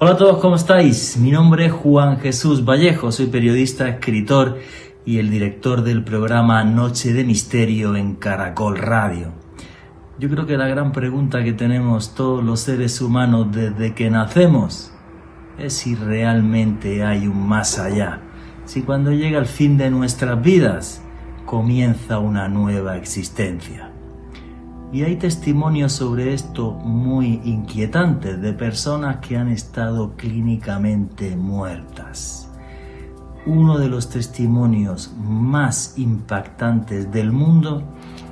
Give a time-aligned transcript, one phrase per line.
[0.00, 1.16] Hola a todos, ¿cómo estáis?
[1.16, 4.60] Mi nombre es Juan Jesús Vallejo, soy periodista, escritor
[5.04, 9.32] y el director del programa Noche de Misterio en Caracol Radio.
[10.20, 14.92] Yo creo que la gran pregunta que tenemos todos los seres humanos desde que nacemos
[15.58, 18.20] es si realmente hay un más allá,
[18.66, 21.02] si cuando llega el fin de nuestras vidas
[21.44, 23.87] comienza una nueva existencia.
[24.90, 32.50] Y hay testimonios sobre esto muy inquietantes de personas que han estado clínicamente muertas.
[33.44, 37.82] Uno de los testimonios más impactantes del mundo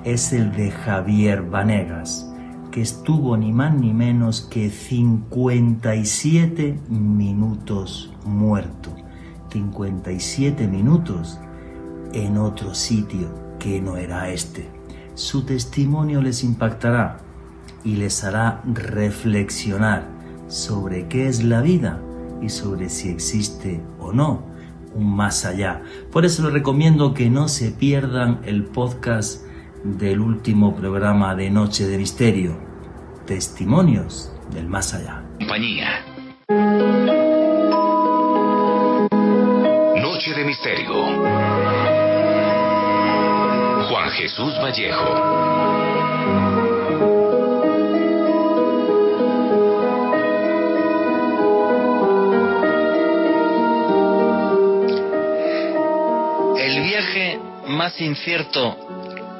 [0.05, 2.33] es el de Javier Vanegas,
[2.71, 8.95] que estuvo ni más ni menos que 57 minutos muerto.
[9.51, 11.39] 57 minutos
[12.15, 14.76] en otro sitio que no era este.
[15.17, 17.17] Su testimonio les impactará
[17.85, 20.07] y les hará reflexionar
[20.47, 22.03] sobre qué es la vida
[22.43, 24.45] y sobre si existe o no
[24.95, 25.81] un más allá.
[26.13, 29.43] Por eso les recomiendo que no se pierdan el podcast
[29.85, 32.59] del último programa de Noche de Misterio,
[33.25, 35.25] Testimonios del Más Allá.
[35.39, 36.05] Compañía.
[39.99, 41.46] Noche de Misterio.
[44.37, 45.15] Jesús Vallejo.
[56.59, 58.77] El viaje más incierto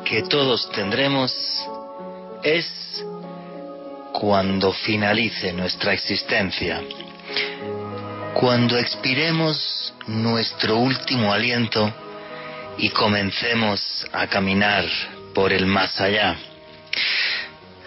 [0.07, 1.31] que todos tendremos
[2.43, 3.05] es
[4.15, 6.83] cuando finalice nuestra existencia,
[8.33, 11.93] cuando expiremos nuestro último aliento
[12.79, 14.85] y comencemos a caminar
[15.35, 16.37] por el más allá.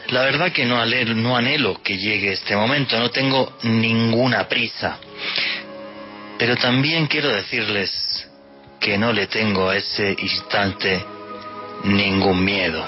[0.09, 4.97] La verdad que no no anhelo que llegue este momento, no tengo ninguna prisa,
[6.37, 8.27] pero también quiero decirles
[8.79, 11.03] que no le tengo a ese instante
[11.83, 12.83] ningún miedo.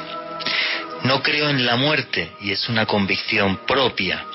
[1.03, 4.25] No creo en la muerte y es una convicción propia.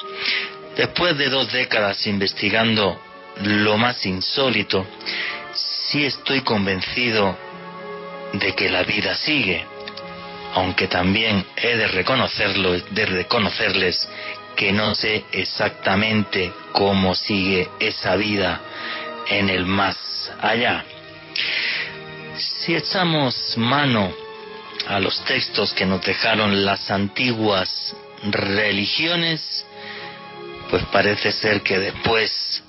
[0.77, 3.01] Después de dos décadas investigando
[3.43, 4.87] lo más insólito,
[5.55, 7.46] sí estoy convencido
[8.39, 9.65] de que la vida sigue,
[10.55, 14.09] aunque también he de reconocerlo, de reconocerles
[14.57, 18.61] que no sé exactamente cómo sigue esa vida
[19.29, 20.85] en el más allá.
[22.37, 24.13] Si echamos mano
[24.89, 29.67] a los textos que nos dejaron las antiguas religiones,
[30.71, 32.63] pues parece ser que después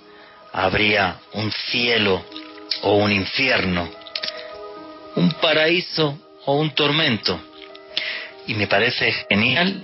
[0.51, 2.23] habría un cielo
[2.81, 3.89] o un infierno,
[5.17, 7.39] un paraíso o un tormento.
[8.47, 9.83] Y me parece genial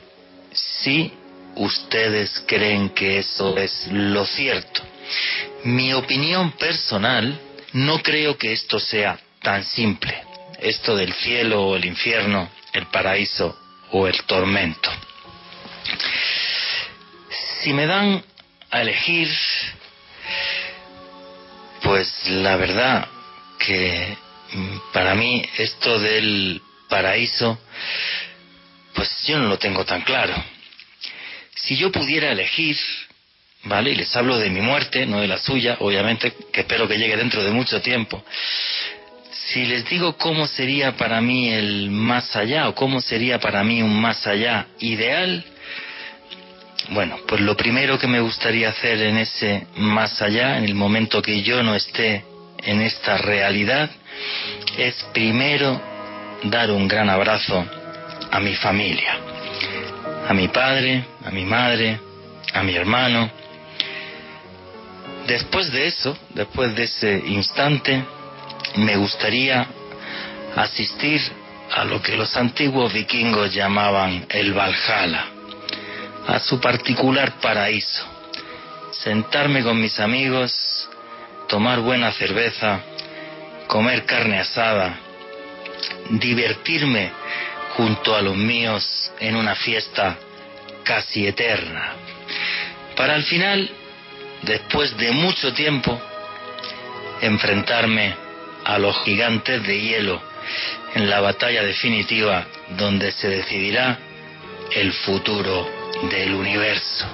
[0.52, 1.12] si
[1.56, 4.82] ustedes creen que eso es lo cierto.
[5.66, 7.38] Mi opinión personal,
[7.74, 10.34] no creo que esto sea tan simple
[10.64, 13.58] esto del cielo o el infierno, el paraíso
[13.92, 14.90] o el tormento.
[17.62, 18.24] Si me dan
[18.72, 19.30] a elegir,
[21.82, 23.08] pues la verdad
[23.60, 24.18] que
[24.92, 27.60] para mí esto del paraíso,
[28.94, 30.34] pues yo no lo tengo tan claro.
[31.56, 32.78] Si yo pudiera elegir,
[33.64, 33.92] ¿vale?
[33.92, 37.18] Y les hablo de mi muerte, no de la suya, obviamente, que espero que llegue
[37.18, 38.24] dentro de mucho tiempo.
[39.32, 43.82] Si les digo cómo sería para mí el más allá o cómo sería para mí
[43.82, 45.44] un más allá ideal,
[46.90, 51.22] bueno, pues lo primero que me gustaría hacer en ese más allá, en el momento
[51.22, 52.24] que yo no esté
[52.66, 53.90] en esta realidad,
[54.78, 55.82] es primero
[56.44, 57.66] dar un gran abrazo
[58.32, 59.18] a mi familia,
[60.28, 62.00] a mi padre, a mi madre,
[62.54, 63.30] a mi hermano.
[65.28, 68.04] Después de eso, después de ese instante,
[68.76, 69.68] me gustaría
[70.56, 71.22] asistir
[71.72, 75.26] a lo que los antiguos vikingos llamaban el Valhalla,
[76.28, 78.06] a su particular paraíso,
[78.92, 80.73] sentarme con mis amigos,
[81.54, 82.82] tomar buena cerveza,
[83.68, 84.98] comer carne asada,
[86.10, 87.12] divertirme
[87.78, 90.18] junto a los míos en una fiesta
[90.84, 91.94] casi eterna,
[92.98, 93.70] para al final,
[94.42, 96.02] después de mucho tiempo,
[97.22, 98.16] enfrentarme
[98.66, 100.24] a los gigantes de hielo
[100.96, 104.00] en la batalla definitiva donde se decidirá
[104.72, 105.70] el futuro
[106.10, 107.06] del universo.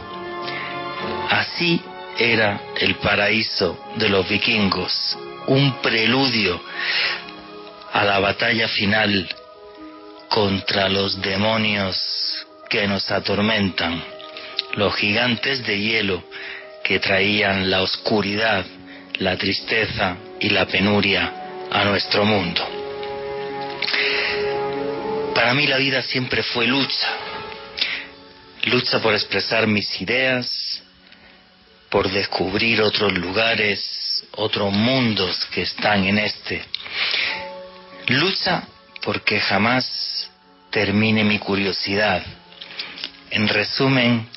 [1.30, 1.84] Así
[2.20, 5.18] era el paraíso de los vikingos,
[5.48, 6.62] un preludio
[7.94, 9.28] a la batalla final
[10.28, 14.04] contra los demonios que nos atormentan,
[14.74, 16.24] los gigantes de hielo
[16.84, 18.66] que traían la oscuridad,
[19.20, 21.34] la tristeza y la penuria
[21.72, 22.68] a nuestro mundo.
[25.34, 27.08] Para mí la vida siempre fue lucha,
[28.66, 30.84] lucha por expresar mis ideas,
[31.90, 36.64] por descubrir otros lugares, otros mundos que están en este.
[38.08, 38.64] Lucha
[39.02, 40.30] porque jamás
[40.70, 42.24] termine mi curiosidad.
[43.32, 44.28] En resumen,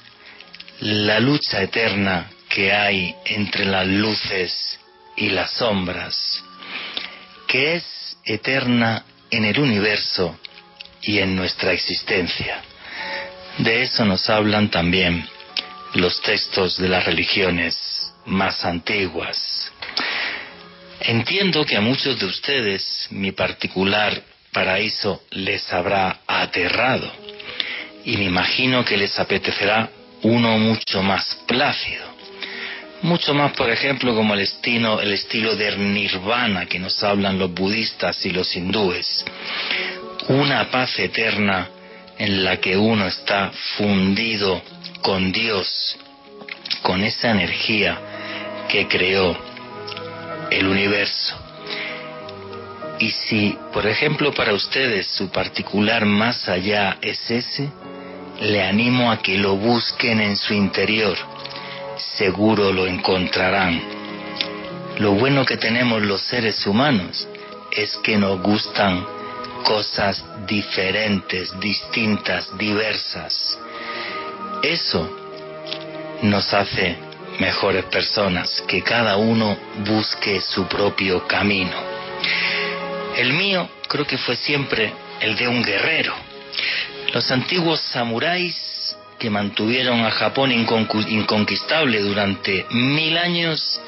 [0.81, 4.79] la lucha eterna que hay entre las luces
[5.17, 6.43] y las sombras,
[7.47, 10.39] que es eterna en el universo
[11.03, 12.63] y en nuestra existencia.
[13.59, 15.27] De eso nos hablan también
[15.95, 19.71] los textos de las religiones más antiguas.
[21.01, 24.23] Entiendo que a muchos de ustedes mi particular
[24.53, 27.11] paraíso les habrá aterrado
[28.05, 29.91] y me imagino que les apetecerá
[30.23, 32.13] uno mucho más plácido.
[33.03, 37.53] Mucho más, por ejemplo, como el estilo, el estilo de nirvana que nos hablan los
[37.53, 39.25] budistas y los hindúes.
[40.29, 41.69] Una paz eterna
[42.17, 44.63] en la que uno está fundido
[45.03, 45.99] con Dios,
[46.83, 47.99] con esa energía
[48.69, 49.37] que creó
[50.51, 51.37] el universo.
[52.99, 57.69] Y si, por ejemplo, para ustedes su particular más allá es ese,
[58.41, 61.17] le animo a que lo busquen en su interior.
[61.97, 63.83] Seguro lo encontrarán.
[64.99, 67.27] Lo bueno que tenemos los seres humanos
[67.71, 69.05] es que nos gustan
[69.65, 73.59] cosas diferentes, distintas, diversas.
[74.63, 75.11] Eso
[76.23, 76.97] nos hace
[77.41, 81.77] mejores personas, que cada uno busque su propio camino.
[83.17, 86.15] El mío creo que fue siempre el de un guerrero.
[87.13, 93.81] Los antiguos samuráis que mantuvieron a Japón inconquistable durante mil años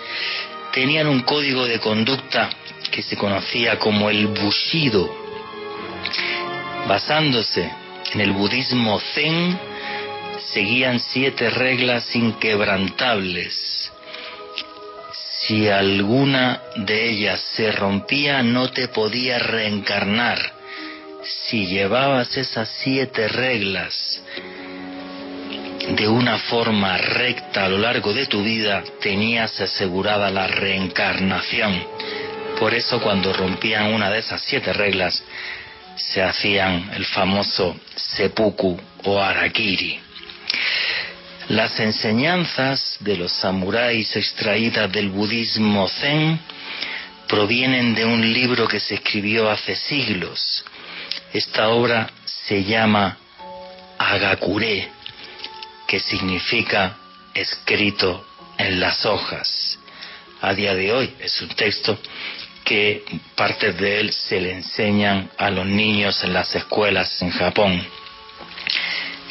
[0.72, 2.50] tenían un código de conducta
[2.90, 5.14] que se conocía como el Bushido.
[6.88, 7.70] Basándose
[8.12, 9.58] en el budismo zen,
[10.52, 13.92] seguían siete reglas inquebrantables.
[15.46, 20.38] Si alguna de ellas se rompía, no te podías reencarnar.
[21.22, 24.22] Si llevabas esas siete reglas
[25.88, 31.84] de una forma recta a lo largo de tu vida, tenías asegurada la reencarnación.
[32.58, 35.22] Por eso cuando rompían una de esas siete reglas,
[35.96, 40.03] se hacían el famoso seppuku o arakiri.
[41.48, 46.40] Las enseñanzas de los samuráis extraídas del budismo zen
[47.28, 50.64] provienen de un libro que se escribió hace siglos.
[51.32, 53.18] Esta obra se llama
[53.98, 54.88] Agakure,
[55.86, 56.96] que significa
[57.34, 58.26] escrito
[58.56, 59.78] en las hojas.
[60.40, 61.98] A día de hoy es un texto
[62.64, 63.04] que
[63.34, 67.86] partes de él se le enseñan a los niños en las escuelas en Japón.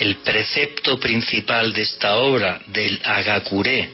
[0.03, 3.89] El precepto principal de esta obra, del Agakure,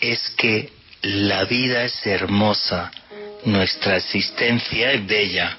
[0.00, 2.90] es que la vida es hermosa,
[3.44, 5.58] nuestra existencia es bella,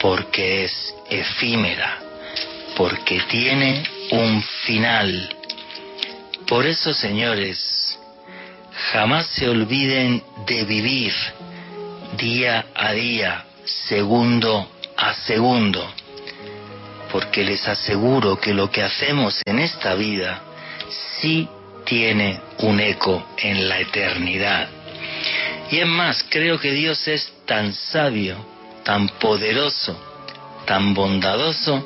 [0.00, 1.98] porque es efímera,
[2.74, 3.82] porque tiene
[4.12, 5.36] un final.
[6.46, 7.98] Por eso, señores,
[8.92, 11.12] jamás se olviden de vivir
[12.16, 15.92] día a día, segundo a segundo
[17.10, 20.42] porque les aseguro que lo que hacemos en esta vida
[21.20, 21.48] sí
[21.84, 24.68] tiene un eco en la eternidad.
[25.70, 28.36] Y es más, creo que Dios es tan sabio,
[28.84, 29.98] tan poderoso,
[30.64, 31.84] tan bondadoso,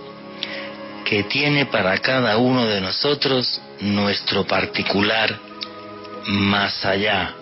[1.04, 5.38] que tiene para cada uno de nosotros nuestro particular
[6.26, 7.34] más allá,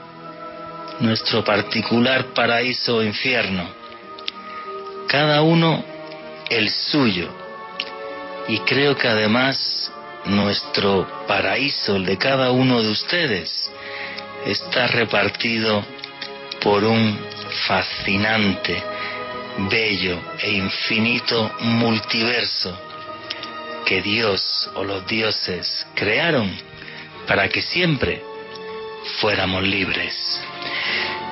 [1.00, 3.68] nuestro particular paraíso o infierno,
[5.06, 5.84] cada uno
[6.48, 7.47] el suyo
[8.48, 9.92] y creo que además
[10.24, 13.70] nuestro paraíso, el de cada uno de ustedes,
[14.46, 15.84] está repartido
[16.60, 17.18] por un
[17.66, 18.82] fascinante,
[19.70, 22.78] bello e infinito multiverso
[23.84, 26.50] que Dios o los dioses crearon
[27.26, 28.22] para que siempre
[29.20, 30.40] fuéramos libres.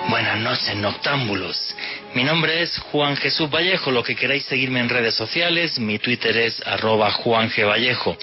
[0.09, 1.75] Buenas noches, noctámbulos.
[2.15, 3.91] Mi nombre es Juan Jesús Vallejo.
[3.91, 7.51] Lo que queráis seguirme en redes sociales, mi Twitter es arroba Juan.
[7.57, 8.17] Vallejo,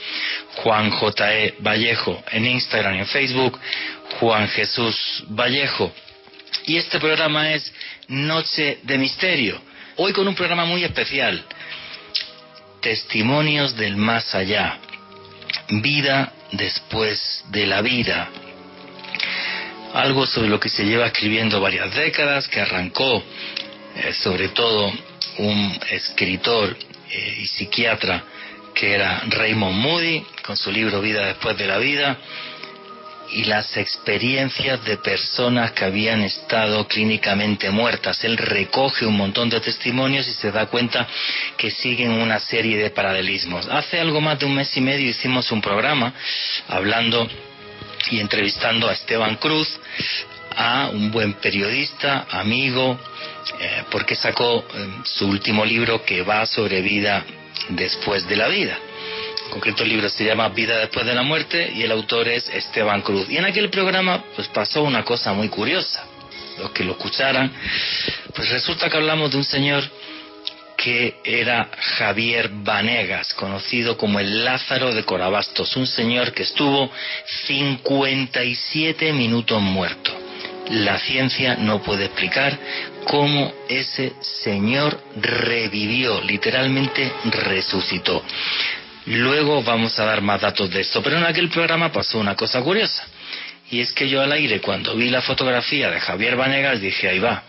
[0.56, 1.34] Juan J.
[1.34, 1.56] E.
[1.60, 3.60] Vallejo, en Instagram y en Facebook,
[4.18, 5.92] Juan Jesús Vallejo.
[6.68, 7.74] Y este programa es
[8.08, 9.62] Noche de Misterio.
[9.98, 11.44] Hoy con un programa muy especial.
[12.80, 14.78] Testimonios del más allá.
[15.70, 18.30] Vida después de la vida.
[19.94, 23.24] Algo sobre lo que se lleva escribiendo varias décadas, que arrancó
[23.96, 24.92] eh, sobre todo
[25.38, 26.76] un escritor
[27.10, 28.24] eh, y psiquiatra
[28.74, 32.18] que era Raymond Moody, con su libro Vida después de la vida,
[33.30, 38.24] y las experiencias de personas que habían estado clínicamente muertas.
[38.24, 41.08] Él recoge un montón de testimonios y se da cuenta
[41.58, 43.68] que siguen una serie de paralelismos.
[43.68, 46.14] Hace algo más de un mes y medio hicimos un programa
[46.68, 47.28] hablando
[48.12, 49.80] y entrevistando a Esteban Cruz,
[50.56, 53.00] a un buen periodista, amigo,
[53.60, 57.26] eh, porque sacó eh, su último libro que va sobre vida
[57.70, 58.78] después de la vida.
[59.46, 62.48] En concreto el libro se llama Vida después de la muerte y el autor es
[62.50, 63.30] Esteban Cruz.
[63.30, 66.06] Y en aquel programa pues pasó una cosa muy curiosa.
[66.60, 67.52] Los que lo escucharan,
[68.36, 69.84] pues resulta que hablamos de un señor
[70.84, 76.92] que era Javier Vanegas, conocido como el Lázaro de Corabastos, un señor que estuvo
[77.46, 80.12] 57 minutos muerto.
[80.72, 82.60] La ciencia no puede explicar
[83.06, 88.22] cómo ese señor revivió, literalmente resucitó.
[89.06, 92.62] Luego vamos a dar más datos de esto, pero en aquel programa pasó una cosa
[92.62, 93.06] curiosa.
[93.72, 97.20] Y es que yo al aire, cuando vi la fotografía de Javier Vanegas, dije, ahí
[97.20, 97.42] va,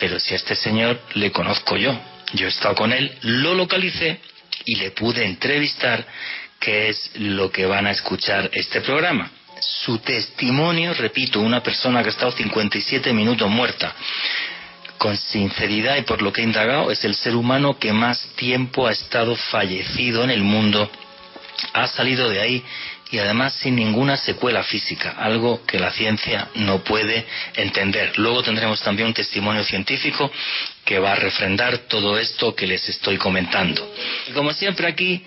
[0.00, 1.96] pero si a este señor le conozco yo,
[2.36, 4.20] yo he estado con él, lo localicé
[4.64, 6.06] y le pude entrevistar,
[6.60, 9.30] que es lo que van a escuchar este programa.
[9.60, 13.94] Su testimonio, repito, una persona que ha estado 57 minutos muerta,
[14.98, 18.86] con sinceridad y por lo que he indagado, es el ser humano que más tiempo
[18.86, 20.90] ha estado fallecido en el mundo,
[21.72, 22.64] ha salido de ahí
[23.10, 28.18] y además sin ninguna secuela física, algo que la ciencia no puede entender.
[28.18, 30.30] Luego tendremos también un testimonio científico
[30.84, 33.88] que va a refrendar todo esto que les estoy comentando.
[34.28, 35.24] Y como siempre aquí,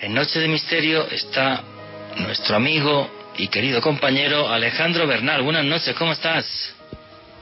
[0.00, 1.62] en Noche de Misterio está
[2.16, 5.42] nuestro amigo y querido compañero Alejandro Bernal.
[5.42, 6.79] Buenas noches, ¿cómo estás?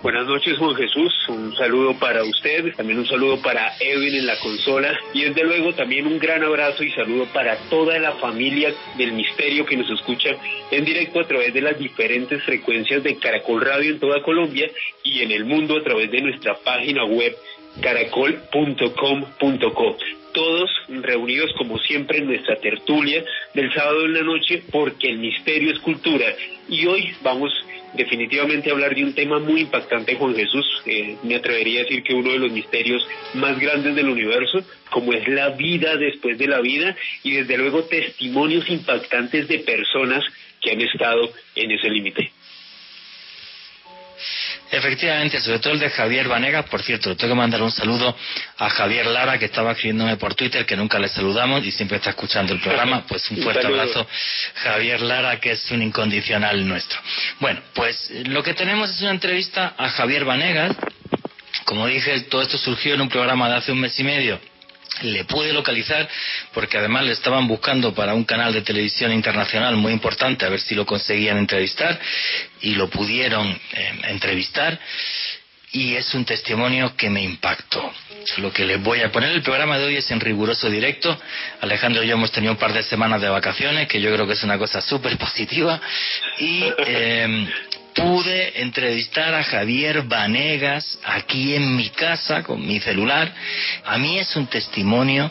[0.00, 1.12] Buenas noches, Juan Jesús.
[1.28, 4.96] Un saludo para usted, también un saludo para Edwin en la consola.
[5.12, 9.66] Y desde luego también un gran abrazo y saludo para toda la familia del misterio
[9.66, 10.36] que nos escucha
[10.70, 14.70] en directo a través de las diferentes frecuencias de Caracol Radio en toda Colombia
[15.02, 17.36] y en el mundo a través de nuestra página web
[17.82, 19.96] caracol.com.co
[20.32, 23.24] todos reunidos como siempre en nuestra tertulia
[23.54, 26.26] del sábado en la noche porque el misterio es cultura.
[26.68, 27.52] Y hoy vamos
[27.94, 32.14] definitivamente hablar de un tema muy impactante Juan Jesús, eh, me atrevería a decir que
[32.14, 36.60] uno de los misterios más grandes del universo, como es la vida después de la
[36.60, 40.24] vida y desde luego testimonios impactantes de personas
[40.60, 42.32] que han estado en ese límite.
[44.70, 48.16] Efectivamente, sobre todo el de Javier Vanegas, por cierto, tengo que mandar un saludo
[48.58, 52.10] a Javier Lara, que estaba escribiéndome por Twitter, que nunca le saludamos y siempre está
[52.10, 53.04] escuchando el programa.
[53.08, 54.06] Pues un fuerte abrazo,
[54.54, 57.00] Javier Lara, que es un incondicional nuestro.
[57.40, 60.76] Bueno, pues lo que tenemos es una entrevista a Javier Vanegas.
[61.64, 64.40] Como dije, todo esto surgió en un programa de hace un mes y medio
[65.02, 66.08] le pude localizar
[66.52, 70.60] porque además le estaban buscando para un canal de televisión internacional muy importante a ver
[70.60, 71.98] si lo conseguían entrevistar
[72.62, 74.78] y lo pudieron eh, entrevistar
[75.72, 77.92] y es un testimonio que me impactó.
[78.38, 81.18] Lo que les voy a poner el programa de hoy es en riguroso directo.
[81.60, 84.32] Alejandro y yo hemos tenido un par de semanas de vacaciones, que yo creo que
[84.32, 85.80] es una cosa súper positiva.
[86.38, 87.48] Y eh,
[87.98, 93.32] pude entrevistar a Javier Vanegas aquí en mi casa con mi celular.
[93.84, 95.30] A mí es un testimonio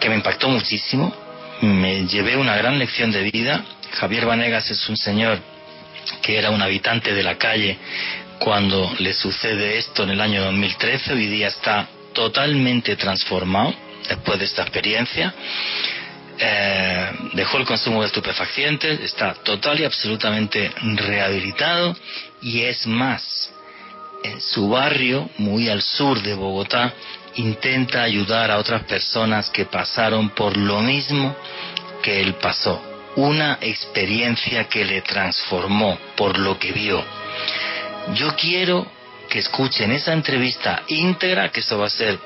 [0.00, 1.14] que me impactó muchísimo.
[1.60, 3.64] Me llevé una gran lección de vida.
[3.92, 5.38] Javier Vanegas es un señor
[6.22, 7.78] que era un habitante de la calle
[8.38, 11.12] cuando le sucede esto en el año 2013.
[11.12, 13.74] Hoy día está totalmente transformado
[14.08, 15.32] después de esta experiencia.
[16.38, 21.94] Eh, dejó el consumo de estupefacientes, está total y absolutamente rehabilitado
[22.40, 23.52] y es más,
[24.24, 26.92] en su barrio, muy al sur de Bogotá,
[27.36, 31.36] intenta ayudar a otras personas que pasaron por lo mismo
[32.02, 32.82] que él pasó.
[33.16, 37.04] Una experiencia que le transformó por lo que vio.
[38.14, 38.86] Yo quiero
[39.28, 42.18] que escuchen esa entrevista íntegra, que eso va a ser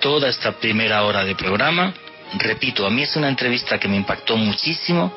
[0.00, 1.94] toda esta primera hora de programa,
[2.38, 5.12] repito, a mí es una entrevista que me impactó muchísimo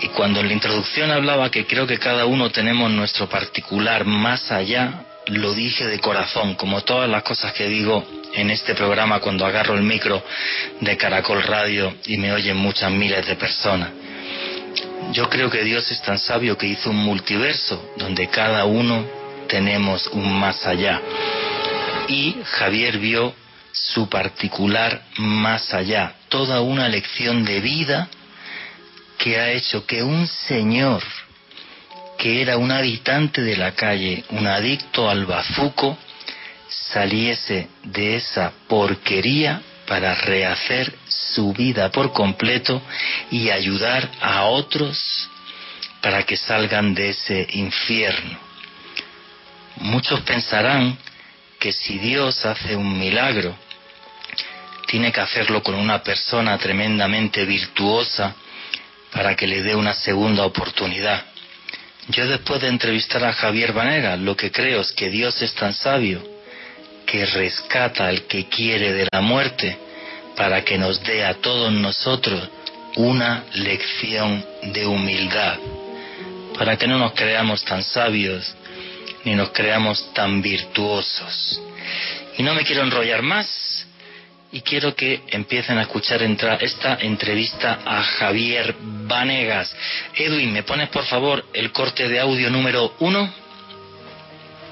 [0.00, 4.50] y cuando en la introducción hablaba que creo que cada uno tenemos nuestro particular más
[4.52, 9.46] allá, lo dije de corazón, como todas las cosas que digo en este programa cuando
[9.46, 10.22] agarro el micro
[10.80, 13.90] de Caracol Radio y me oyen muchas miles de personas.
[15.12, 19.04] Yo creo que Dios es tan sabio que hizo un multiverso donde cada uno
[19.48, 21.00] tenemos un más allá.
[22.08, 23.34] Y Javier vio
[23.74, 28.08] su particular más allá, toda una lección de vida
[29.18, 31.02] que ha hecho que un señor
[32.16, 35.98] que era un habitante de la calle, un adicto al bazuco,
[36.68, 42.80] saliese de esa porquería para rehacer su vida por completo
[43.30, 45.28] y ayudar a otros
[46.00, 48.38] para que salgan de ese infierno.
[49.76, 50.96] Muchos pensarán
[51.58, 53.56] que si Dios hace un milagro,
[54.94, 58.32] tiene que hacerlo con una persona tremendamente virtuosa
[59.10, 61.20] para que le dé una segunda oportunidad.
[62.10, 65.74] Yo después de entrevistar a Javier Vanega, lo que creo es que Dios es tan
[65.74, 66.22] sabio
[67.06, 69.76] que rescata al que quiere de la muerte
[70.36, 72.48] para que nos dé a todos nosotros
[72.94, 75.58] una lección de humildad,
[76.56, 78.54] para que no nos creamos tan sabios
[79.24, 81.60] ni nos creamos tan virtuosos.
[82.38, 83.83] Y no me quiero enrollar más
[84.54, 89.74] y quiero que empiecen a escuchar esta entrevista a Javier Vanegas.
[90.14, 93.34] Edwin, ¿me pones por favor el corte de audio número uno?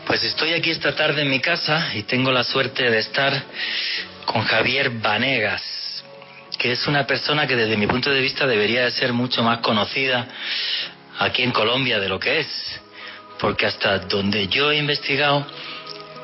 [0.06, 3.42] Pues estoy aquí esta tarde en mi casa y tengo la suerte de estar
[4.24, 6.04] con Javier Vanegas,
[6.60, 9.58] que es una persona que desde mi punto de vista debería de ser mucho más
[9.58, 10.28] conocida
[11.18, 12.80] aquí en Colombia de lo que es,
[13.40, 15.44] porque hasta donde yo he investigado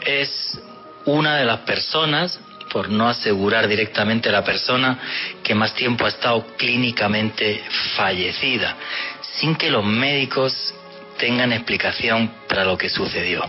[0.07, 0.61] es
[1.07, 2.39] una de las personas,
[2.71, 4.99] por no asegurar directamente la persona,
[5.43, 7.63] que más tiempo ha estado clínicamente
[7.97, 8.77] fallecida,
[9.23, 10.75] sin que los médicos
[11.19, 13.43] tengan explicación para lo que sucedió.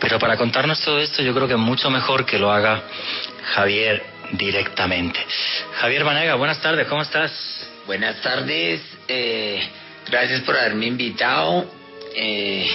[0.00, 2.82] Pero para contarnos todo esto yo creo que es mucho mejor que lo haga
[3.54, 5.20] Javier directamente.
[5.80, 7.32] Javier Vanega, buenas tardes, ¿cómo estás?
[7.86, 9.62] Buenas tardes, eh,
[10.10, 11.70] gracias por haberme invitado.
[12.14, 12.68] Eh,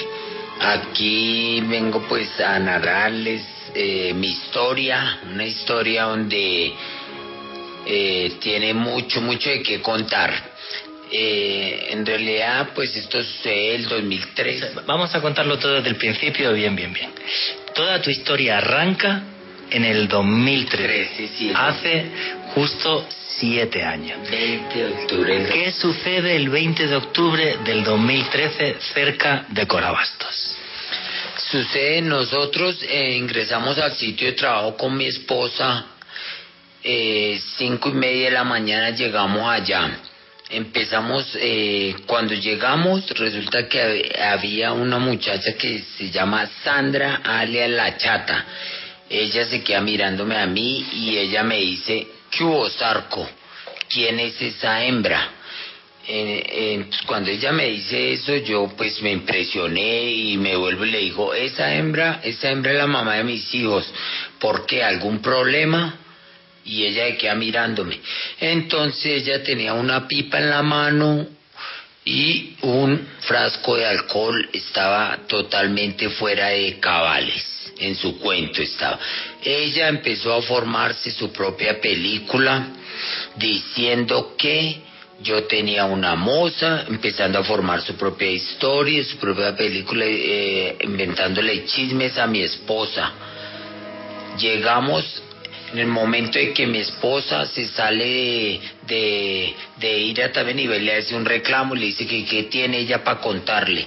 [0.61, 3.43] aquí vengo pues a narrarles
[3.75, 6.73] eh, mi historia, una historia donde
[8.39, 10.51] tiene mucho, mucho de qué contar.
[11.13, 14.85] Eh, en realidad, pues esto es el 2003.
[14.85, 17.11] Vamos a contarlo todo desde el principio, bien, bien, bien.
[17.75, 19.21] Toda tu historia arranca
[19.69, 21.09] en el 2003.
[21.53, 22.05] Hace
[22.55, 24.19] justo siete años.
[24.29, 25.45] 20 de octubre.
[25.51, 30.50] ¿Qué sucede el 20 de octubre del 2013 cerca de Corabastos?
[31.51, 35.85] Sucede, nosotros eh, ingresamos al sitio de trabajo con mi esposa,
[36.83, 39.91] eh, cinco y media de la mañana llegamos allá
[40.51, 47.97] empezamos, eh, cuando llegamos, resulta que había una muchacha que se llama Sandra Alia La
[47.97, 48.45] Chata.
[49.09, 53.27] Ella se queda mirándome a mí y ella me dice, ¿qué hubo, Sarco?
[53.89, 55.40] ¿Quién es esa hembra?
[56.05, 60.97] Pues, cuando ella me dice eso, yo pues me impresioné y me vuelvo y le
[60.99, 63.91] digo, esa hembra, esa hembra es la mamá de mis hijos.
[64.39, 64.83] ¿Por qué?
[64.83, 65.97] ¿Algún problema?
[66.63, 67.99] y ella se queda mirándome.
[68.39, 71.27] Entonces ella tenía una pipa en la mano
[72.03, 78.99] y un frasco de alcohol estaba totalmente fuera de cabales, en su cuento estaba.
[79.43, 82.67] Ella empezó a formarse su propia película
[83.37, 84.81] diciendo que
[85.21, 91.65] yo tenía una moza, empezando a formar su propia historia, su propia película, eh, inventándole
[91.65, 93.11] chismes a mi esposa.
[94.37, 95.21] Llegamos
[95.73, 100.67] en el momento en que mi esposa se sale de, de, ir a también y
[100.67, 103.85] le hace un reclamo, le dice que qué tiene ella para contarle.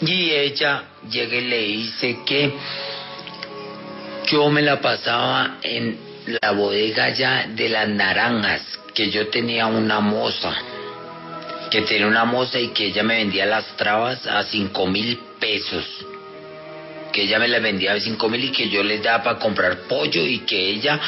[0.00, 2.52] Y ella llega y le dice que
[4.30, 5.98] yo me la pasaba en
[6.40, 8.62] la bodega ya de las naranjas,
[8.98, 10.52] que yo tenía una moza,
[11.70, 15.84] que tenía una moza y que ella me vendía las trabas a cinco mil pesos
[17.12, 19.82] que ella me la vendía a cinco mil y que yo les daba para comprar
[19.82, 20.98] pollo y que ella,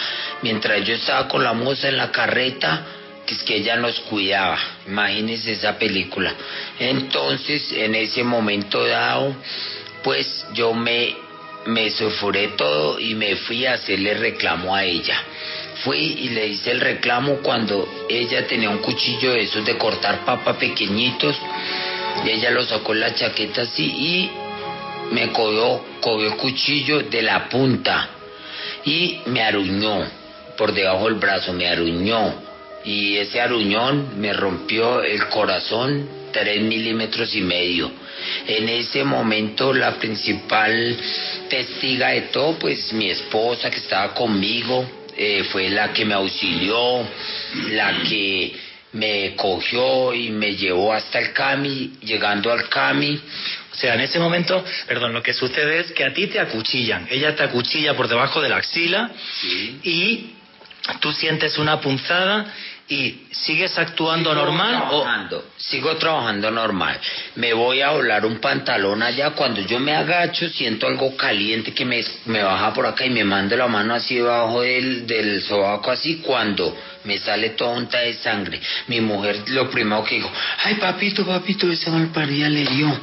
[0.40, 2.87] mientras yo estaba con la moza en la carreta,
[3.26, 4.57] que es que ella nos cuidaba.
[4.87, 6.33] Imagínense esa película.
[6.79, 9.35] Entonces, en ese momento dado,
[10.05, 11.16] pues yo me,
[11.66, 11.90] me
[12.57, 15.20] todo y me fui a hacerle reclamo a ella.
[15.85, 20.25] Fui y le hice el reclamo cuando ella tenía un cuchillo de esos de cortar
[20.25, 21.37] papa pequeñitos
[22.25, 24.31] y ella lo sacó en la chaqueta así y
[25.12, 28.11] me cogió, cogió cuchillo de la punta
[28.85, 30.07] y me aruñó
[30.57, 32.35] por debajo del brazo, me aruñó.
[32.85, 37.90] Y ese aruñón me rompió el corazón tres milímetros y medio.
[38.47, 40.97] En ese momento la principal
[41.49, 44.87] testiga de todo, pues mi esposa que estaba conmigo,
[45.23, 47.07] eh, fue la que me auxilió,
[47.73, 48.57] la que
[48.93, 53.21] me cogió y me llevó hasta el CAMI, llegando al CAMI,
[53.71, 57.07] o sea, en ese momento, perdón, lo que sucede es que a ti te acuchillan.
[57.11, 59.11] Ella te acuchilla por debajo de la axila
[59.83, 60.31] y
[61.01, 62.53] tú sientes una punzada
[62.90, 66.98] ¿Y sigues actuando Sigo normal o trabajando, sigo trabajando normal.
[67.37, 69.31] Me voy a volar un pantalón allá.
[69.31, 73.22] Cuando yo me agacho, siento algo caliente que me, me baja por acá y me
[73.22, 76.16] manda la mano así debajo del, del sobaco, así.
[76.16, 80.33] Cuando me sale toda unta de sangre, mi mujer lo primero que dijo:
[80.64, 83.00] Ay, papito, papito, esa malparida le dio.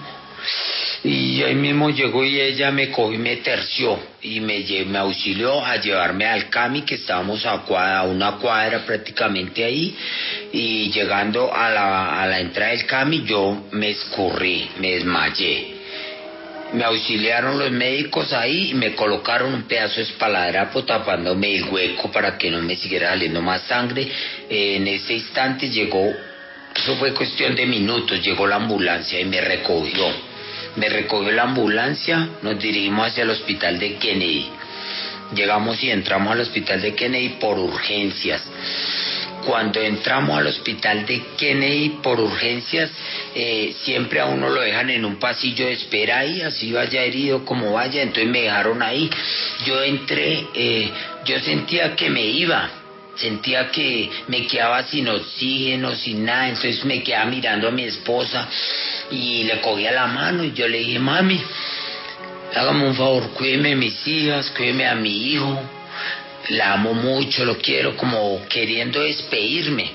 [1.03, 5.63] Y ahí mismo llegó y ella me cogió y me terció y me, me auxilió
[5.63, 9.95] a llevarme al CAMI, que estábamos a, una cuadra prácticamente ahí.
[10.51, 15.77] Y llegando a la, a la entrada del CAMI, yo me escurrí, me desmayé.
[16.73, 22.11] Me auxiliaron los médicos ahí y me colocaron un pedazo de espaladrapo tapándome el hueco
[22.11, 24.05] para que no me siguiera saliendo más sangre.
[24.49, 26.11] en ese instante llegó,
[26.75, 30.26] eso fue cuestión de minutos, llegó la ambulancia y me recogió.
[30.77, 34.47] Me recogió la ambulancia, nos dirigimos hacia el hospital de Kennedy.
[35.33, 38.43] Llegamos y entramos al hospital de Kennedy por urgencias.
[39.43, 42.91] Cuando entramos al hospital de Kennedy por urgencias,
[43.33, 47.43] eh, siempre a uno lo dejan en un pasillo de espera ahí, así vaya herido
[47.43, 49.09] como vaya, entonces me dejaron ahí.
[49.65, 50.91] Yo entré, eh,
[51.25, 52.69] yo sentía que me iba,
[53.17, 58.47] sentía que me quedaba sin oxígeno, sin nada, entonces me quedaba mirando a mi esposa
[59.11, 61.41] y le cogía la mano y yo le dije, mami,
[62.55, 65.59] hágame un favor, cuídeme a mis hijas, cuídeme a mi hijo,
[66.49, 69.91] la amo mucho, lo quiero, como queriendo despedirme.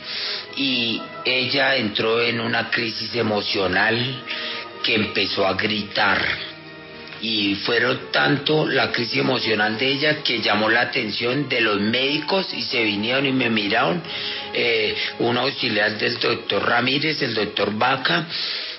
[0.57, 4.23] Y ella entró en una crisis emocional
[4.83, 6.52] que empezó a gritar.
[7.23, 12.53] Y fueron tanto la crisis emocional de ella que llamó la atención de los médicos
[12.53, 14.03] y se vinieron y me miraron.
[14.53, 18.27] Eh, un auxiliar del doctor Ramírez, el doctor Vaca,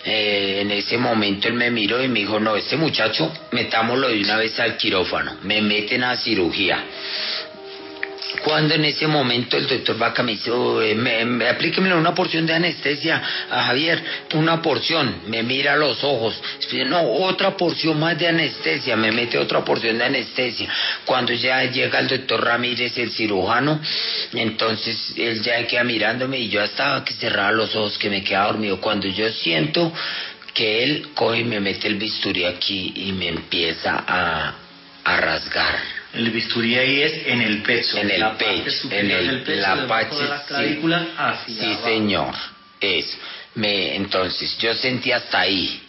[0.06, 4.20] eh, en ese momento él me miró y me dijo, no, este muchacho, metámoslo de
[4.20, 6.84] una vez al quirófano, me meten a cirugía.
[8.41, 12.13] Cuando en ese momento el doctor Vaca me dice, "Oh, eh, me, me- aplíquemele una
[12.15, 16.41] porción de anestesia a Javier, una porción, me mira los ojos,
[16.88, 20.67] no, otra porción más de anestesia, me mete otra porción de anestesia.
[21.06, 23.80] Cuando ya llega el doctor Ramírez, el cirujano,
[24.34, 28.48] entonces él ya queda mirándome y yo estaba que cerraba los ojos, que me quedaba
[28.48, 28.82] dormido.
[28.82, 29.93] Cuando yo siento
[30.54, 35.93] que él coge y me mete el bisturí aquí y me empieza a rasgar.
[36.13, 37.97] El bisturí ahí es en el pecho.
[37.97, 40.47] En el la pecho, en el- del pecho, la debajo parte, de las sí.
[40.47, 41.86] clavículas hacia Sí, abajo.
[41.88, 42.36] señor.
[42.80, 43.17] Eso.
[43.56, 45.82] Me, entonces, yo sentí hasta ahí.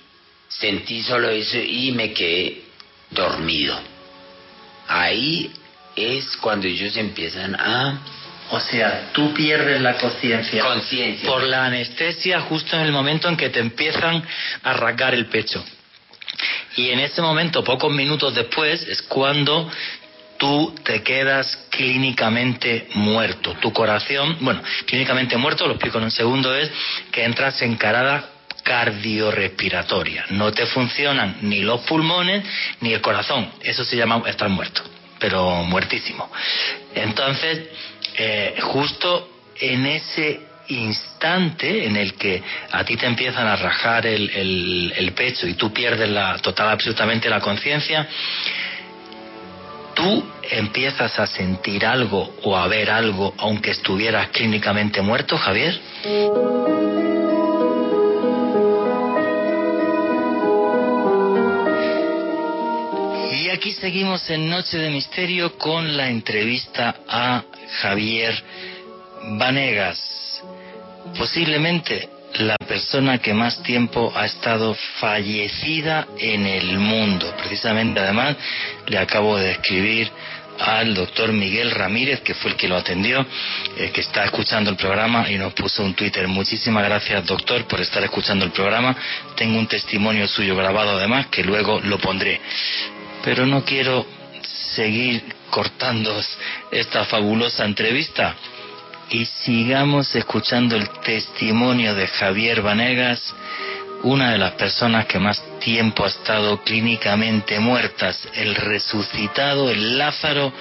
[0.49, 2.63] Sentí solo eso y me quedé
[3.11, 3.79] dormido.
[4.89, 5.51] Ahí
[5.97, 7.99] es cuando ellos empiezan a...
[8.51, 10.63] O sea, tú pierdes la conciencia.
[10.63, 11.27] Conciencia.
[11.29, 14.23] por la anestesia justo en el momento en que te empiezan
[14.63, 15.65] a rasgar el pecho.
[16.77, 19.71] Y en ese momento, pocos minutos después, es cuando
[20.39, 23.55] tú te quedas clínicamente muerto.
[23.61, 26.71] Tu corazón, bueno, clínicamente muerto, lo explico en un segundo, es
[27.11, 28.31] que entras en carada
[28.63, 30.25] cardiorrespiratoria.
[30.31, 32.45] No te funcionan ni los pulmones
[32.81, 33.51] ni el corazón.
[33.63, 34.83] Eso se llama estar muerto,
[35.19, 36.31] pero muertísimo.
[36.95, 37.69] Entonces,
[38.17, 42.43] eh, justo en ese instante en el que
[42.73, 46.71] a ti te empiezan a rajar el, el- el pecho y tú pierdes la total
[46.71, 48.09] absolutamente la conciencia,
[49.95, 55.81] tú empiezas a sentir algo o a ver algo aunque estuvieras clínicamente muerto, Javier.
[63.33, 67.43] Y aquí seguimos en Noche de Misterio con la entrevista a
[67.81, 68.35] Javier
[69.39, 70.43] Vanegas,
[71.17, 77.33] posiblemente la persona que más tiempo ha estado fallecida en el mundo.
[77.37, 78.37] Precisamente, además,
[78.87, 80.11] le acabo de escribir
[80.59, 83.25] al doctor Miguel Ramírez, que fue el que lo atendió,
[83.77, 86.27] eh, que está escuchando el programa y nos puso un Twitter.
[86.29, 88.97] Muchísimas gracias, doctor, por estar escuchando el programa.
[89.37, 92.41] Tengo un testimonio suyo grabado, además, que luego lo pondré.
[93.25, 94.07] Pero no quiero
[94.75, 96.21] seguir cortando
[96.71, 98.35] esta fabulosa entrevista
[99.11, 103.35] y sigamos escuchando el testimonio de Javier Vanegas,
[104.03, 110.53] una de las personas que más tiempo ha estado clínicamente muertas, el resucitado, el Lázaro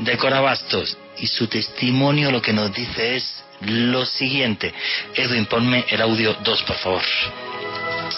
[0.00, 0.96] de Corabastos.
[1.18, 4.72] Y su testimonio lo que nos dice es lo siguiente.
[5.14, 7.02] Edwin, ponme el audio 2, por favor.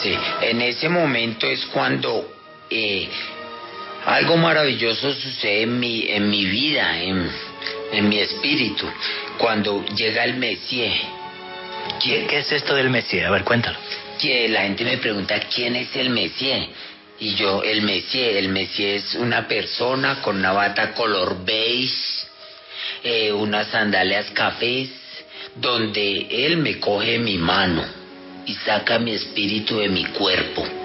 [0.01, 2.27] Sí, en ese momento es cuando
[2.71, 3.09] eh,
[4.07, 7.31] algo maravilloso sucede en mi, en mi vida, en,
[7.93, 8.87] en mi espíritu,
[9.40, 10.94] cuando llega el Mesías.
[12.03, 13.26] ¿Qué, qué es esto del Mesías?
[13.26, 13.79] A ver, cuéntalo.
[14.20, 16.66] que la gente me pregunta quién es el Mesías.
[17.18, 22.26] Y yo, el Mesías, el Mesías es una persona con una bata color beige,
[23.03, 24.90] eh, unas sandalias cafés,
[25.57, 27.83] donde Él me coge mi mano
[28.44, 30.80] y saca mi espíritu de mi cuerpo.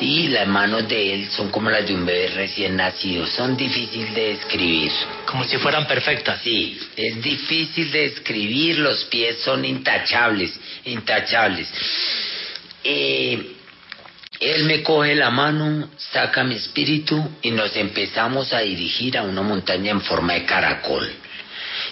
[0.00, 4.14] Y las manos de Él son como las de un bebé recién nacido, son difíciles
[4.14, 4.90] de describir.
[5.26, 6.40] Como si fueran perfectas.
[6.42, 11.68] Sí, es difícil de describir, los pies son intachables, intachables.
[12.82, 13.56] Eh,
[14.40, 19.42] él me coge la mano, saca mi espíritu y nos empezamos a dirigir a una
[19.42, 21.12] montaña en forma de caracol.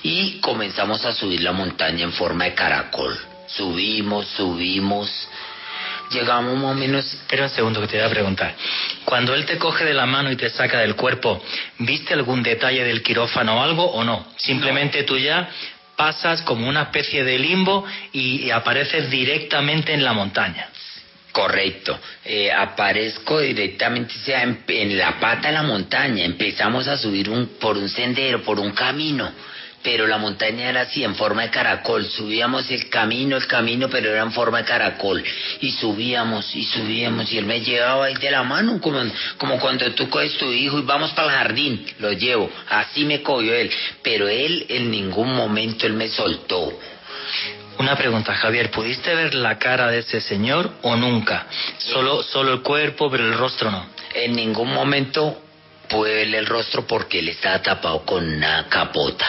[0.02, 3.18] Y comenzamos a subir la montaña en forma de caracol.
[3.48, 5.28] Subimos, subimos.
[6.10, 7.12] Llegamos más o menos...
[7.12, 8.54] Espera un segundo que te voy a preguntar.
[9.04, 11.42] Cuando él te coge de la mano y te saca del cuerpo,
[11.78, 14.26] ¿viste algún detalle del quirófano o algo o no?
[14.36, 15.48] Simplemente tú ya
[15.96, 20.68] pasas como una especie de limbo y, y apareces directamente en la montaña.
[21.32, 21.98] Correcto.
[22.24, 26.24] Eh, aparezco directamente sea, en, en la pata de la montaña.
[26.24, 29.30] Empezamos a subir un, por un sendero, por un camino.
[29.90, 32.04] Pero la montaña era así, en forma de caracol.
[32.04, 35.24] Subíamos el camino, el camino, pero era en forma de caracol.
[35.62, 39.00] Y subíamos, y subíamos, y él me llevaba ahí de la mano, como,
[39.38, 41.86] como cuando tú coges tu hijo y vamos para el jardín.
[42.00, 42.50] Lo llevo.
[42.68, 43.70] Así me cogió él.
[44.02, 46.78] Pero él en ningún momento él me soltó.
[47.78, 51.46] Una pregunta, Javier, ¿pudiste ver la cara de ese señor o nunca?
[51.78, 53.86] Solo, solo el cuerpo, pero el rostro no.
[54.12, 55.47] En ningún momento
[55.96, 59.26] verle el rostro porque él estaba tapado con una capota.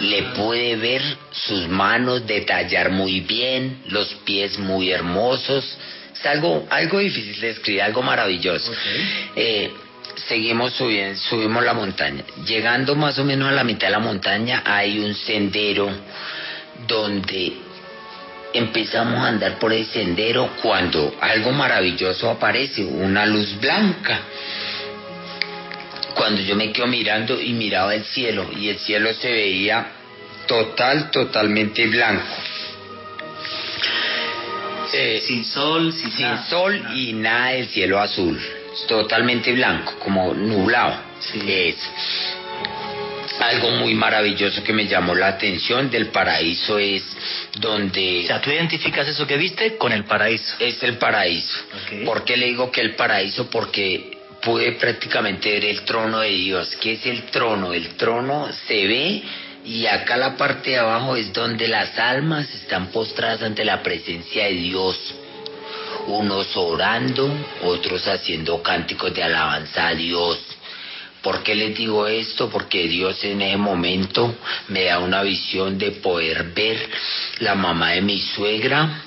[0.00, 5.64] Le pude ver sus manos detallar muy bien, los pies muy hermosos.
[6.14, 8.72] Es algo, algo difícil de escribir, algo maravilloso.
[9.34, 9.70] Eh,
[10.28, 12.24] seguimos subiendo, subimos la montaña.
[12.46, 15.90] Llegando más o menos a la mitad de la montaña hay un sendero
[16.86, 17.52] donde
[18.52, 24.20] empezamos a andar por el sendero cuando algo maravilloso aparece, una luz blanca.
[26.16, 29.86] Cuando yo me quedo mirando y miraba el cielo y el cielo se veía
[30.46, 32.24] total, totalmente blanco.
[34.92, 36.46] Eh, Sin sol, sin, sin nada.
[36.48, 38.40] sol y nada del cielo azul,
[38.88, 40.96] totalmente blanco, como nublado.
[41.20, 41.40] Sí.
[41.50, 41.76] Es
[43.40, 47.02] algo muy maravilloso que me llamó la atención del paraíso es
[47.58, 50.54] donde O sea, tú identificas eso que viste con el paraíso.
[50.60, 51.58] es el paraíso.
[52.06, 53.50] ¿Por qué le digo que el paraíso?
[53.50, 54.15] Porque
[54.46, 56.76] pude prácticamente ver el trono de Dios.
[56.80, 57.72] ¿Qué es el trono?
[57.72, 59.22] El trono se ve
[59.64, 64.44] y acá la parte de abajo es donde las almas están postradas ante la presencia
[64.44, 64.96] de Dios.
[66.06, 67.28] Unos orando,
[67.64, 70.38] otros haciendo cánticos de alabanza a Dios.
[71.22, 72.48] ¿Por qué les digo esto?
[72.48, 74.32] Porque Dios en ese momento
[74.68, 76.88] me da una visión de poder ver
[77.40, 79.02] la mamá de mi suegra,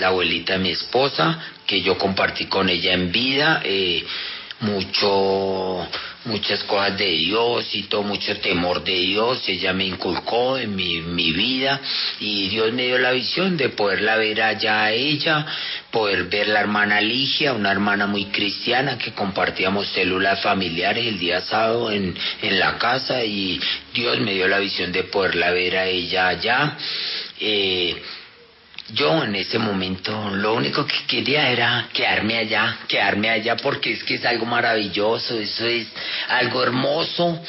[0.00, 4.04] la abuelita de mi esposa, que yo compartí con ella en vida, eh,
[4.60, 5.88] mucho,
[6.26, 11.00] muchas cosas de Dios y todo, mucho temor de Dios, ella me inculcó en mi,
[11.00, 11.80] mi vida
[12.18, 15.46] y Dios me dio la visión de poderla ver allá a ella,
[15.90, 21.40] poder ver la hermana Ligia, una hermana muy cristiana que compartíamos células familiares el día
[21.40, 23.58] sábado en, en la casa y
[23.94, 26.76] Dios me dio la visión de poderla ver a ella allá.
[27.40, 27.96] Eh,
[28.94, 34.04] yo en ese momento lo único que quería era quedarme allá, quedarme allá porque es
[34.04, 35.86] que es algo maravilloso, eso es
[36.28, 37.42] algo hermoso,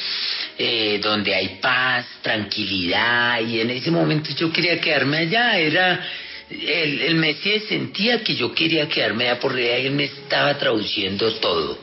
[0.58, 6.06] eh, donde hay paz, tranquilidad y en ese momento yo quería quedarme allá, era...
[6.50, 11.78] El, el Mesías sentía que yo quería quedarme allá porque él me estaba traduciendo todo.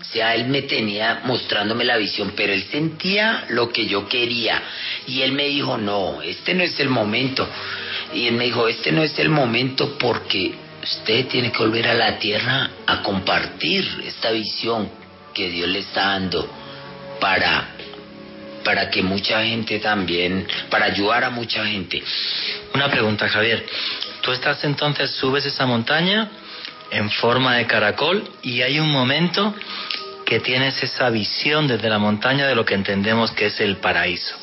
[0.00, 4.62] O sea, él me tenía mostrándome la visión, pero él sentía lo que yo quería.
[5.06, 7.48] Y él me dijo, no, este no es el momento.
[8.12, 11.94] Y él me dijo, este no es el momento porque usted tiene que volver a
[11.94, 14.90] la tierra a compartir esta visión
[15.34, 16.48] que Dios le está dando
[17.20, 17.76] para
[18.64, 22.02] para que mucha gente también, para ayudar a mucha gente.
[22.74, 23.64] Una pregunta, Javier.
[24.20, 26.30] Tú estás entonces, subes esa montaña
[26.90, 29.54] en forma de caracol y hay un momento
[30.26, 34.36] que tienes esa visión desde la montaña de lo que entendemos que es el paraíso.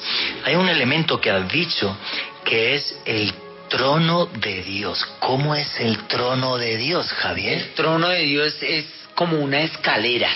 [0.43, 1.95] Hay un elemento que has dicho
[2.43, 3.34] que es el
[3.67, 5.06] trono de Dios.
[5.19, 7.58] ¿Cómo es el trono de Dios, Javier?
[7.58, 10.30] El trono de Dios es como una escalera.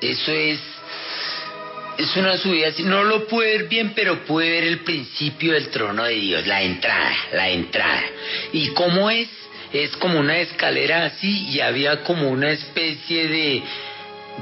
[0.00, 0.58] Eso es
[2.00, 6.04] es una subida no lo pude ver bien, pero pude ver el principio del trono
[6.04, 8.02] de Dios, la entrada, la entrada.
[8.54, 9.28] ¿Y cómo es?
[9.72, 13.62] Es como una escalera así y había como una especie de,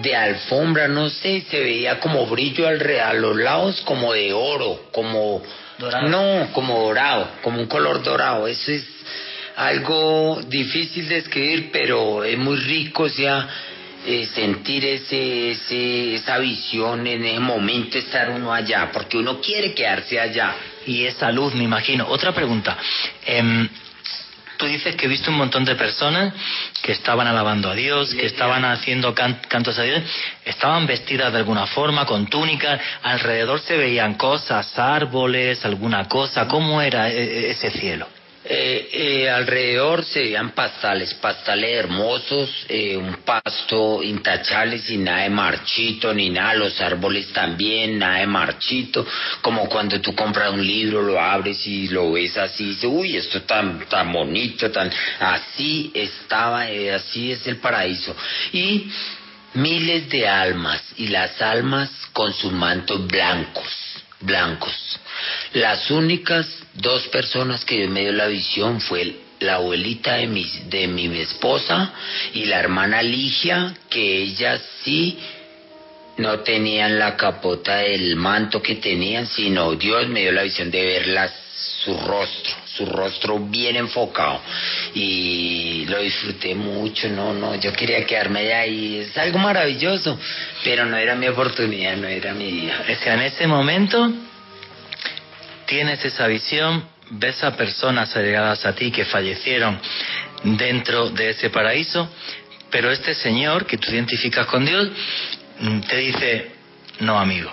[0.03, 4.85] de alfombra, no sé, se veía como brillo alrededor, a los lados como de oro,
[4.93, 5.43] como...
[5.79, 6.09] Dorado.
[6.09, 8.47] No, como dorado, como un color dorado.
[8.49, 8.85] Eso es
[9.57, 13.49] algo difícil de escribir, pero es muy rico, o sea,
[14.07, 19.75] eh, sentir ese, ese, esa visión en ese momento, estar uno allá, porque uno quiere
[19.75, 20.55] quedarse allá.
[20.87, 22.07] y esa luz, me imagino.
[22.09, 22.77] Otra pregunta.
[23.27, 23.69] Em,
[24.59, 26.35] tú dices que viste un montón de personas
[26.83, 30.03] que estaban alabando a Dios, que estaban haciendo cantos a Dios,
[30.45, 36.47] estaban vestidas de alguna forma, con túnicas, alrededor se veían cosas, árboles, alguna cosa.
[36.47, 38.18] ¿Cómo era e, e, ese cielo?
[38.51, 45.29] Eh, eh, alrededor se veían pastales, pastales hermosos, eh, un pasto intachable sin nada de
[45.29, 49.07] marchito ni nada, los árboles también, nada de marchito,
[49.43, 53.17] como cuando tú compras un libro, lo abres y lo ves así, y dices, uy,
[53.19, 58.17] esto tan, tan bonito, tan, así estaba, eh, así es el paraíso.
[58.55, 58.91] Y
[59.53, 63.71] miles de almas, y las almas con sus mantos blancos,
[64.21, 64.99] blancos.
[65.55, 70.89] Las únicas dos personas que me dio la visión fue la abuelita de mi, de
[70.89, 71.93] mi esposa
[72.35, 75.19] y la hermana Ligia, que ellas sí
[76.19, 80.85] no tenían la capota del manto que tenían, sino Dios me dio la visión de
[80.85, 81.33] verlas
[81.85, 84.41] su rostro, su rostro bien enfocado
[84.95, 90.19] y lo disfruté mucho, no, no, yo quería quedarme allá y es algo maravilloso,
[90.65, 92.85] pero no era mi oportunidad, no era mi día.
[92.89, 94.13] Es que en ese momento
[95.69, 99.79] tienes esa visión, ves a personas allegadas a ti que fallecieron
[100.43, 102.09] dentro de ese paraíso,
[102.71, 104.89] pero este Señor que tú identificas con Dios
[105.61, 106.51] mm, te dice,
[107.01, 107.51] no amigo,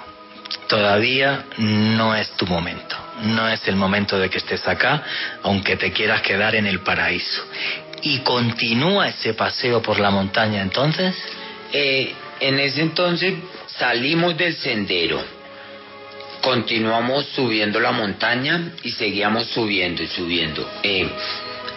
[0.68, 5.04] todavía no es tu momento, no es el momento de que estés acá,
[5.44, 7.44] aunque te quieras quedar en el paraíso.
[8.02, 11.16] Y continúa ese paseo por la montaña entonces.
[11.74, 13.34] Eh, en ese entonces
[13.78, 15.35] salimos del sendero
[16.46, 20.70] continuamos subiendo la montaña y seguíamos subiendo y subiendo.
[20.84, 21.10] Eh,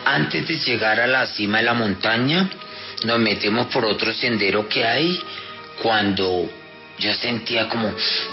[0.04, 2.50] antes de llegar a la cima de la montaña,
[3.06, 5.18] nos metemos por otro sendero que hay
[5.82, 6.50] cuando
[6.98, 7.90] yo sentía como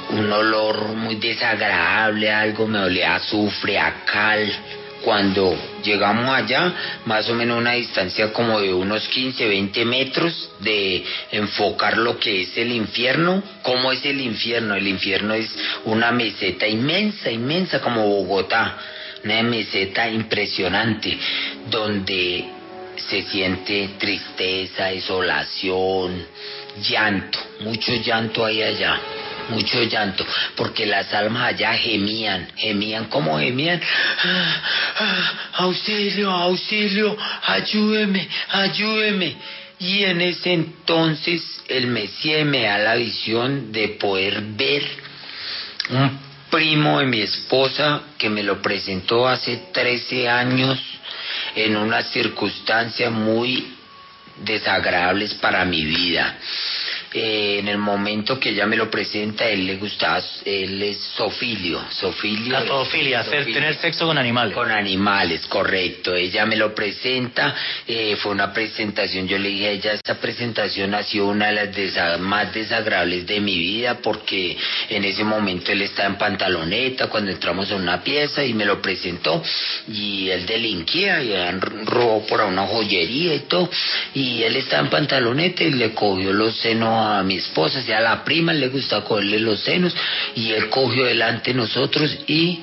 [0.09, 4.51] un olor muy desagradable, algo me olía a azufre, a cal
[5.03, 6.73] cuando llegamos allá,
[7.05, 12.41] más o menos una distancia como de unos 15, 20 metros, de enfocar lo que
[12.41, 13.43] es el infierno.
[13.61, 14.75] ¿Cómo es el infierno?
[14.75, 15.49] El infierno es
[15.85, 18.77] una meseta inmensa, inmensa como Bogotá,
[19.23, 21.17] una meseta impresionante,
[21.69, 22.45] donde
[22.97, 26.25] se siente tristeza, desolación,
[26.81, 28.99] llanto, mucho llanto hay allá
[29.49, 33.81] mucho llanto, porque las almas allá gemían, gemían, ¿cómo gemían?
[34.23, 39.35] Ah, auxilio, auxilio, ayúdeme, ayúdeme.
[39.79, 44.83] Y en ese entonces el Mesías me da la visión de poder ver
[45.89, 50.79] un primo de mi esposa que me lo presentó hace 13 años
[51.55, 53.75] en unas circunstancias muy
[54.43, 56.37] desagradables para mi vida.
[57.17, 61.81] Eh, en el momento que ella me lo presenta, él le gustaba, él es sofilio,
[61.89, 62.51] sofilio.
[62.51, 64.53] La zoofilia, hacer, tener sexo con animales.
[64.53, 66.13] Con animales, correcto.
[66.13, 67.55] Ella me lo presenta,
[67.87, 71.53] eh, fue una presentación, yo le dije a ella, esta presentación ha sido una de
[71.53, 74.57] las más desagradables de mi vida porque
[74.89, 78.81] en ese momento él estaba en pantaloneta cuando entramos a una pieza y me lo
[78.81, 79.41] presentó
[79.87, 81.33] y él delinquía y
[81.85, 83.69] robó por una joyería y todo
[84.13, 88.01] y él estaba en pantaloneta y le cogió los senos a mi esposa, sea, a
[88.01, 89.95] la prima le gusta cogerle los senos
[90.35, 92.59] y él cogió delante de nosotros y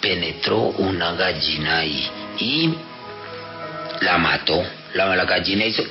[0.00, 2.70] penetró una gallina ahí y
[4.00, 4.62] la mató.
[4.94, 5.82] La, la gallina hizo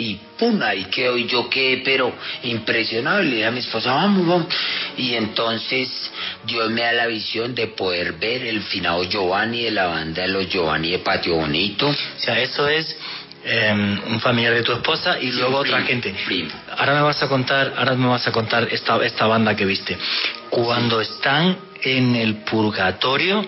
[0.00, 2.12] y pum, ahí quedó y yo quedé pero
[2.44, 4.46] impresionado, le dije a mi esposa, vamos, vamos.
[4.96, 6.10] Y entonces
[6.46, 10.28] Dios me da la visión de poder ver el finado Giovanni de la banda de
[10.28, 11.88] los Giovanni de Patio Bonito.
[11.88, 12.96] O sea, eso es
[13.42, 16.14] Em, un familiar de tu esposa y luego otra gente.
[16.76, 19.96] Ahora me vas a contar, ahora me vas a contar esta, esta banda que viste.
[20.50, 23.42] Cuando están en el purgatorio,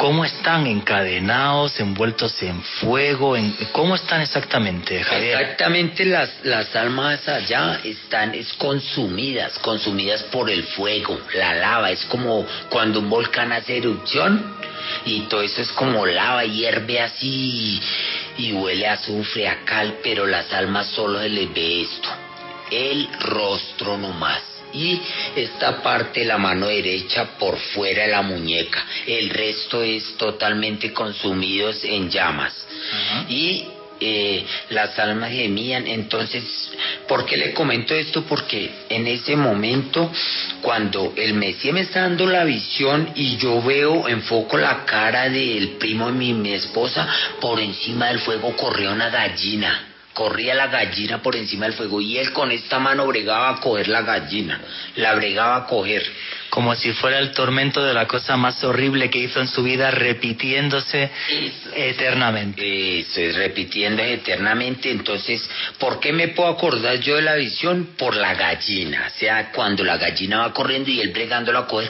[0.00, 3.36] ¿cómo están encadenados, envueltos en fuego?
[3.72, 5.38] ¿Cómo están exactamente, Javier?
[5.38, 11.90] Exactamente, las, las almas allá están es consumidas, consumidas por el fuego, la lava.
[11.90, 14.56] Es como cuando un volcán hace erupción
[15.04, 17.78] y todo eso es como lava, hierve así
[18.38, 22.08] y huele a azufre, a cal, pero las almas solo se les ve esto,
[22.70, 24.49] el rostro nomás.
[24.72, 25.00] Y
[25.36, 28.84] esta parte, la mano derecha, por fuera de la muñeca.
[29.06, 32.66] El resto es totalmente consumidos en llamas.
[33.28, 33.64] Y
[34.02, 35.86] eh, las almas gemían.
[35.86, 36.42] Entonces,
[37.06, 38.22] ¿por qué le comento esto?
[38.22, 40.10] Porque en ese momento,
[40.62, 45.76] cuando el Mesías me está dando la visión y yo veo, enfoco la cara del
[45.76, 47.06] primo de mi, mi esposa,
[47.40, 52.18] por encima del fuego corrió una gallina corría la gallina por encima del fuego y
[52.18, 54.60] él con esta mano bregaba a coger la gallina,
[54.96, 56.02] la bregaba a coger.
[56.50, 59.92] Como si fuera el tormento de la cosa más horrible que hizo en su vida,
[59.92, 61.08] repitiéndose
[61.76, 62.98] eternamente.
[63.00, 64.90] Eso es, repitiendo eternamente.
[64.90, 65.48] Entonces,
[65.78, 67.90] ¿por qué me puedo acordar yo de la visión?
[67.96, 69.06] Por la gallina.
[69.06, 71.88] O sea, cuando la gallina va corriendo y él bregándola a coger,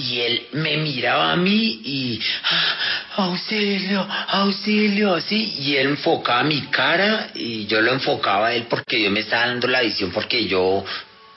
[0.00, 2.76] y él me miraba a mí y ah,
[3.16, 9.02] auxilio, auxilio, así, y él enfocaba mi cara y yo lo enfocaba a él porque
[9.02, 10.84] yo me estaba dando la visión porque yo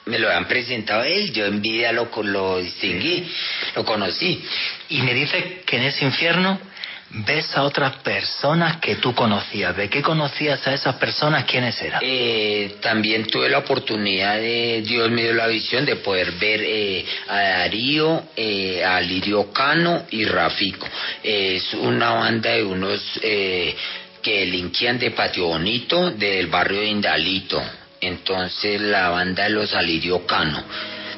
[0.06, 3.26] me lo habían presentado a él, yo en vida lo, lo distinguí,
[3.76, 4.44] lo conocí.
[4.90, 6.60] Y me dice que en ese infierno
[7.14, 9.76] ves a otras personas que tú conocías.
[9.76, 11.46] ¿De qué conocías a esas personas?
[11.46, 12.02] ¿Quiénes eran?
[12.04, 17.06] Eh, también tuve la oportunidad de, Dios me dio la visión de poder ver eh,
[17.28, 20.88] a Darío, eh, a Lirio Cano y Rafico.
[21.22, 27.62] es una banda de unos que delinquían de Patio Bonito, del barrio de Indalito.
[28.02, 30.64] Entonces la banda de los Alirio Cano.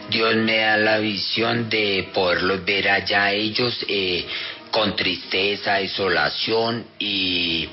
[0.10, 3.84] Dios me da la visión de poderlos ver allá ellos
[4.76, 7.66] con tristeza, desolación y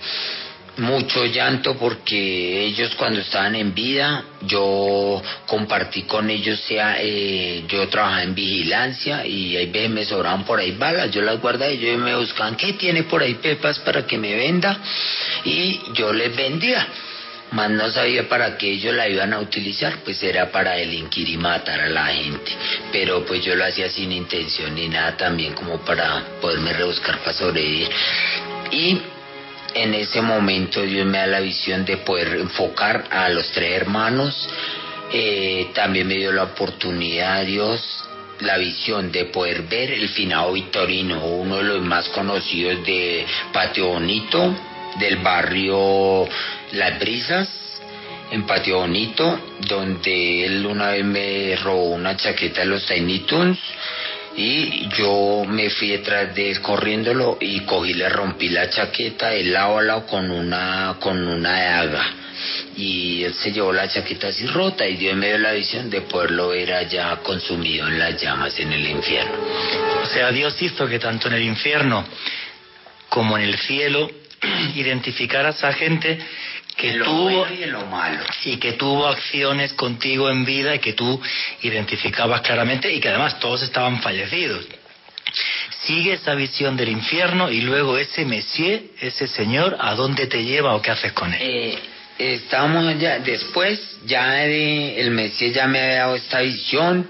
[0.77, 7.89] mucho llanto porque ellos cuando estaban en vida yo compartí con ellos sea eh, yo
[7.89, 11.85] trabajaba en vigilancia y hay veces me sobraban por ahí balas yo las guardaba y
[11.85, 14.79] ellos me buscaban qué tiene por ahí pepas para que me venda
[15.45, 16.87] y yo les vendía
[17.53, 21.37] más no sabía para qué ellos la iban a utilizar, pues era para delinquir y
[21.37, 22.53] matar a la gente.
[22.91, 27.33] Pero pues yo lo hacía sin intención ni nada también como para poderme rebuscar para
[27.33, 27.91] sobrevivir.
[28.71, 29.01] Y
[29.75, 34.49] en ese momento Dios me da la visión de poder enfocar a los tres hermanos.
[35.13, 38.03] Eh, también me dio la oportunidad Dios
[38.41, 43.89] la visión de poder ver el finado Victorino, uno de los más conocidos de Patio
[43.89, 44.55] Bonito,
[44.99, 46.27] del barrio
[46.73, 47.49] Las Brisas,
[48.31, 53.59] en Patio Bonito, donde él una vez me robó una chaqueta de los Tiny Toons
[54.37, 59.45] y yo me fui detrás de él corriéndolo y cogí, le rompí la chaqueta de
[59.45, 62.15] lado a lado con una, con una daga.
[62.75, 66.01] Y él se llevó la chaqueta así rota y Dios me dio la visión de
[66.01, 69.37] poderlo ver allá consumido en las llamas en el infierno.
[70.03, 72.03] O sea, Dios hizo que tanto en el infierno
[73.11, 74.11] como en el cielo
[74.75, 76.19] identificar a gente
[76.77, 77.47] que tuvo
[78.45, 81.21] y, que tuvo acciones contigo en vida y que tú
[81.63, 84.67] identificabas claramente y que además todos estaban fallecidos.
[85.83, 90.75] Sigue esa visión del infierno y luego ese Messier, ese Señor, ¿a dónde te lleva
[90.75, 91.41] o qué haces con él?
[91.43, 91.79] Eh,
[92.19, 97.09] estamos allá, después ya el Messier ya me ha dado esta visión.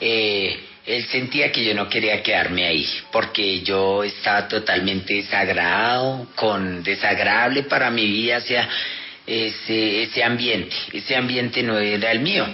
[0.00, 6.82] Eh, él sentía que yo no quería quedarme ahí, porque yo estaba totalmente desagradado, con
[6.82, 8.68] desagradable para mi vida, o sea,
[9.30, 12.44] ese, ese ambiente, ese ambiente no era el mío.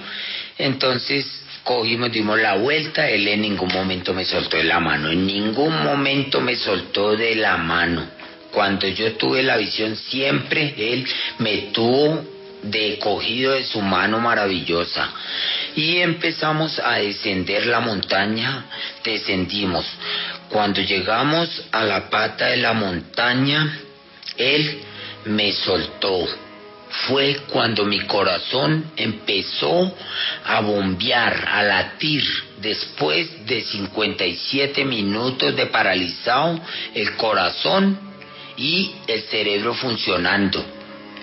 [0.58, 1.26] Entonces
[1.64, 5.82] cogimos, dimos la vuelta, él en ningún momento me soltó de la mano, en ningún
[5.82, 8.06] momento me soltó de la mano.
[8.52, 11.06] Cuando yo tuve la visión, siempre él
[11.38, 12.24] me tuvo
[12.62, 15.10] de cogido de su mano maravillosa.
[15.74, 18.66] Y empezamos a descender la montaña,
[19.04, 19.84] descendimos.
[20.48, 23.78] Cuando llegamos a la pata de la montaña,
[24.38, 24.78] él
[25.26, 26.45] me soltó.
[27.09, 29.94] Fue cuando mi corazón empezó
[30.44, 32.24] a bombear, a latir,
[32.61, 36.59] después de 57 minutos de paralizado,
[36.94, 37.99] el corazón
[38.57, 40.76] y el cerebro funcionando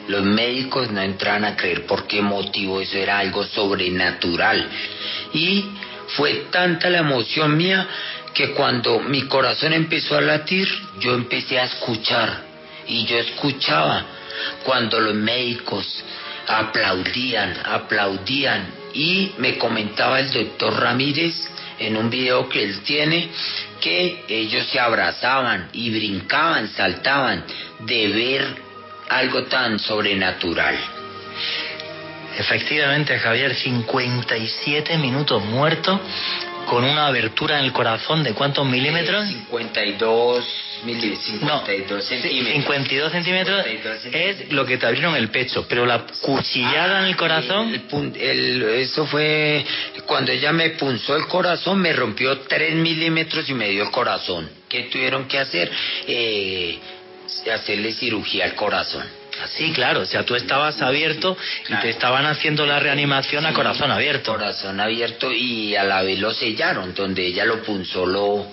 [0.08, 4.70] los médicos no entraban a creer por qué motivo eso era algo sobrenatural.
[5.34, 5.66] Y
[6.16, 7.88] fue tanta la emoción mía
[8.34, 10.68] que cuando mi corazón empezó a latir,
[11.00, 12.54] yo empecé a escuchar.
[12.88, 14.06] Y yo escuchaba
[14.64, 16.04] cuando los médicos
[16.48, 18.84] aplaudían, aplaudían.
[18.94, 23.30] Y me comentaba el doctor Ramírez en un video que él tiene
[23.82, 27.44] que ellos se abrazaban y brincaban, saltaban
[27.80, 28.46] de ver
[29.10, 30.78] algo tan sobrenatural.
[32.38, 36.00] Efectivamente, Javier, 57 minutos muerto
[36.66, 39.28] con una abertura en el corazón de cuántos milímetros?
[39.28, 40.46] 52
[40.86, 42.54] 52 centímetros.
[42.54, 43.66] 52 centímetros
[44.12, 47.82] es lo que te abrieron el pecho, pero la cuchillada en el corazón.
[48.20, 49.66] El, eso fue
[50.06, 54.50] cuando ella me punzó el corazón, me rompió 3 milímetros y me dio el corazón.
[54.68, 55.72] ¿Qué tuvieron que hacer?
[56.08, 56.80] Eh,
[57.54, 59.23] hacerle cirugía al corazón.
[59.48, 61.38] Sí, claro, o sea, tú estabas abierto
[61.68, 64.34] y te estaban haciendo la reanimación a corazón abierto.
[64.34, 68.52] Corazón abierto y a la vez lo sellaron, donde ella lo punzó, lo...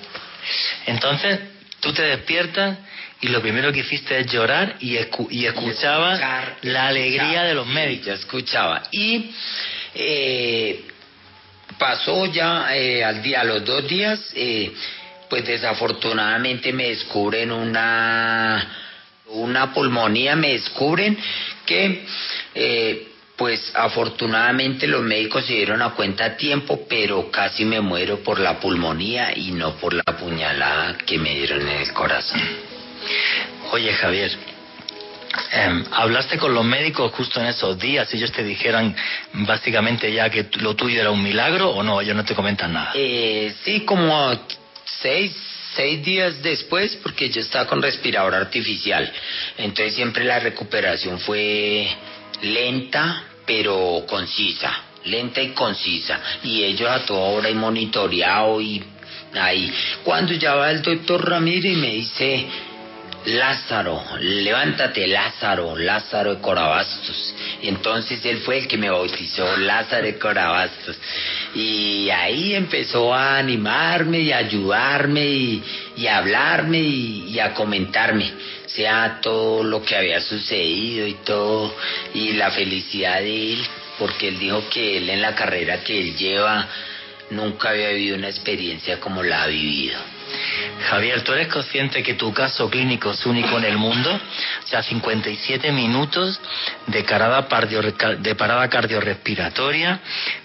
[0.87, 1.41] Entonces,
[1.81, 2.79] tú te despiertas
[3.21, 4.97] y lo primero que hiciste es llorar y,
[5.31, 6.21] y escuchabas
[6.63, 8.07] la alegría de los médicos.
[8.07, 8.83] Yo escuchaba.
[8.91, 9.31] Y
[9.95, 10.85] eh,
[11.79, 14.73] pasó ya eh, al día, a los dos días, eh,
[15.29, 18.90] pues desafortunadamente me descubren una,
[19.33, 21.19] una pulmonía, me descubren
[21.67, 22.05] que
[23.41, 28.39] pues afortunadamente los médicos se dieron a cuenta a tiempo, pero casi me muero por
[28.39, 32.39] la pulmonía y no por la puñalada que me dieron en el corazón.
[33.73, 34.31] Oye Javier,
[35.53, 38.13] em, ¿hablaste con los médicos justo en esos días?
[38.13, 38.95] ¿Ellos te dijeran
[39.33, 41.99] básicamente ya que lo tuyo era un milagro o no?
[42.03, 42.93] Ellos no te comentan nada.
[42.95, 44.39] Eh, sí, como
[44.85, 45.33] seis,
[45.75, 49.11] seis días después, porque yo estaba con respirador artificial.
[49.59, 51.89] Entonces siempre la recuperación fue
[52.43, 56.21] lenta, pero concisa, lenta y concisa.
[56.45, 58.83] Y ellos a toda hora y monitoreado y
[59.35, 59.73] ahí.
[60.05, 62.47] Cuando ya va el doctor Ramírez y me dice,
[63.27, 67.35] Lázaro, levántate Lázaro, Lázaro de Corabastos.
[67.63, 70.97] Y entonces él fue el que me bautizó, Lázaro de Corabastos.
[71.55, 78.33] Y ahí empezó a animarme y a ayudarme y, a hablarme y, a comentarme,
[78.67, 81.75] sea todo lo que había sucedido y todo,
[82.15, 83.67] y la felicidad de él,
[83.99, 86.67] porque él dijo que él en la carrera que él lleva
[87.31, 89.99] nunca había vivido una experiencia como la ha vivido.
[90.89, 94.11] Javier, ¿tú eres consciente que tu caso clínico es único en el mundo?
[94.13, 96.41] O sea, 57 minutos
[96.87, 100.01] de, parada cardiorrespiratoria,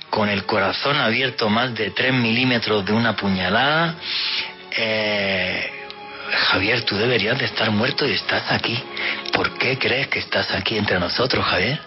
[0.09, 3.95] con el corazón abierto más de 3 milímetros de una puñalada.
[4.71, 5.71] Eh,
[6.49, 8.77] Javier, tú deberías de estar muerto y estás aquí.
[9.31, 11.79] ¿Por qué crees que estás aquí entre nosotros, Javier?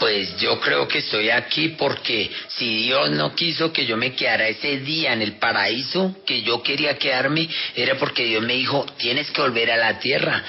[0.00, 4.48] Pues yo creo que estoy aquí porque si Dios no quiso que yo me quedara
[4.48, 9.30] ese día en el paraíso que yo quería quedarme, era porque Dios me dijo, tienes
[9.30, 10.42] que volver a la tierra.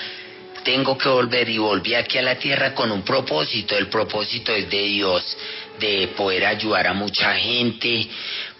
[0.63, 3.77] Tengo que volver y volví aquí a la tierra con un propósito.
[3.77, 5.37] El propósito es de Dios,
[5.79, 8.07] de poder ayudar a mucha gente,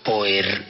[0.03, 0.63] poder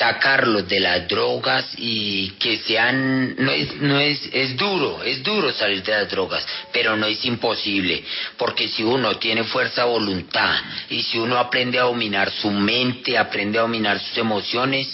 [0.00, 5.52] sacarlos de las drogas y que sean no es no es es duro es duro
[5.52, 8.02] salir de las drogas pero no es imposible
[8.38, 10.54] porque si uno tiene fuerza voluntad
[10.88, 14.88] y si uno aprende a dominar su mente aprende a dominar sus emociones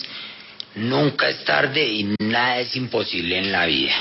[0.75, 3.95] nunca es tarde y nada es imposible en la vida.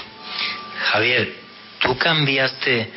[0.92, 1.34] Javier
[1.80, 2.92] tú cambiaste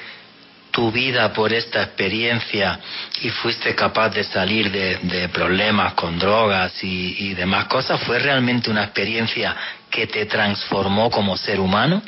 [0.79, 2.79] tu vida por esta experiencia
[3.21, 8.85] y fuiste capaz de salir de, problemas con drogas y, demás cosas, ¿fue realmente una
[8.85, 9.57] experiencia
[9.91, 12.01] que te transformó como ser humano?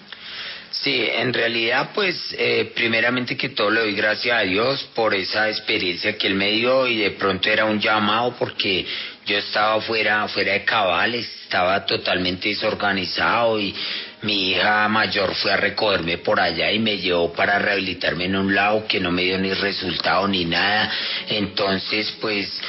[0.70, 5.48] Sí, en realidad pues eh, primeramente que todo le doy gracias a Dios por esa
[5.48, 8.86] experiencia que Él me dio y de pronto era un llamado porque
[9.26, 13.74] yo estaba fuera, fuera de cabales, estaba totalmente desorganizado y
[14.22, 18.54] mi hija mayor fue a recogerme por allá y me llevó para rehabilitarme en un
[18.54, 20.90] lado que no me dio ni resultado ni nada.
[21.28, 22.60] Entonces, pues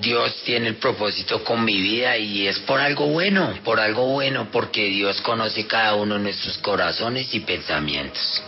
[0.00, 4.48] Dios tiene el propósito con mi vida y es por algo bueno, por algo bueno,
[4.52, 8.42] porque Dios conoce cada uno de nuestros corazones y pensamientos.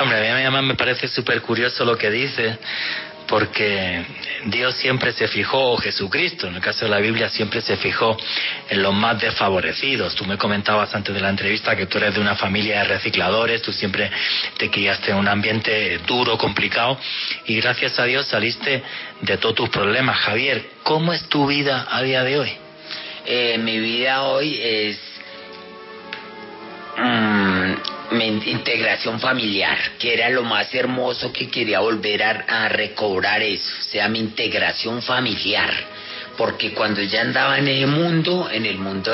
[0.00, 2.58] Hombre, a mí me parece súper curioso lo que dice,
[3.30, 4.04] porque
[4.46, 8.16] Dios siempre se fijó, Jesucristo, en el caso de la Biblia, siempre se fijó
[8.68, 10.16] en los más desfavorecidos.
[10.16, 13.62] Tú me comentabas antes de la entrevista que tú eres de una familia de recicladores,
[13.62, 14.10] tú siempre
[14.58, 16.98] te criaste en un ambiente duro, complicado,
[17.46, 18.82] y gracias a Dios saliste
[19.20, 20.18] de todos tus problemas.
[20.18, 22.52] Javier, ¿cómo es tu vida a día de hoy?
[23.26, 24.98] Eh, mi vida hoy es...
[26.98, 27.29] Mm,
[28.10, 34.08] integración familiar, que era lo más hermoso que quería volver a, recobrar eso, o sea,
[34.08, 35.72] mi integración familiar,
[36.36, 39.12] porque cuando ya andaba en el mundo, en el mundo,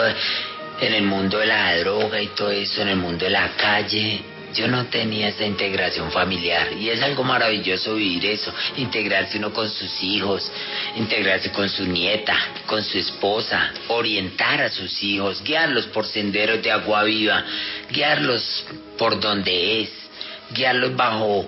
[0.81, 4.36] en el mundo de la droga y todo eso, en el mundo de la calle,
[4.57, 9.69] yo no tenía esa integración familiar y es algo maravilloso vivir eso, integrarse uno con
[9.69, 10.51] sus hijos,
[10.97, 12.37] integrarse con su nieta,
[12.67, 17.45] con su esposa, orientar a sus hijos, guiarlos por senderos de agua viva,
[17.91, 18.65] guiarlos
[18.99, 19.91] por donde es,
[20.51, 21.47] guiarlos bajo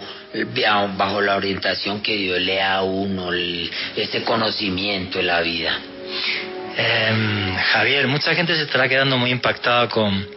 [0.96, 5.78] bajo la orientación que Dios le da a uno, ese conocimiento de la vida.
[6.76, 10.28] Em, Javier, mucha gente se estará quedando muy impactada con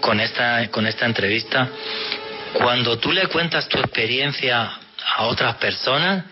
[0.00, 1.68] con esta, con esta entrevista,
[2.54, 4.78] cuando tú le cuentas tu experiencia
[5.16, 6.24] a otras personas,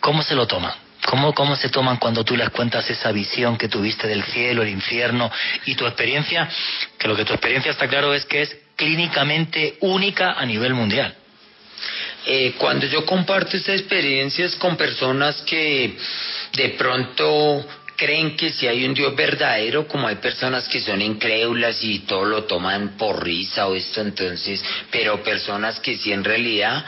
[0.00, 0.72] ¿cómo se lo toman?
[1.06, 4.68] ¿Cómo, ¿Cómo se toman cuando tú les cuentas esa visión que tuviste del cielo, el
[4.68, 5.30] infierno
[5.64, 6.48] y tu experiencia?
[6.98, 11.14] Que lo que tu experiencia está claro es que es clínicamente única a nivel mundial.
[12.26, 15.96] Eh, cuando yo comparto estas experiencias con personas que
[16.52, 17.66] de pronto
[18.00, 22.24] creen que si hay un Dios verdadero, como hay personas que son incrédulas y todo
[22.24, 26.82] lo toman por risa o esto, entonces, pero personas que sí en realidad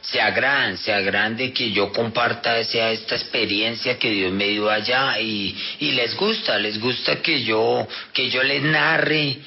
[0.00, 4.68] se agradan, se agradan de que yo comparta esa, esta experiencia que Dios me dio
[4.68, 9.38] allá y, y les gusta, les gusta que yo, que yo les narre,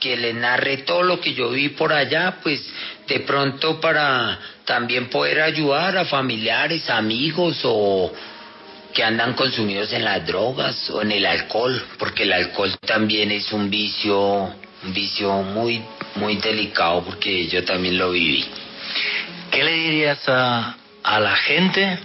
[0.00, 2.66] que les narre todo lo que yo vi por allá, pues
[3.06, 8.10] de pronto para también poder ayudar a familiares, amigos o
[8.96, 13.52] que andan consumidos en las drogas o en el alcohol, porque el alcohol también es
[13.52, 14.18] un vicio,
[14.84, 15.82] un vicio muy,
[16.14, 18.42] muy delicado porque yo también lo viví.
[19.50, 21.98] ¿Qué le dirías a, a la gente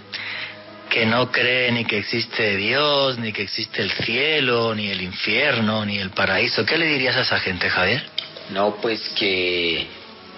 [0.90, 5.86] que no cree ni que existe Dios, ni que existe el cielo, ni el infierno,
[5.86, 6.66] ni el paraíso?
[6.66, 8.04] ¿Qué le dirías a esa gente, Javier?
[8.50, 9.86] No, pues que,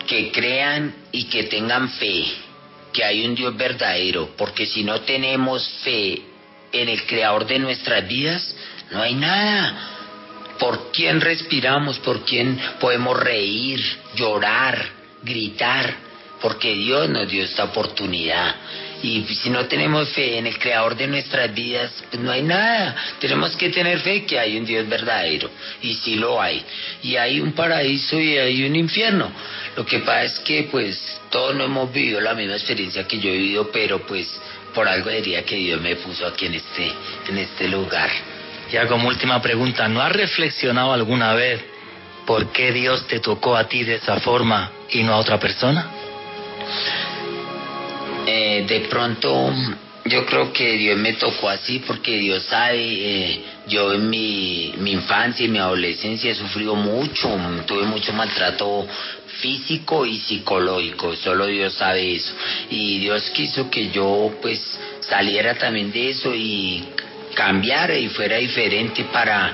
[0.07, 2.27] que crean y que tengan fe,
[2.93, 6.23] que hay un Dios verdadero, porque si no tenemos fe
[6.75, 8.55] en el creador de nuestras vidas,
[8.91, 9.91] no hay nada.
[10.59, 11.99] ¿Por quién respiramos?
[12.01, 13.81] ¿Por quién podemos reír,
[14.15, 14.85] llorar,
[15.23, 15.95] gritar?
[16.41, 18.55] Porque Dios nos dio esta oportunidad.
[19.03, 22.97] Y si no tenemos fe en el creador de nuestras vidas, pues no hay nada.
[23.21, 25.51] Tenemos que tener fe que hay un Dios verdadero.
[25.83, 26.65] Y sí lo hay.
[27.03, 29.31] Y hay un paraíso y hay un infierno.
[29.77, 30.99] Lo que pasa es que pues
[31.31, 34.41] todos no hemos vivido la misma experiencia que yo he vivido, pero pues
[34.75, 36.93] por algo diría que Dios me puso aquí en este,
[37.29, 38.11] en este lugar.
[38.71, 41.61] Ya como última pregunta, ¿no has reflexionado alguna vez
[42.27, 45.87] por qué Dios te tocó a ti de esa forma y no a otra persona?
[48.27, 49.53] Eh, de pronto
[50.07, 54.93] yo creo que Dios me tocó así porque Dios sabe, eh, yo en mi, mi
[54.93, 57.29] infancia y mi adolescencia he sufrido mucho,
[57.67, 58.87] tuve mucho maltrato
[59.41, 62.33] físico y psicológico, solo Dios sabe eso.
[62.71, 64.61] Y Dios quiso que yo pues
[65.01, 66.85] saliera también de eso y
[67.35, 69.53] cambiara y fuera diferente para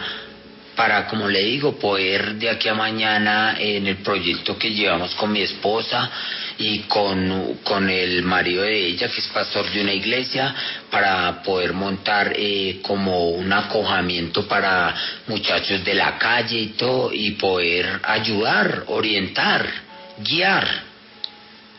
[0.81, 5.31] para, como le digo, poder de aquí a mañana en el proyecto que llevamos con
[5.31, 6.11] mi esposa
[6.61, 10.55] y con, con el marido de ella, que es pastor de una iglesia,
[10.91, 14.95] para poder montar eh, como un acojamiento para
[15.27, 19.67] muchachos de la calle y todo, y poder ayudar, orientar,
[20.19, 20.91] guiar.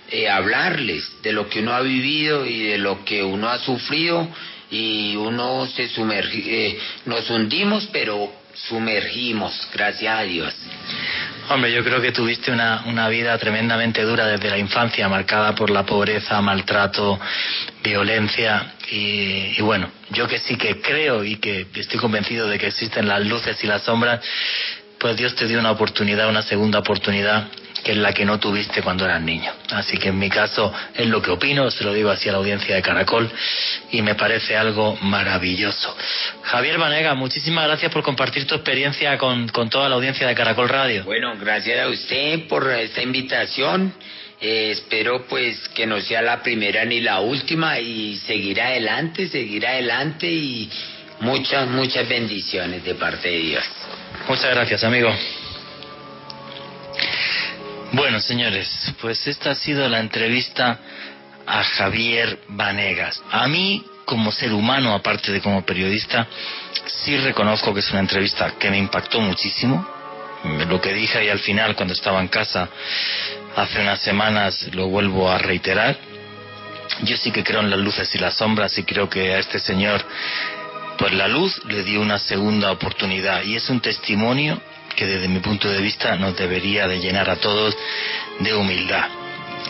[0.10, 4.28] Eh, hablarles de lo que uno ha vivido y de lo que uno ha sufrido
[4.70, 10.54] y uno se sumerge, eh, nos hundimos pero sumergimos, gracias a Dios.
[11.54, 15.70] Hombre, yo creo que tuviste una, una vida tremendamente dura desde la infancia, marcada por
[15.70, 17.20] la pobreza, maltrato,
[17.84, 18.76] violencia.
[18.90, 23.06] Y, y, bueno, yo que sí que creo y que estoy convencido de que existen
[23.06, 24.22] las luces y las sombras,
[24.98, 27.50] pues Dios te dio una oportunidad, una segunda oportunidad
[27.84, 29.52] que es la que no tuviste cuando eras niño.
[29.72, 32.38] Así que en mi caso es lo que opino, se lo digo así a la
[32.38, 33.30] audiencia de Caracol
[33.92, 35.96] y me parece algo maravilloso.
[36.44, 40.70] Javier Vanega, muchísimas gracias por compartir tu experiencia con, con toda la audiencia de Caracol
[40.70, 41.04] Radio.
[41.04, 43.94] Bueno, gracias a usted por esta invitación.
[44.40, 49.68] Eh, espero pues que no sea la primera ni la última y seguir adelante, seguir
[49.68, 50.68] adelante y
[51.20, 53.64] muchas, muchas bendiciones de parte de Dios.
[54.28, 55.14] Muchas gracias, amigo.
[57.94, 58.70] Bueno, señores,
[59.02, 60.80] pues esta ha sido la entrevista
[61.46, 63.22] a Javier Vanegas.
[63.30, 66.26] A mí, como ser humano, aparte de como periodista,
[66.86, 69.86] sí reconozco que es una entrevista que me impactó muchísimo.
[70.70, 72.70] Lo que dije ahí al final cuando estaba en casa
[73.58, 75.98] hace unas semanas lo vuelvo a reiterar.
[77.02, 79.60] Yo sí que creo en las luces y las sombras y creo que a este
[79.60, 80.02] señor,
[80.98, 84.62] pues la luz le dio una segunda oportunidad y es un testimonio
[84.94, 87.76] que desde mi punto de vista nos debería de llenar a todos
[88.40, 89.08] de humildad.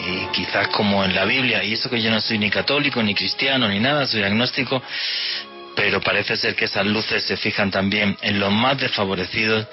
[0.07, 3.13] Y quizás como en la Biblia, y eso que yo no soy ni católico, ni
[3.13, 4.82] cristiano, ni nada, soy agnóstico,
[5.76, 9.67] pero parece ser que esas luces se fijan también en los más desfavorecidos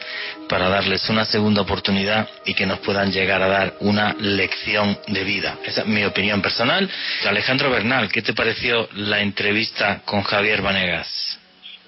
[0.48, 5.24] para darles una segunda oportunidad y que nos puedan llegar a dar una lección de
[5.24, 5.58] vida.
[5.64, 6.88] Esa es mi opinión personal.
[7.26, 11.27] Alejandro Bernal, ¿qué te pareció la entrevista con Javier Vanegas?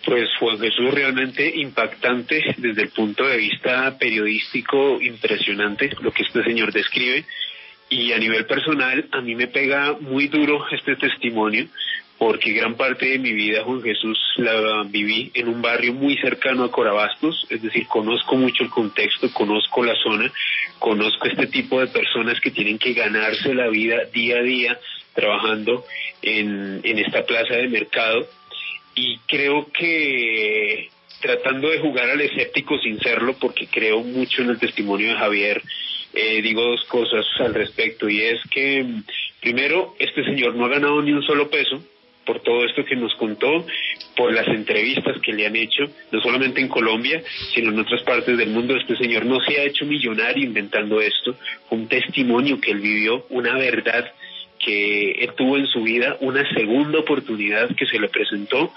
[0.05, 6.42] Pues Juan Jesús realmente impactante desde el punto de vista periodístico, impresionante lo que este
[6.42, 7.24] señor describe.
[7.90, 11.66] Y a nivel personal, a mí me pega muy duro este testimonio,
[12.18, 16.64] porque gran parte de mi vida, Juan Jesús, la viví en un barrio muy cercano
[16.64, 20.32] a Corabastos, es decir, conozco mucho el contexto, conozco la zona,
[20.78, 24.78] conozco este tipo de personas que tienen que ganarse la vida día a día
[25.14, 25.84] trabajando
[26.22, 28.26] en, en esta plaza de mercado
[29.01, 30.90] y creo que
[31.22, 35.62] tratando de jugar al escéptico sin serlo, porque creo mucho en el testimonio de Javier,
[36.12, 38.84] eh, digo dos cosas al respecto, y es que
[39.40, 41.82] primero, este señor no ha ganado ni un solo peso
[42.26, 43.66] por todo esto que nos contó,
[44.16, 47.22] por las entrevistas que le han hecho, no solamente en Colombia,
[47.55, 48.76] sino en otras partes del mundo.
[48.76, 51.36] Este señor no se ha hecho millonario inventando esto,
[51.70, 54.12] un testimonio que él vivió, una verdad
[54.64, 58.72] que tuvo en su vida una segunda oportunidad que se le presentó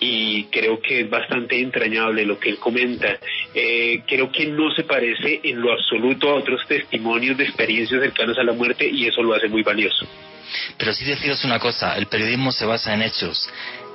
[0.00, 3.18] y creo que es bastante entrañable lo que él comenta.
[3.54, 8.38] Eh, creo que no se parece en lo absoluto a otros testimonios de experiencias cercanas
[8.38, 10.06] a la muerte y eso lo hace muy valioso.
[10.78, 13.48] Pero sí deciros una cosa, el periodismo se basa en hechos.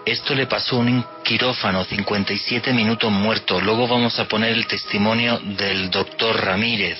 [0.06, 3.62] Esto le pasó a un quirófano, 57 minutos muerto.
[3.62, 6.98] Luego vamos a poner el testimonio del doctor Ramírez.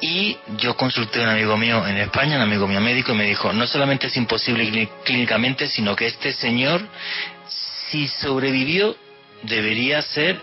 [0.00, 3.24] Y yo consulté a un amigo mío en España, un amigo mío médico, y me
[3.24, 6.82] dijo, no solamente es imposible clínicamente, sino que este señor,
[7.88, 8.96] si sobrevivió,
[9.42, 10.36] debería ser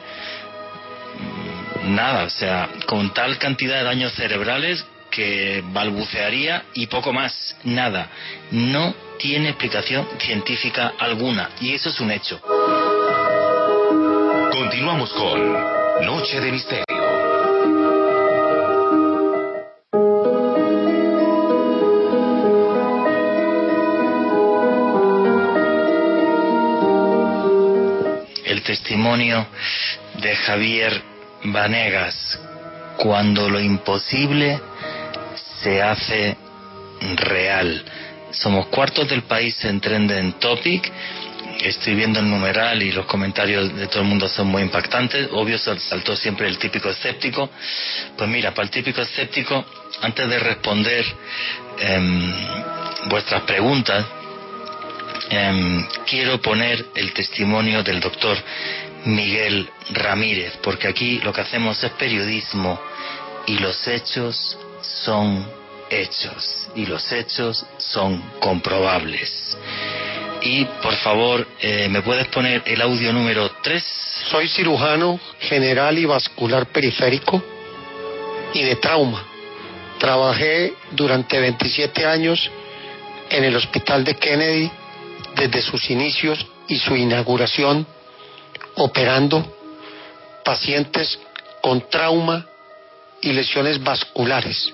[1.84, 7.56] mm, nada, o sea, con tal cantidad de daños cerebrales que balbucearía y poco más,
[7.64, 8.10] nada.
[8.52, 12.42] No tiene explicación científica alguna y eso es un hecho.
[14.52, 17.03] Continuamos con Noche de Misterio.
[28.74, 29.46] Testimonio
[30.20, 31.00] de Javier
[31.44, 32.40] Vanegas,
[32.98, 34.60] cuando lo imposible
[35.62, 36.36] se hace
[37.16, 37.84] real.
[38.32, 40.92] Somos cuartos del país en Trending Topic.
[41.62, 45.30] Estoy viendo el numeral y los comentarios de todo el mundo son muy impactantes.
[45.34, 47.52] Obvio saltó siempre el típico escéptico.
[48.18, 49.64] Pues mira, para el típico escéptico,
[50.02, 51.06] antes de responder
[51.80, 52.34] em,
[53.08, 54.04] vuestras preguntas,
[55.30, 58.38] em, quiero poner el testimonio del doctor
[59.06, 62.80] Miguel Ramírez, porque aquí lo que hacemos es periodismo
[63.46, 65.46] y los hechos son
[65.90, 69.58] hechos y los hechos son comprobables.
[70.42, 73.84] Y por favor, eh, ¿me puedes poner el audio número 3?
[74.30, 77.42] Soy cirujano general y vascular periférico
[78.54, 79.26] y de trauma.
[80.00, 82.52] Trabajé durante 27 años
[83.30, 84.72] en el Hospital de Kennedy
[85.36, 87.86] desde sus inicios y su inauguración,
[88.76, 89.46] operando
[90.44, 91.20] pacientes
[91.62, 92.46] con trauma
[93.22, 94.74] y lesiones vasculares.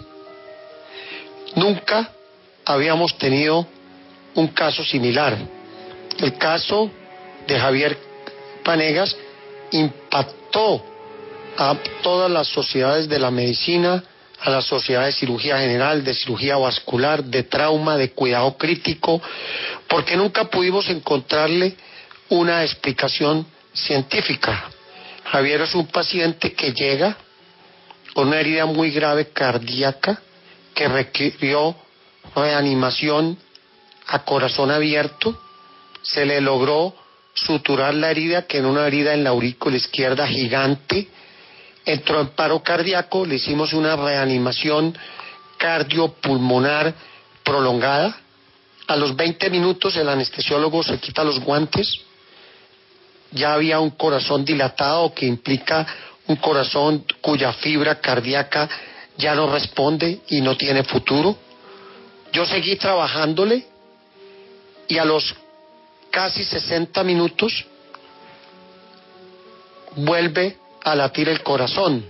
[1.56, 2.10] Nunca
[2.66, 3.68] habíamos tenido
[4.36, 5.38] un caso similar.
[6.20, 6.92] El caso
[7.48, 7.98] de Javier
[8.64, 9.16] Panegas
[9.72, 10.84] impactó
[11.58, 14.04] a todas las sociedades de la medicina,
[14.42, 19.22] a las sociedades de cirugía general, de cirugía vascular, de trauma, de cuidado crítico,
[19.88, 21.76] porque nunca pudimos encontrarle
[22.30, 24.70] una explicación científica.
[25.26, 27.18] Javier es un paciente que llega
[28.14, 30.22] con una herida muy grave cardíaca
[30.74, 31.76] que requirió
[32.36, 33.38] reanimación
[34.08, 35.40] a corazón abierto.
[36.02, 36.96] Se le logró
[37.34, 41.10] suturar la herida, que en una herida en la aurícula izquierda gigante.
[41.90, 44.96] Entró en paro cardíaco, le hicimos una reanimación
[45.58, 46.94] cardiopulmonar
[47.44, 48.16] prolongada.
[48.86, 52.00] A los 20 minutos el anestesiólogo se quita los guantes.
[53.32, 55.88] Ya había un corazón dilatado que implica
[56.28, 58.70] un corazón cuya fibra cardíaca
[59.18, 61.36] ya no responde y no tiene futuro.
[62.32, 63.66] Yo seguí trabajándole
[64.88, 65.34] y a los
[66.12, 67.66] casi 60 minutos
[69.96, 72.06] vuelve a latir el corazón.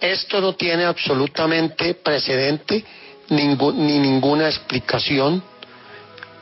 [0.00, 2.84] Esto no tiene absolutamente precedente
[3.30, 5.42] ni ninguna explicación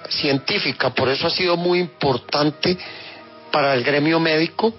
[0.09, 0.91] científica.
[0.91, 2.77] Por eso ha sido muy importante
[3.51, 4.75] para el gremio médico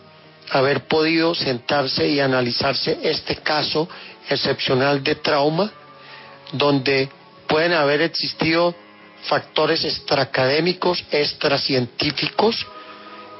[0.52, 3.90] haber podido sentarse y analizarse este caso
[4.30, 5.72] excepcional de trauma,
[6.54, 7.10] donde
[7.48, 8.76] pueden haber existido
[9.24, 12.66] factores extraacadémicos, extracientíficos,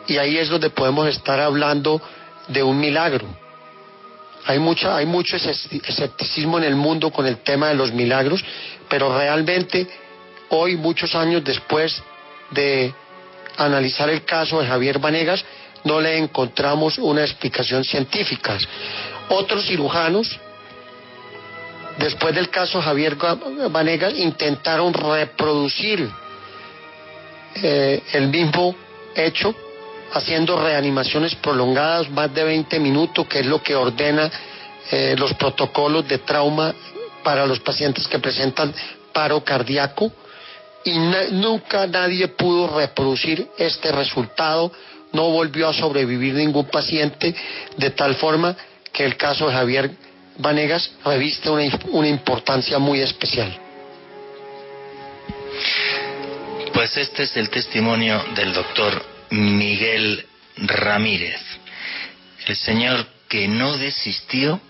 [0.08, 2.02] y ahí es donde podemos estar hablando
[2.48, 3.26] de un milagro.
[4.46, 8.44] Hay, mucha, hay mucho escepticismo en el mundo con el tema de los milagros,
[8.90, 9.88] pero realmente
[10.50, 12.02] hoy, muchos años después
[12.52, 12.94] de
[13.58, 15.44] analizar el caso de Javier Vanegas,
[15.84, 18.58] no le encontramos una explicación científica.
[19.30, 20.40] Otros cirujanos,
[21.98, 23.18] después del caso Javier
[23.70, 26.10] Vanegas, intentaron reproducir
[27.56, 28.76] eh, el mismo
[29.16, 29.54] hecho,
[30.14, 34.32] haciendo reanimaciones prolongadas, más de 20 minutos, que es lo que ordena
[34.92, 36.74] eh, los protocolos de trauma
[37.24, 38.74] para los pacientes que presentan
[39.12, 40.12] paro cardíaco
[40.86, 40.98] y
[41.32, 44.72] nunca nadie pudo reproducir este resultado
[45.14, 47.34] no volvió a sobrevivir ningún paciente,
[47.78, 48.56] de tal forma
[48.92, 49.92] que el caso de Javier
[50.38, 53.58] Vanegas reviste una, una importancia muy especial.
[56.74, 60.26] Pues este es el testimonio del doctor Miguel
[60.58, 61.42] Ramírez.
[62.46, 64.62] El señor que no desistió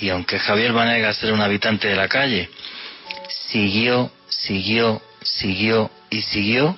[0.00, 2.48] y aunque Javier Vanegas era un habitante de la calle,
[3.28, 6.76] siguió, siguió, siguió y siguió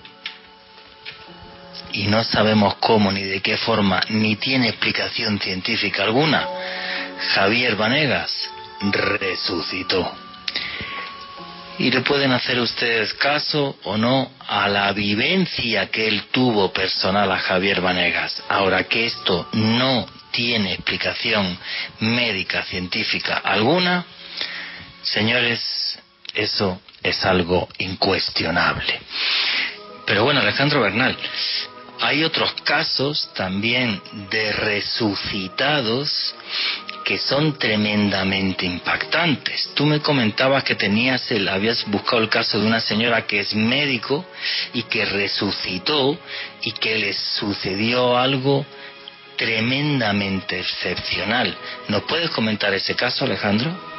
[1.93, 6.49] y no sabemos cómo ni de qué forma ni tiene explicación científica alguna,
[7.35, 8.51] Javier Vanegas
[8.91, 10.22] resucitó.
[11.79, 17.31] Y le pueden hacer ustedes caso o no a la vivencia que él tuvo personal
[17.33, 18.43] a Javier Vanegas.
[18.49, 21.59] Ahora que esto no tiene explicación
[22.01, 24.05] médica, científica alguna,
[25.03, 25.99] señores,
[26.35, 29.01] eso es algo incuestionable.
[30.07, 31.17] Pero bueno, Alejandro Bernal,
[32.01, 34.01] hay otros casos también
[34.31, 36.35] de resucitados
[37.13, 39.69] que son tremendamente impactantes.
[39.75, 43.55] Tú me comentabas que tenías el, habías buscado el caso de una señora que es
[43.55, 44.25] médico
[44.73, 46.19] y que resucitó
[46.63, 48.65] y que le sucedió algo
[49.37, 51.55] tremendamente excepcional.
[51.89, 53.92] ¿Nos puedes comentar ese caso, Alejandro?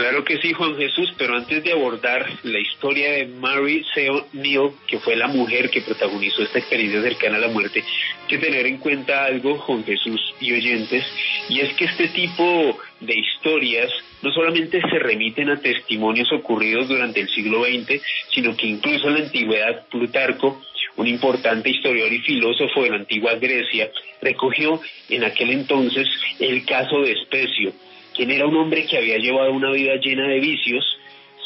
[0.00, 4.70] Claro que sí, Juan Jesús, pero antes de abordar la historia de Mary Seo Neal,
[4.86, 7.84] que fue la mujer que protagonizó esta experiencia cercana a la muerte,
[8.22, 11.04] hay que tener en cuenta algo, Juan Jesús y oyentes,
[11.50, 13.92] y es que este tipo de historias
[14.22, 18.00] no solamente se remiten a testimonios ocurridos durante el siglo XX,
[18.32, 20.62] sino que incluso en la antigüedad Plutarco
[20.96, 23.90] un importante historiador y filósofo de la antigua Grecia,
[24.22, 24.80] recogió
[25.10, 27.72] en aquel entonces el caso de Especio,
[28.14, 30.84] quien era un hombre que había llevado una vida llena de vicios.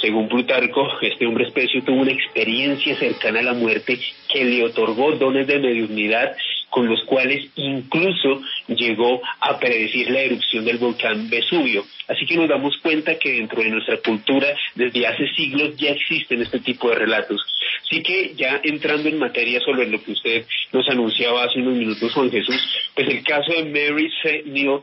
[0.01, 3.99] Según Plutarco, este hombre Especio tuvo una experiencia cercana a la muerte
[4.29, 6.37] que le otorgó dones de mediunidad
[6.75, 11.85] con los cuales incluso llegó a predecir la erupción del volcán Vesubio.
[12.09, 16.43] Así que nos damos cuenta que dentro de nuestra cultura desde hace siglos ya existen
[16.43, 17.41] este tipo de relatos.
[17.85, 22.12] Así que ya entrando en materia sobre lo que usted nos anunciaba hace unos minutos,
[22.12, 22.61] Juan Jesús,
[22.97, 24.43] pues el caso de Mary C.
[24.47, 24.81] Neal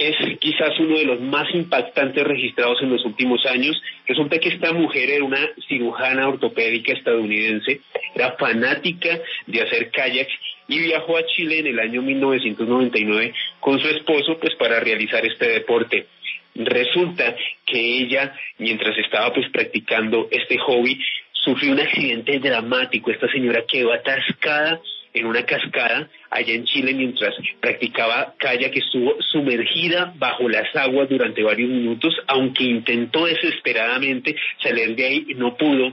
[0.00, 3.80] es quizás uno de los más impactantes registrados en los últimos años.
[4.06, 7.82] Resulta que esta mujer era una cirujana ortopédica estadounidense,
[8.14, 10.28] era fanática de hacer kayak
[10.68, 15.48] y viajó a Chile en el año 1999 con su esposo pues para realizar este
[15.48, 16.06] deporte.
[16.54, 17.36] Resulta
[17.66, 20.98] que ella, mientras estaba pues practicando este hobby,
[21.32, 23.10] sufrió un accidente dramático.
[23.10, 24.80] Esta señora quedó atascada
[25.12, 31.08] en una cascada allá en Chile mientras practicaba kayak que estuvo sumergida bajo las aguas
[31.08, 35.92] durante varios minutos, aunque intentó desesperadamente salir de ahí, no pudo.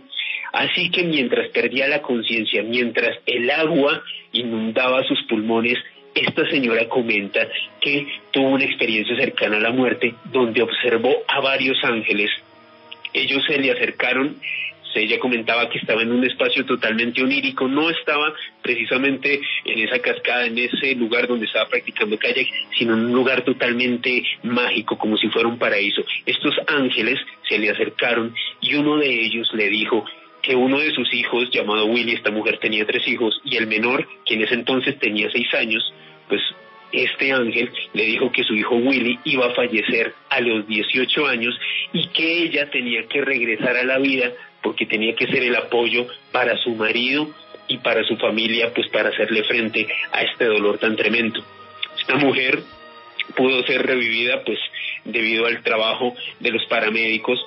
[0.53, 4.01] Así que mientras perdía la conciencia, mientras el agua
[4.31, 5.77] inundaba sus pulmones,
[6.15, 7.47] esta señora comenta
[7.81, 12.31] que tuvo una experiencia cercana a la muerte donde observó a varios ángeles.
[13.13, 14.37] Ellos se le acercaron
[14.99, 20.45] ella comentaba que estaba en un espacio totalmente onírico, no estaba precisamente en esa cascada,
[20.45, 25.27] en ese lugar donde estaba practicando kayak, sino en un lugar totalmente mágico, como si
[25.29, 26.03] fuera un paraíso.
[26.25, 30.05] Estos ángeles se le acercaron y uno de ellos le dijo,
[30.41, 34.07] que uno de sus hijos, llamado Willy, esta mujer tenía tres hijos, y el menor,
[34.25, 35.83] que en ese entonces tenía seis años,
[36.29, 36.41] pues
[36.91, 41.59] este ángel le dijo que su hijo Willy iba a fallecer a los 18 años
[41.91, 44.31] y que ella tenía que regresar a la vida
[44.67, 47.29] porque tenía que ser el apoyo para su marido
[47.69, 51.41] y para su familia, pues para hacerle frente a este dolor tan tremendo.
[51.97, 52.59] Esta mujer
[53.33, 54.59] pudo ser revivida pues
[55.05, 57.39] debido al trabajo de los paramédicos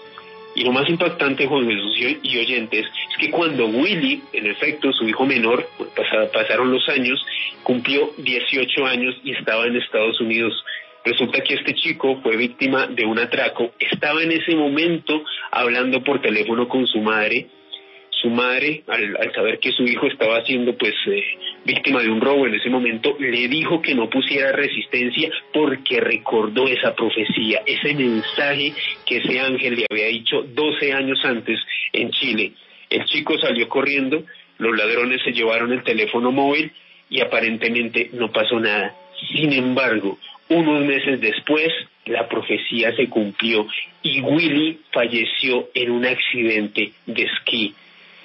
[0.55, 5.07] y lo más impactante, Juan Jesús y oyentes, es que cuando Willy, en efecto, su
[5.07, 5.69] hijo menor,
[6.33, 7.23] pasaron los años,
[7.63, 10.55] cumplió 18 años y estaba en Estados Unidos.
[11.05, 16.21] Resulta que este chico fue víctima de un atraco, estaba en ese momento hablando por
[16.21, 17.47] teléfono con su madre.
[18.11, 21.23] Su madre, al, saber que su hijo estaba siendo pues eh,
[21.65, 26.69] víctima de un robo en ese momento, le dijo que no pusiera resistencia porque recordó
[26.69, 28.75] esa profecía, ese mensaje
[29.07, 31.59] que ese ángel le había dicho 12 años antes
[31.95, 32.53] en Chile.
[32.91, 34.23] El chico salió corriendo,
[34.59, 36.73] los ladrones se llevaron el teléfono móvil
[37.09, 38.95] y aparentemente no pasó nada.
[39.33, 40.19] Sin embargo,
[40.51, 41.69] unos meses después,
[42.07, 43.67] la profecía se cumplió
[44.03, 47.75] y Willy falleció en un accidente de esquí.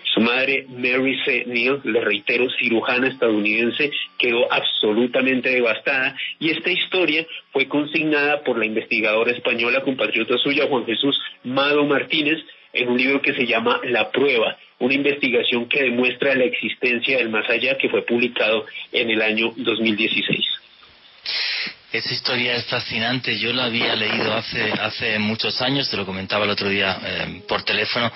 [0.03, 1.43] Su madre, Mary C.
[1.45, 8.65] Neal, le reitero, cirujana estadounidense, quedó absolutamente devastada y esta historia fue consignada por la
[8.65, 12.39] investigadora española compatriota suya, Juan Jesús Mado Martínez,
[12.73, 17.29] en un libro que se llama La Prueba, una investigación que demuestra la existencia del
[17.29, 20.55] más allá que fue publicado en el año 2016.
[21.95, 23.37] Esa historia es fascinante.
[23.37, 27.63] Yo la había leído hace, muchos años, te lo comentaba el otro día eh, por
[27.63, 28.11] teléfono,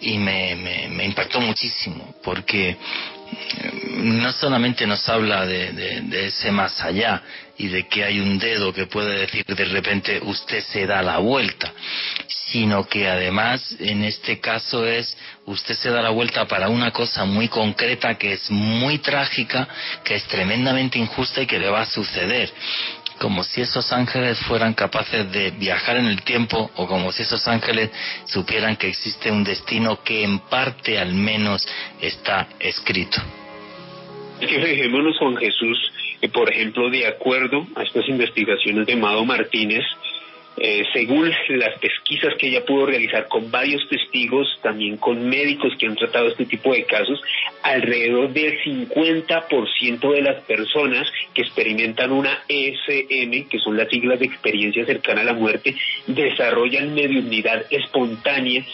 [0.00, 0.54] y me,
[0.90, 2.76] me, impactó muchísimo, porque
[3.88, 7.22] no solamente nos habla de, ese más allá
[7.56, 11.18] y de que hay un dedo que puede decir de repente usted se da la
[11.18, 11.72] vuelta,
[12.26, 15.16] sino que además en este caso es
[15.46, 19.66] usted se da la vuelta para una cosa muy concreta que es muy trágica,
[20.04, 22.52] que es tremendamente injusta y que le va a suceder
[23.22, 27.46] como si esos ángeles fueran capaces de viajar en el tiempo o como si esos
[27.46, 27.88] ángeles
[28.24, 31.64] supieran que existe un destino que en parte al menos
[32.00, 33.22] está escrito.
[34.40, 35.78] Fijémonos, Juan Jesús,
[36.20, 39.84] que por ejemplo, de acuerdo a estas investigaciones de Mado Martínez,
[40.56, 45.86] eh, según las pesquisas que ella pudo realizar con varios testigos, también con médicos que
[45.86, 47.20] han tratado este tipo de casos,
[47.62, 54.26] alrededor del 50% de las personas que experimentan una ESM, que son las siglas de
[54.26, 55.74] experiencia cercana a la muerte,
[56.06, 58.64] desarrollan mediunidad espontánea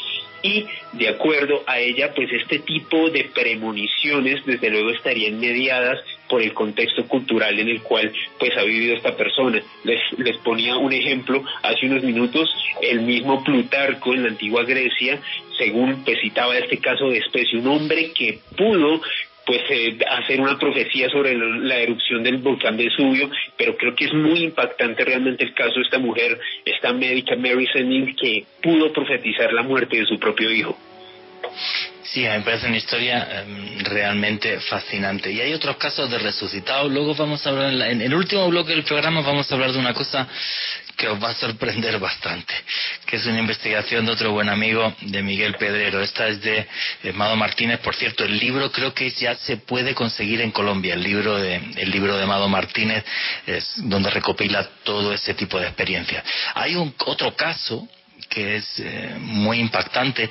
[0.43, 5.99] y de acuerdo a ella, pues este tipo de premoniciones desde luego estarían mediadas
[6.29, 9.61] por el contexto cultural en el cual pues ha vivido esta persona.
[9.85, 12.49] Les, les ponía un ejemplo hace unos minutos,
[12.83, 15.21] el mismo Plutarco en la antigua Grecia,
[15.57, 19.01] según pues citaba este caso de especie, un hombre que pudo
[19.49, 24.13] pues eh, hacer una profecía sobre la erupción del volcán Vesubio, pero creo que es
[24.13, 29.51] muy impactante realmente el caso de esta mujer, esta médica Mary Senning, que pudo profetizar
[29.55, 30.77] la muerte de su propio hijo.
[32.13, 35.31] Sí, me parece una historia em, realmente fascinante.
[35.31, 36.91] Y hay otros casos de resucitados.
[36.91, 39.93] Luego vamos a hablar, en, el último bloque del programa vamos a hablar de una
[39.93, 40.27] cosa
[40.97, 42.55] que os va a sorprender bastante,
[43.05, 46.01] que es una investigación de otro buen amigo de Miguel Pedrero.
[46.01, 46.67] Esta es de
[47.13, 47.81] Mado Martínez.
[47.81, 50.95] Por cierto, el libro creo que ya se puede conseguir en Colombia.
[50.95, 53.05] El libro de, el libro de Mado Martínez
[53.47, 56.25] es donde recopila todo ese tipo de experiencias.
[56.55, 57.87] Hay un otro caso
[58.29, 60.29] que es eh, muy impactante,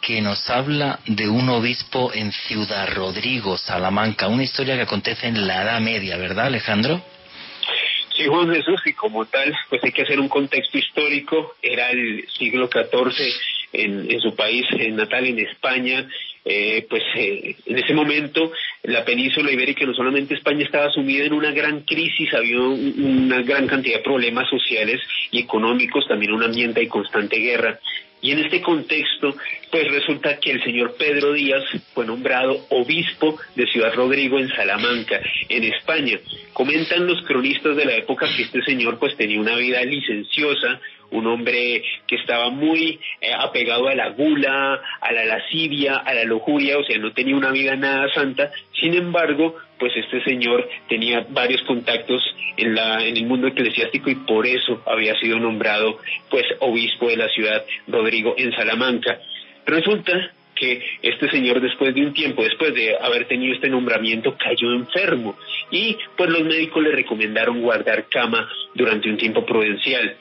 [0.00, 5.46] que nos habla de un obispo en Ciudad Rodrigo, Salamanca, una historia que acontece en
[5.46, 7.02] la Edad Media, ¿verdad, Alejandro?
[8.14, 11.54] Sí, Juan Jesús, y como tal, pues hay que hacer un contexto histórico.
[11.62, 13.14] Era el siglo XIV
[13.72, 16.08] en, en su país en natal, en España,
[16.50, 18.50] eh, pues eh, en ese momento
[18.84, 23.66] la península ibérica, no solamente España, estaba sumida en una gran crisis, había una gran
[23.66, 24.98] cantidad de problemas sociales
[25.30, 27.78] y económicos, también un ambiente de constante guerra.
[28.22, 29.36] Y en este contexto,
[29.70, 35.20] pues resulta que el señor Pedro Díaz fue nombrado obispo de Ciudad Rodrigo en Salamanca,
[35.50, 36.18] en España.
[36.54, 40.80] Comentan los cronistas de la época que este señor pues tenía una vida licenciosa,
[41.10, 46.24] un hombre que estaba muy eh, apegado a la gula, a la lascivia, a la
[46.24, 48.50] lujuria, o sea, no tenía una vida nada santa.
[48.78, 52.22] Sin embargo, pues este señor tenía varios contactos
[52.56, 55.98] en, la, en el mundo eclesiástico y por eso había sido nombrado
[56.30, 59.18] pues obispo de la ciudad Rodrigo en Salamanca.
[59.66, 64.72] Resulta que este señor después de un tiempo, después de haber tenido este nombramiento, cayó
[64.72, 65.38] enfermo
[65.70, 70.16] y pues los médicos le recomendaron guardar cama durante un tiempo prudencial.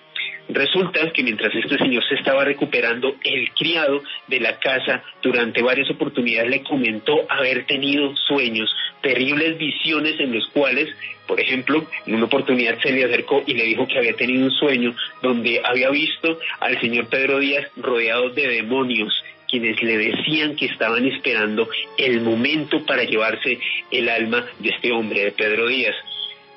[0.50, 5.89] Resulta que mientras este señor se estaba recuperando, el criado de la casa durante varias
[5.89, 10.89] oportunidades le comentó haber tenido sueños, terribles visiones en los cuales,
[11.28, 14.52] por ejemplo, en una oportunidad se le acercó y le dijo que había tenido un
[14.52, 19.14] sueño donde había visto al señor Pedro Díaz rodeado de demonios
[19.50, 23.60] quienes le decían que estaban esperando el momento para llevarse
[23.91, 25.95] el alma de este hombre, de Pedro Díaz.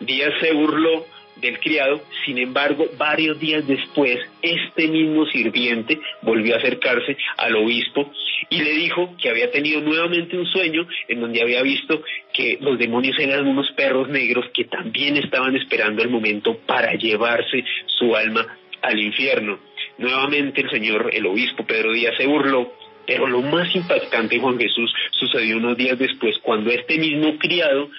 [0.00, 1.06] Díaz se burló
[1.36, 8.12] del criado, sin embargo, varios días después, este mismo sirviente volvió a acercarse al obispo
[8.48, 12.02] y le dijo que había tenido nuevamente un sueño en donde había visto
[12.32, 17.64] que los demonios eran unos perros negros que también estaban esperando el momento para llevarse
[17.86, 18.46] su alma
[18.82, 19.58] al infierno.
[19.98, 22.72] Nuevamente el señor, el obispo Pedro Díaz se burló
[23.10, 27.90] pero lo más impactante, Juan Jesús, sucedió unos días después, cuando este mismo criado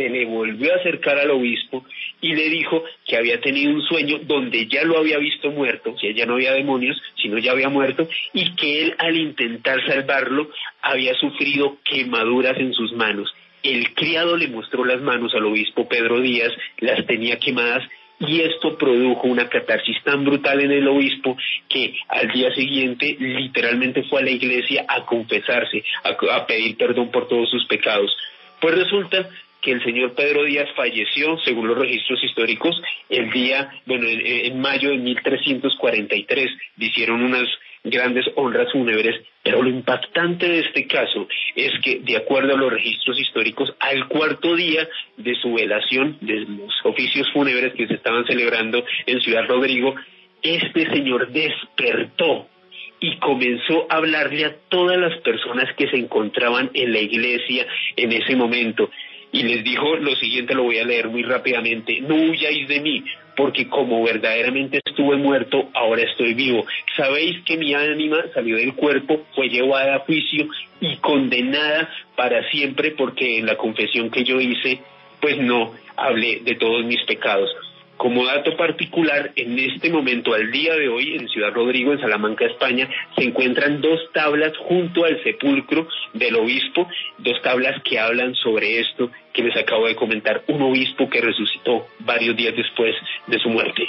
[0.00, 1.84] se le volvió a acercar al obispo
[2.22, 6.14] y le dijo que había tenido un sueño donde ya lo había visto muerto, que
[6.14, 10.48] ya no había demonios, sino ya había muerto, y que él al intentar salvarlo
[10.80, 13.30] había sufrido quemaduras en sus manos.
[13.62, 17.86] El criado le mostró las manos al obispo Pedro Díaz, las tenía quemadas
[18.20, 21.36] y esto produjo una catarsis tan brutal en el obispo
[21.68, 27.10] que al día siguiente literalmente fue a la iglesia a confesarse, a, a pedir perdón
[27.10, 28.16] por todos sus pecados.
[28.60, 29.28] Pues resulta
[29.62, 34.90] que el señor Pedro Díaz falleció, según los registros históricos, el día, bueno, en, mayo
[34.90, 37.48] de 1343, hicieron unas
[37.82, 42.72] grandes honras fúnebres, pero lo impactante de este caso es que, de acuerdo a los
[42.72, 44.86] registros históricos, al cuarto día
[45.16, 49.94] de su velación, de los oficios fúnebres que se estaban celebrando en Ciudad Rodrigo,
[50.42, 52.48] este señor despertó
[53.00, 58.12] y comenzó a hablarle a todas las personas que se encontraban en la iglesia en
[58.12, 58.90] ese momento.
[59.32, 63.04] Y les dijo lo siguiente, lo voy a leer muy rápidamente, no huyáis de mí,
[63.36, 66.66] porque como verdaderamente estuve muerto, ahora estoy vivo.
[66.96, 70.48] Sabéis que mi ánima salió del cuerpo, fue llevada a juicio
[70.80, 74.80] y condenada para siempre, porque en la confesión que yo hice,
[75.20, 77.50] pues no hablé de todos mis pecados.
[78.00, 82.46] Como dato particular, en este momento, al día de hoy, en Ciudad Rodrigo, en Salamanca,
[82.46, 86.88] España, se encuentran dos tablas junto al sepulcro del obispo,
[87.18, 91.88] dos tablas que hablan sobre esto que les acabo de comentar, un obispo que resucitó
[91.98, 92.96] varios días después
[93.26, 93.86] de su muerte.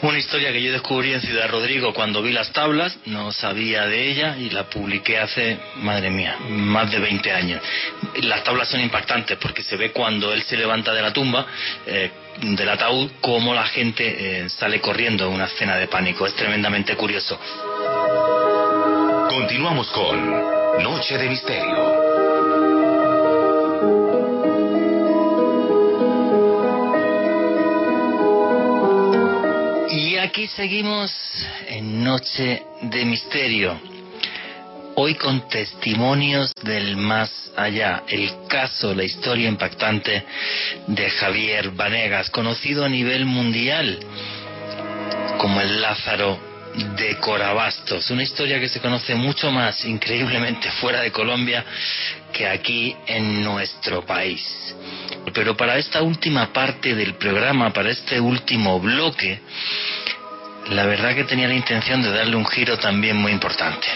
[0.00, 4.08] Una historia que yo descubrí en Ciudad Rodrigo cuando vi las tablas, no sabía de
[4.08, 7.60] ella y la publiqué hace, madre mía, más de 20 años.
[8.22, 11.44] Las tablas son impactantes porque se ve cuando él se levanta de la tumba,
[11.84, 16.26] eh, del ataúd, cómo la gente eh, sale corriendo en una escena de pánico.
[16.26, 17.36] Es tremendamente curioso.
[19.28, 22.17] Continuamos con Noche de Misterio.
[30.28, 31.10] Aquí seguimos
[31.68, 33.80] en Noche de Misterio.
[34.94, 40.22] Hoy con testimonios del más allá, el caso, la historia impactante
[40.86, 44.00] de Javier Vanegas, conocido a nivel mundial
[45.38, 46.38] como el Lázaro
[46.98, 51.64] de Corabastos, una historia que se conoce mucho más increíblemente fuera de Colombia
[52.34, 54.44] que aquí en nuestro país.
[55.32, 59.40] Pero para esta última parte del programa, para este último bloque,
[60.70, 63.86] la verdad que tenía la intención de darle un giro también muy importante.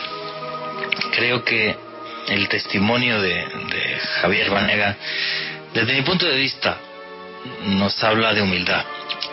[1.13, 1.77] Creo que
[2.29, 3.45] el testimonio de,
[4.21, 4.97] Javier Vanega,
[5.75, 6.79] desde mi punto de vista,
[7.65, 8.85] nos habla de humildad,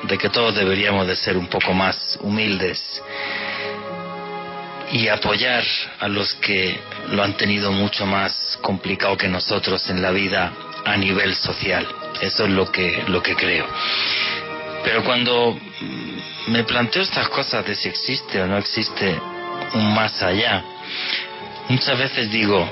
[0.03, 3.01] de que todos deberíamos de ser un poco más humildes
[4.91, 5.63] y apoyar
[5.99, 6.79] a los que
[7.11, 10.51] lo han tenido mucho más complicado que nosotros en la vida
[10.83, 11.87] a nivel social.
[12.21, 13.67] Eso es lo que, lo que creo.
[14.83, 15.59] Pero cuando
[16.47, 19.19] me planteo estas cosas de si existe o no existe
[19.73, 20.63] un más allá,
[21.69, 22.67] muchas veces digo,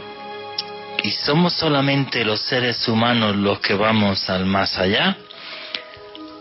[1.03, 5.17] ¿y somos solamente los seres humanos los que vamos al más allá?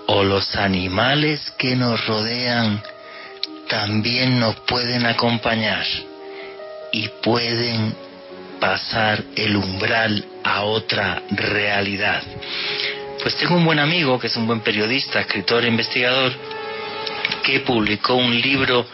[0.09, 2.83] ¿O los animales que nos rodean
[3.69, 5.85] también nos pueden acompañar
[6.93, 7.95] y pueden
[8.61, 12.23] pasar el umbral a otra realidad?
[13.27, 16.33] Pues tengo un buen amigo que es un buen periodista, escritor e investigador,
[17.43, 18.87] que publicó un libro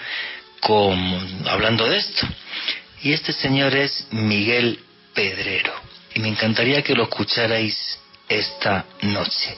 [0.58, 2.26] con, hablando de esto.
[3.02, 4.78] Y este señor es Miguel
[5.12, 5.74] Pedrero.
[6.14, 7.76] Y me encantaría que lo escucharais
[8.26, 9.54] esta noche.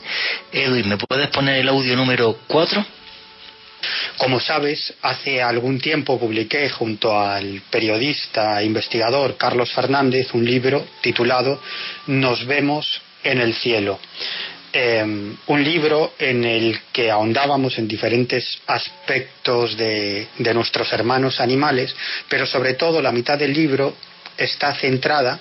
[0.50, 2.84] Edwin, ¿me puedes poner el audio número 4?
[4.16, 10.84] Como sabes, hace algún tiempo publiqué junto al periodista e investigador Carlos Fernández un libro
[11.00, 11.62] titulado
[12.08, 14.00] Nos vemos en el cielo.
[14.76, 21.94] Em, un libro en el que ahondábamos en diferentes aspectos de, nuestros hermanos animales,
[22.28, 23.94] pero sobre todo la mitad del libro
[24.36, 25.38] está centrada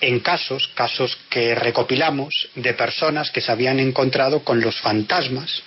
[0.00, 5.62] en casos, casos que recopilamos de personas que se habían encontrado con los fantasmas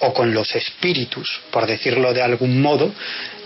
[0.00, 2.92] o con los espíritus, por decirlo de algún modo,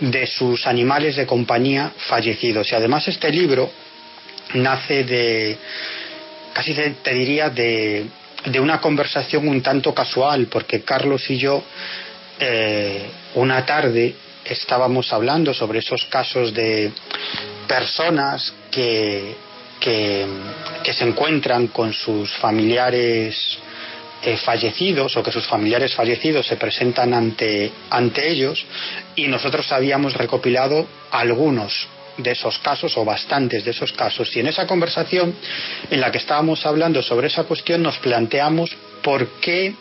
[0.01, 2.69] de sus animales de compañía fallecidos.
[2.73, 3.71] Y además este libro
[4.55, 5.57] nace de,
[6.53, 8.05] casi te diría, de
[8.51, 11.63] de una conversación un tanto casual, porque Carlos y yo
[12.39, 14.15] eh, una tarde
[14.45, 16.91] estábamos hablando sobre esos casos de
[17.67, 19.35] personas que,
[19.79, 20.27] que,
[20.93, 23.57] se encuentran con sus familiares
[24.23, 28.65] eh, fallecidos o que sus familiares fallecidos se presentan ante, ante ellos
[29.15, 31.87] y nosotros habíamos recopilado algunos
[32.17, 34.35] de esos casos o bastantes de esos casos.
[34.35, 35.35] Y en esa conversación
[35.89, 39.75] en la que estábamos hablando sobre esa cuestión nos planteamos por qué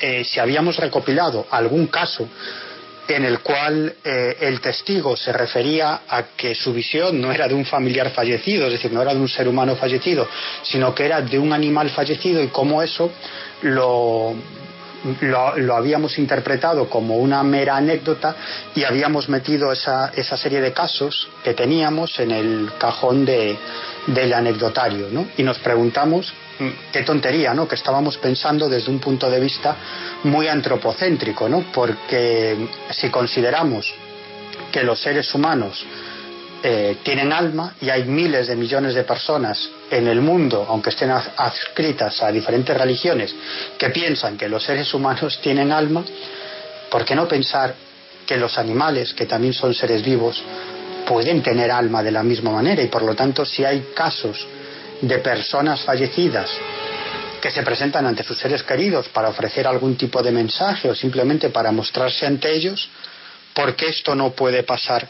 [0.00, 2.28] eh, si habíamos recopilado algún caso
[3.08, 7.54] en el cual eh, el testigo se refería a que su visión no era de
[7.54, 10.28] un familiar fallecido, es decir, no era de un ser humano fallecido,
[10.62, 13.10] sino que era de un animal fallecido y cómo eso
[13.62, 14.34] lo,
[15.20, 18.34] lo, habíamos interpretado como una mera anécdota
[18.74, 23.56] y habíamos metido esa, esa serie de casos que teníamos en el cajón de,
[24.06, 25.08] del anecdotario.
[25.10, 25.28] ¿no?
[25.36, 27.68] Y nos preguntamos mm, qué tontería, ¿no?
[27.68, 29.76] Que estábamos pensando desde un punto de vista
[30.24, 31.64] muy antropocéntrico, ¿no?
[31.72, 33.92] Porque si consideramos
[34.72, 35.84] que los seres humanos
[36.62, 41.10] eh, tienen alma y hay miles de millones de personas en el mundo, aunque estén
[41.10, 43.34] adscritas a diferentes religiones,
[43.78, 46.04] que piensan que los seres humanos tienen alma,
[46.90, 47.74] ¿por qué no pensar
[48.26, 50.42] que los animales, que también son seres vivos,
[51.06, 54.46] pueden tener alma de la misma manera y por lo tanto si hay casos
[55.00, 56.50] de personas fallecidas
[57.40, 61.50] que se presentan ante sus seres queridos para ofrecer algún tipo de mensaje o simplemente
[61.50, 62.88] para mostrarse ante ellos,
[63.54, 65.08] ¿por qué esto no puede pasar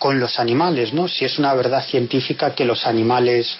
[0.00, 0.94] con los animales?
[0.94, 1.06] ¿no?
[1.06, 3.54] Si es una verdad científica que los animales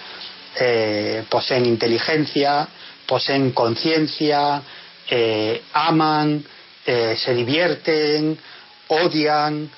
[0.59, 2.67] eh, poseen inteligencia,
[3.07, 4.63] poseen conciencia,
[5.09, 6.43] eh, aman,
[6.87, 8.37] eh, se divierten,
[8.89, 9.71] odian,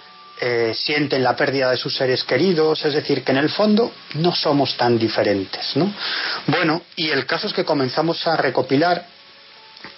[0.74, 4.76] sienten la pérdida de sus seres queridos, es decir, que en el fondo no somos
[4.76, 5.76] tan diferentes.
[5.76, 5.93] ¿no?
[6.48, 9.06] Bueno, y el caso es que comenzamos a recopilar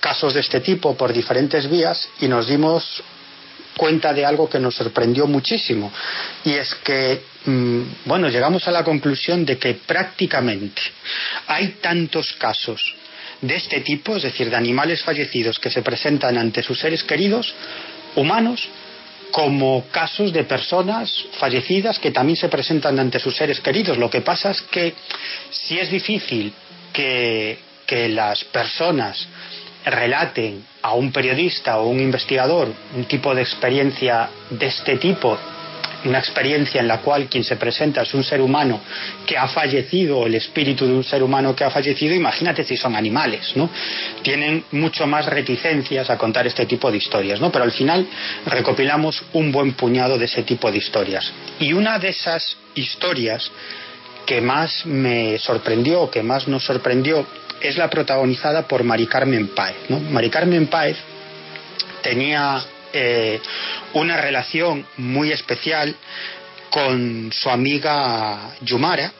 [0.01, 3.03] casos de este tipo por diferentes vías y nos dimos
[3.77, 5.93] cuenta de algo que nos sorprendió muchísimo
[6.45, 10.83] y es que mm, bueno llegamos a la conclusión de que prácticamente
[11.47, 12.95] hay tantos casos
[13.41, 17.53] de este tipo, es decir, de animales fallecidos que se presentan ante sus seres queridos,
[18.17, 18.67] humanos,
[19.31, 23.99] como casos de personas fallecidas que también se presentan ante sus seres queridos.
[23.99, 24.95] Lo que pasa es que
[25.51, 26.53] si es difícil
[26.93, 29.27] que, que las personas
[29.85, 35.39] relaten a un periodista o un investigador un tipo de experiencia de este tipo,
[36.05, 38.81] una experiencia en la cual quien se presenta es un ser humano
[39.27, 42.95] que ha fallecido, el espíritu de un ser humano que ha fallecido, imagínate si son
[42.95, 43.71] animales, ¿no?
[44.23, 47.51] Tienen mucho más reticencias a contar este tipo de historias, ¿no?
[47.51, 48.07] Pero al final
[48.47, 51.33] recopilamos un buen puñado de ese tipo de historias.
[51.59, 53.51] Y una de esas historias
[54.27, 57.27] que más me sorprendió, que más nos sorprendió,
[57.65, 59.77] es la protagonizada por Mari Carmen Páez.
[59.89, 60.99] Mari Carmen Páez
[62.03, 62.63] tenía
[62.93, 63.41] eh,
[63.95, 65.97] una relación muy especial
[66.69, 69.11] con su amiga Yumara,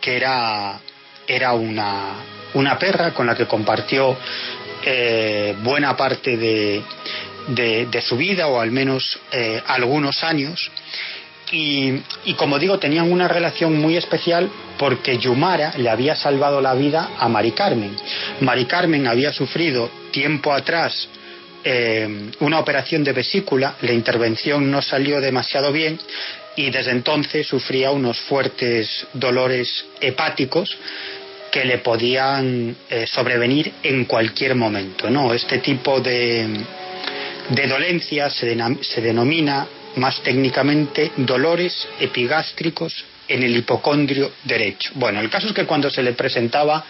[0.00, 0.80] que era,
[1.28, 2.14] era una,
[2.54, 4.16] una perra con la que compartió
[4.84, 6.82] eh, buena parte de,
[7.48, 10.70] de, su vida, o al menos eh, algunos años.
[11.52, 12.00] Y,
[12.38, 17.28] como digo, tenían una relación muy especial porque Yumara le había salvado la vida a
[17.28, 17.94] Mari Carmen.
[18.40, 21.08] Mari Carmen había sufrido tiempo atrás
[21.62, 26.00] eh, una operación de vesícula, la intervención no salió demasiado bien
[26.56, 30.76] y desde entonces sufría unos fuertes dolores hepáticos
[31.52, 35.10] que le podían eh, sobrevenir en cualquier momento.
[35.10, 35.34] ¿no?
[35.34, 36.48] Este tipo de,
[37.50, 44.92] de dolencia se denomina más técnicamente dolores epigástricos en el hipocondrio derecho.
[44.94, 46.84] Bueno, el caso es que cuando se le presentaba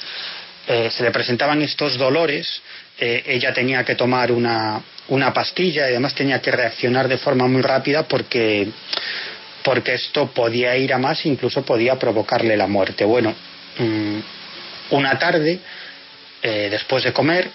[0.66, 2.62] eh, se le presentaban estos dolores,
[2.98, 7.48] eh, ella tenía que tomar una, una, pastilla y además tenía que reaccionar de forma
[7.48, 8.68] muy rápida porque,
[9.64, 13.04] porque esto podía ir a más, incluso podía provocarle la muerte.
[13.04, 13.34] Bueno,
[13.78, 14.18] mm,
[14.90, 15.58] una tarde,
[16.42, 17.50] eh, después de comer,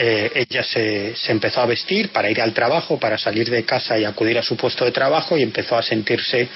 [0.00, 3.98] eh, ella se, se, empezó a vestir para ir al trabajo, para salir de casa
[3.98, 6.48] y acudir a su puesto de trabajo y empezó a sentirse,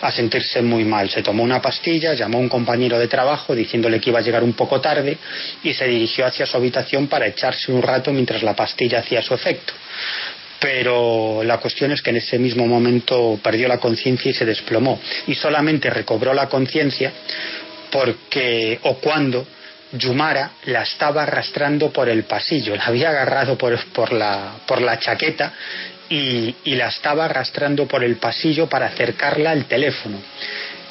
[0.00, 1.10] a sentirse muy mal.
[1.10, 4.42] Se tomó una pastilla, llamó a un compañero de trabajo diciéndole que iba a llegar
[4.42, 5.18] un poco tarde
[5.62, 9.34] y se dirigió hacia su habitación para echarse un rato mientras la pastilla hacía su
[9.34, 9.74] efecto.
[10.58, 14.98] Pero la cuestión es que en ese mismo momento perdió la conciencia y se desplomó.
[15.26, 17.12] Y solamente recobró la conciencia
[17.90, 19.46] porque o cuando
[19.92, 23.72] Yumara la estaba arrastrando por el pasillo, la había agarrado por,
[24.12, 25.52] la, chaqueta
[26.08, 30.18] y, la estaba arrastrando por el pasillo para acercarla al teléfono.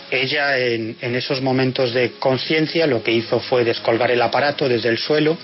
[0.09, 4.87] Ella en, en esos momentos de conciencia lo que hizo fue descolgar el aparato desde
[4.87, 5.37] el suelo,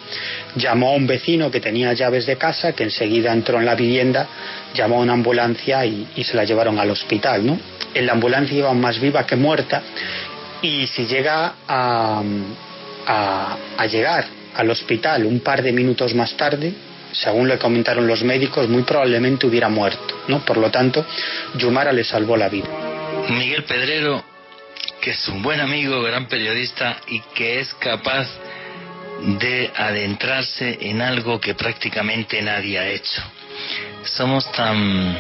[0.56, 4.26] llamó a un vecino que tenía llaves de casa, que enseguida entró en la vivienda,
[4.74, 7.46] llamó a una ambulancia y, y se la llevaron al hospital.
[7.46, 7.60] ¿no?
[7.94, 9.84] En la ambulancia iba más viva que muerta
[10.62, 12.24] y si llega a
[13.06, 14.26] a, llegar
[14.56, 16.74] al hospital un par de minutos más tarde,
[17.12, 20.24] según le comentaron los médicos, muy probablemente hubiera muerto.
[20.28, 20.44] ¿no?
[20.46, 21.06] Por lo tanto,
[21.56, 22.68] Yumara le salvó la vida.
[23.30, 24.24] Miguel Pedrero,
[25.02, 28.28] que es un buen amigo, gran periodista y que es capaz
[29.40, 33.22] de adentrarse en algo que prácticamente nadie ha hecho.
[34.04, 35.14] Somos tan,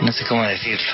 [0.00, 0.92] no sé cómo decirlo,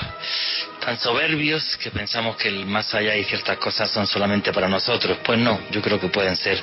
[0.83, 5.17] tan soberbios que pensamos que el más allá y ciertas cosas son solamente para nosotros.
[5.23, 6.59] Pues no, yo creo que pueden ser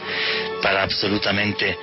[0.60, 1.78] para absolutamente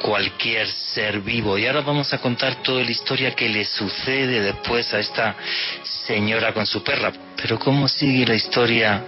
[0.00, 1.58] cualquier ser vivo.
[1.58, 5.36] Y ahora vamos a contar toda la historia que le sucede después a esta
[5.82, 7.12] señora con su perra.
[7.36, 9.04] Pero ¿cómo sigue la historia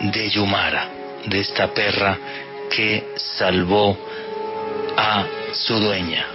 [0.00, 0.88] de Yumara,
[1.24, 2.18] de esta perra
[2.74, 3.96] que salvó
[4.96, 6.26] a su dueña?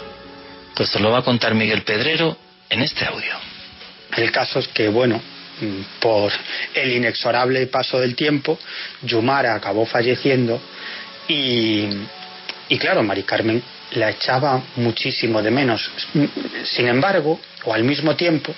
[0.75, 2.37] Pues se lo va a contar Miguel Pedrero
[2.69, 3.35] en este audio.
[4.15, 5.21] El caso es que, bueno,
[5.99, 6.31] por
[6.73, 8.59] el inexorable paso del tiempo,
[9.01, 10.61] Yumara acabó falleciendo
[11.27, 11.87] y,
[12.79, 13.61] claro, Mari Carmen
[13.91, 15.89] la echaba muchísimo de menos.
[16.63, 18.53] Sin embargo, o al mismo tiempo,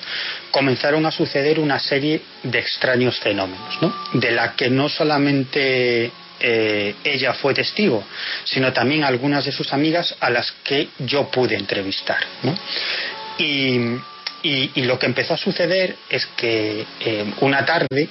[0.52, 3.94] comenzaron a suceder una serie de extraños fenómenos, ¿no?
[4.14, 8.04] de la que no solamente eh, ella fue testigo,
[8.44, 12.20] sino también algunas de sus amigas a las que yo pude entrevistar.
[13.38, 13.80] Y,
[14.76, 18.08] lo que empezó a suceder es que eh, una tarde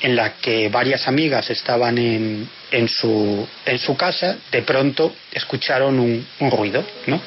[0.00, 5.98] en la que varias amigas estaban en, en, su, en su casa, de pronto escucharon
[5.98, 6.84] un, ruido.
[7.06, 7.20] ¿no?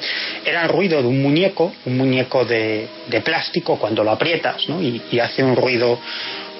[0.44, 4.82] Era el ruido de un muñeco, un muñeco de, de plástico cuando lo aprietas ¿no?
[4.82, 5.98] y, y hace un ruido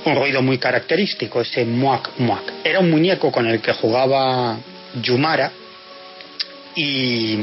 [0.05, 2.43] un ruido muy característico, ese muac muac.
[2.65, 4.59] Era un muñeco con el que jugaba
[5.01, 5.53] Yumara
[6.75, 7.39] y,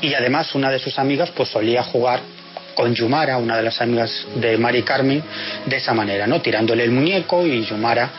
[0.00, 2.20] y además una de sus amigas pues solía jugar
[2.88, 5.22] Yumara, una de las amigas de Mari Carmen,
[5.66, 6.40] de esa manera, ¿no?
[6.40, 8.10] Tirándole el muñeco y Yumara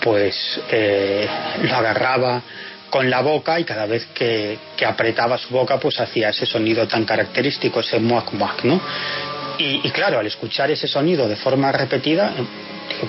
[0.00, 1.28] pues eh,
[1.62, 2.42] lo agarraba
[2.88, 6.88] con la boca y cada vez que, que, apretaba su boca pues hacía ese sonido
[6.88, 8.80] tan característico, ese muac muac, ¿no?
[9.62, 12.32] Y, claro, al escuchar ese sonido de forma repetida,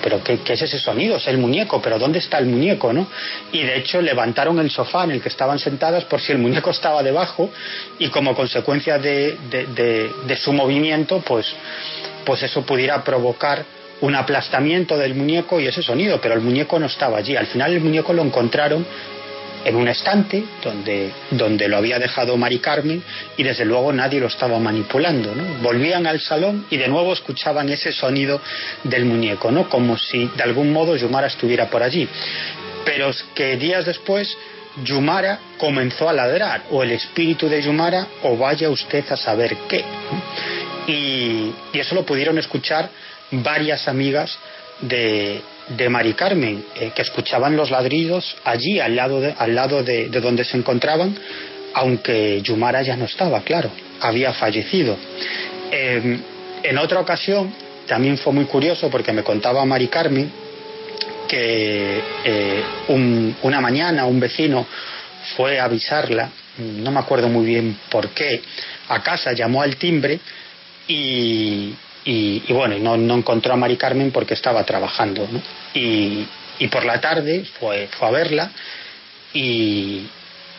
[0.00, 1.16] pero ¿qué, es ese sonido?
[1.16, 2.92] Es el muñeco, pero ¿dónde está el muñeco?
[2.92, 3.06] ¿no?
[3.52, 6.70] Y de hecho levantaron el sofá en el que estaban sentadas por si el muñeco
[6.78, 7.50] estaba debajo
[7.98, 11.46] y como consecuencia de, de, su movimiento, pues,
[12.24, 13.64] pues eso pudiera provocar
[14.00, 17.36] un aplastamiento del muñeco y ese sonido, pero el muñeco no estaba allí.
[17.36, 18.84] Al final el muñeco lo encontraron
[19.64, 23.02] en un estante donde, donde lo había dejado Mari Carmen
[23.36, 25.34] y desde luego nadie lo estaba manipulando.
[25.34, 25.44] ¿no?
[25.62, 28.40] Volvían al salón y de nuevo escuchaban ese sonido
[28.84, 29.68] del muñeco, ¿no?
[29.68, 32.08] como si de algún modo Yumara estuviera por allí.
[32.84, 34.36] Pero es que días después
[34.84, 39.84] Yumara comenzó a ladrar, o el espíritu de Yumara, o vaya usted a saber qué.
[40.86, 42.88] Y, y eso lo pudieron escuchar
[43.30, 44.36] varias amigas
[44.80, 49.82] de, de Mari Carmen, eh, que escuchaban los ladridos allí, al lado, de, al lado
[49.82, 51.16] de, donde se encontraban,
[51.74, 53.70] aunque Yumara ya no estaba, claro,
[54.00, 54.96] había fallecido.
[55.70, 56.20] Em,
[56.62, 57.52] en otra ocasión,
[57.86, 60.30] también fue muy curioso porque me contaba Mari Carmen
[61.28, 62.62] que eh,
[63.40, 64.66] una mañana un vecino
[65.36, 68.42] fue a avisarla, no me acuerdo muy bien por qué,
[68.88, 70.20] a casa, llamó al timbre
[70.86, 75.28] y, y, bueno, no, no, encontró a Mari Carmen porque estaba trabajando.
[75.30, 75.40] ¿no?
[75.74, 76.26] Y,
[76.70, 78.50] por la tarde fue, a verla
[79.32, 80.06] y,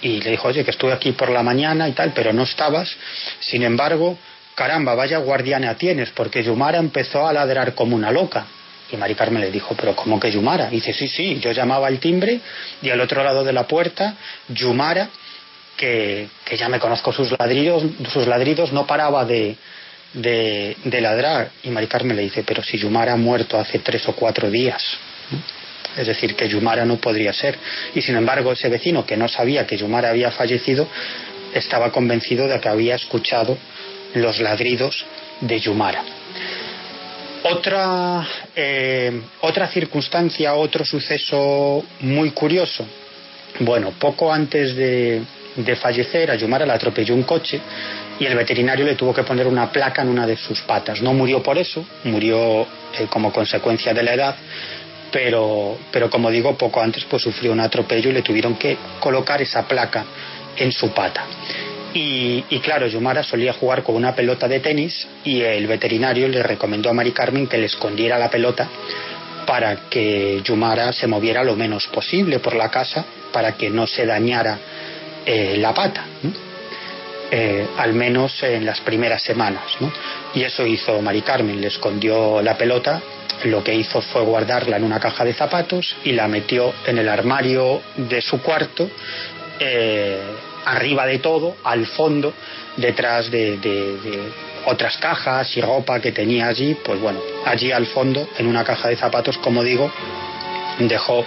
[0.02, 2.94] le dijo, oye, que estuve aquí por la mañana y tal, pero no estabas.
[3.40, 4.18] Sin embargo,
[4.56, 8.46] caramba, vaya guardiana tienes, porque Yumara empezó a ladrar como una loca.
[8.92, 10.70] Y Mari Carmen le dijo, pero ¿cómo que Yumara?
[10.70, 12.40] Dice, sí, sí, yo llamaba al timbre
[12.82, 14.16] y al otro lado de la puerta,
[14.50, 15.10] Yumara,
[15.78, 19.56] que, que ya me conozco sus ladridos, sus ladridos, no paraba de,
[20.14, 21.52] de, de ladrar.
[21.64, 24.84] Y Mari Carmen le dice, pero si Yumara ha muerto hace tres o cuatro días.
[25.98, 27.58] Es decir, que Yumara no podría ser.
[27.94, 30.88] Y sin embargo, ese vecino que no sabía que Yumara había fallecido,
[31.54, 33.58] estaba convencido de que había escuchado
[34.16, 35.06] los ladridos
[35.42, 36.04] de Yumara.
[37.44, 38.26] Otra,
[38.56, 42.86] eh, otra circunstancia, otro suceso muy curioso.
[43.60, 45.22] Bueno, poco antes de,
[45.58, 47.60] de fallecer, a Yumara la atropelló un coche
[48.20, 51.02] y el veterinario le tuvo que poner una placa en una de sus patas.
[51.02, 54.36] No murió por eso, murió eh, como consecuencia de la edad,
[55.12, 59.42] pero, pero como digo, poco antes pues sufrió un atropello y le tuvieron que colocar
[59.42, 60.06] esa placa
[60.58, 61.26] en su pata.
[61.94, 66.42] Y, y, claro, Yumara solía jugar con una pelota de tenis y el veterinario le
[66.42, 68.68] recomendó a Mari Carmen que le escondiera la pelota
[69.46, 74.06] para que Yumara se moviera lo menos posible por la casa para que no se
[74.08, 74.58] dañara
[75.26, 76.06] eh, la pata.
[77.36, 79.64] Eh, al menos en las primeras semanas.
[79.80, 79.92] ¿no?
[80.36, 83.02] Y eso hizo Mari Carmen, le escondió la pelota,
[83.46, 87.10] lo que hizo fue guardarla en una caja de zapatos y la metió en el
[87.10, 88.88] armario de su cuarto,
[89.60, 90.22] eh,
[90.66, 92.36] arriba de todo, al fondo,
[92.78, 93.98] detrás de, de
[94.68, 98.90] otras cajas y ropa que tenía allí, pues bueno, allí al fondo, en una caja
[98.90, 99.92] de zapatos, como digo,
[100.78, 101.26] dejó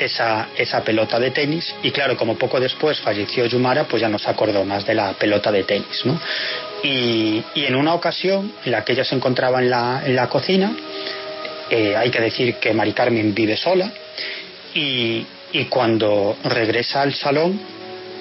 [0.00, 4.18] esa, esa pelota de tenis y claro, como poco después falleció Yumara, pues ya no
[4.18, 6.04] se acordó más de la pelota de tenis.
[6.04, 6.18] ¿no?
[6.82, 10.28] Y, y en una ocasión en la que ella se encontraba en la, en la
[10.28, 10.72] cocina,
[11.68, 13.92] eh, hay que decir que Mari Carmen vive sola
[14.74, 17.60] y, y cuando regresa al salón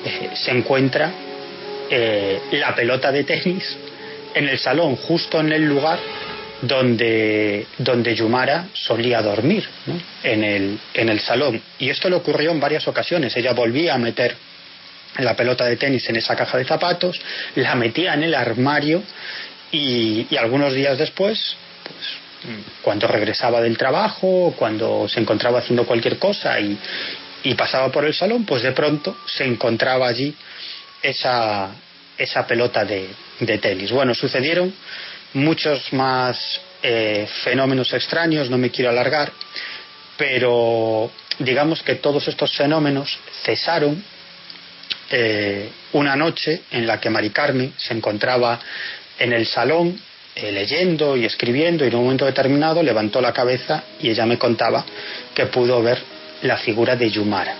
[0.05, 1.11] eh, se encuentra
[1.89, 3.77] eh, la pelota de tenis
[4.33, 5.97] en el salón, justo en el lugar
[6.61, 9.67] donde, donde Yumara solía dormir,
[10.23, 11.61] en, el, en el salón.
[11.79, 13.35] Y esto le ocurrió en varias ocasiones.
[13.35, 14.35] Ella volvía a meter
[15.17, 17.19] la pelota de tenis en esa caja de zapatos,
[17.55, 19.03] la metía en el armario
[19.71, 21.97] y, y algunos días después, pues,
[22.81, 26.77] cuando regresaba del trabajo, cuando se encontraba haciendo cualquier cosa y,
[27.43, 30.33] y pasaba por el salón, pues de pronto se encontraba allí
[31.01, 31.71] esa,
[32.17, 33.09] esa pelota de,
[33.61, 33.91] tenis.
[33.91, 34.73] Bueno, sucedieron
[35.33, 39.31] muchos más eh, fenómenos extraños, no me quiero alargar,
[40.17, 44.03] pero digamos que todos estos fenómenos cesaron
[45.11, 48.59] eh, una noche en la que Mari Carmen se encontraba
[49.17, 49.99] en el salón
[50.35, 54.37] eh, leyendo y escribiendo y en un momento determinado levantó la cabeza y ella me
[54.37, 54.85] contaba
[55.33, 55.99] que pudo ver
[56.43, 57.55] la figura de Yumara.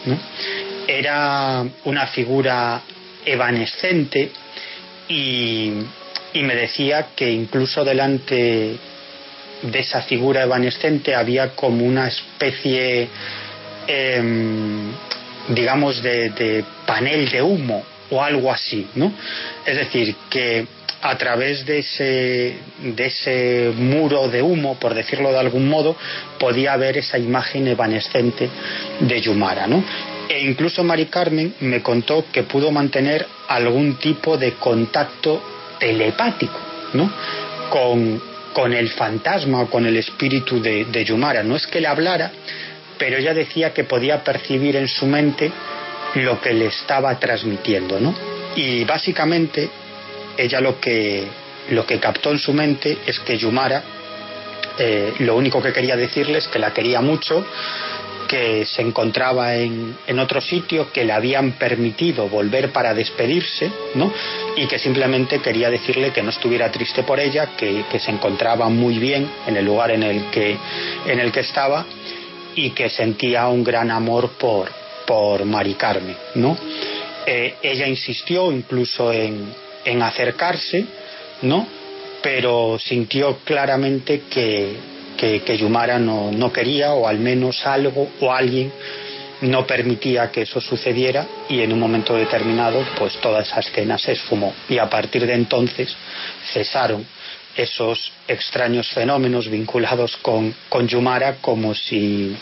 [0.87, 2.81] Era una figura
[3.25, 4.31] evanescente
[5.09, 5.73] y,
[6.33, 8.77] me decía que incluso delante
[9.61, 13.09] de esa figura evanescente había como una especie,
[13.87, 14.91] em,
[15.49, 19.11] digamos, de, de, panel de humo o algo así, ¿no?
[19.65, 20.65] Es decir, que
[21.01, 25.95] a través de ese, de ese muro de humo, por decirlo de algún modo,
[26.37, 28.49] podía ver esa imagen evanescente
[28.99, 29.65] de Yumara.
[29.67, 29.83] ¿no?
[30.27, 35.41] E incluso Mari Carmen me contó que pudo mantener algún tipo de contacto
[35.79, 36.59] telepático
[36.93, 37.11] ¿no?
[37.69, 38.21] con,
[38.53, 41.43] con el fantasma o con el espíritu de, Yumara.
[41.43, 42.31] No es que le hablara,
[42.97, 45.51] pero ella decía que podía percibir en su mente
[46.15, 48.13] lo que le estaba transmitiendo, ¿no?
[48.55, 49.69] Y básicamente
[50.37, 51.27] ella lo que,
[51.69, 53.83] lo que captó en su mente es que Yumara
[54.79, 57.45] eh, lo único que quería decirle es que la quería mucho,
[58.29, 64.13] que se encontraba en, en, otro sitio, que le habían permitido volver para despedirse, ¿no?
[64.55, 68.69] Y que simplemente quería decirle que no estuviera triste por ella, que, que, se encontraba
[68.69, 70.55] muy bien en el lugar en el que,
[71.07, 71.87] en el que estaba
[72.53, 74.69] y que sentía un gran amor por,
[75.07, 75.75] por Mari
[76.35, 76.55] ¿no?
[77.25, 79.51] Eh, ella insistió incluso en,
[79.85, 80.85] en acercarse,
[81.41, 81.67] ¿no?
[82.21, 84.75] Pero sintió claramente que,
[85.19, 88.71] que, Yumara no, no quería, o al menos algo o alguien
[89.41, 94.13] no permitía que eso sucediera y en un momento determinado pues toda esa escena se
[94.13, 95.95] esfumó y a partir de entonces
[96.51, 97.05] cesaron
[97.55, 102.35] esos extraños fenómenos vinculados con, con Yumara como si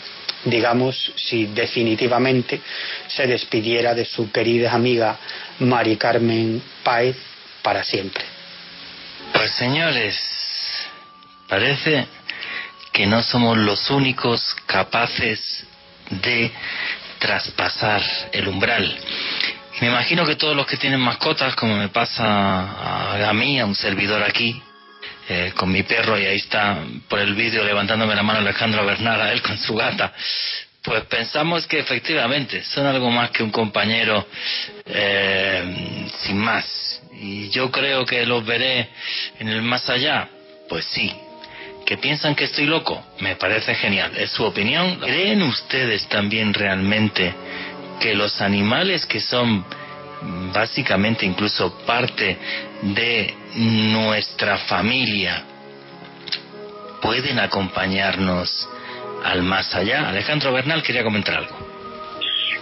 [0.44, 2.60] digamos si definitivamente
[3.06, 5.16] se despidiera de su querida amiga
[5.60, 7.16] Mari Carmen Páez
[7.62, 8.24] para siempre.
[9.32, 10.18] Pues señores,
[11.48, 12.17] parece
[12.92, 15.66] que no somos los únicos capaces
[16.10, 16.50] de
[17.18, 18.02] traspasar
[18.32, 18.98] el umbral.
[19.80, 23.74] Me imagino que todos los que tienen mascotas, como me pasa a, mí, a un
[23.74, 24.60] servidor aquí,
[25.28, 26.78] eh, con mi perro, y ahí está
[27.08, 30.12] por el vídeo levantándome la mano Alejandro Bernal, él con su gata,
[30.82, 34.26] pues pensamos que efectivamente son algo más que un compañero
[34.86, 37.02] eh, sin más.
[37.12, 38.88] Y yo creo que los veré
[39.38, 40.28] en el más allá.
[40.68, 41.12] Pues sí.
[41.88, 43.02] ¿Que piensan que estoy loco?
[43.20, 44.14] Me parece genial.
[44.14, 45.00] Es su opinión.
[45.00, 47.32] ¿Creen ustedes también realmente
[47.98, 49.64] que los animales que son
[50.52, 52.36] básicamente incluso parte
[52.82, 55.42] de nuestra familia
[57.00, 58.68] pueden acompañarnos
[59.24, 60.10] al más allá.
[60.10, 61.56] Alejandro Bernal quería comentar algo.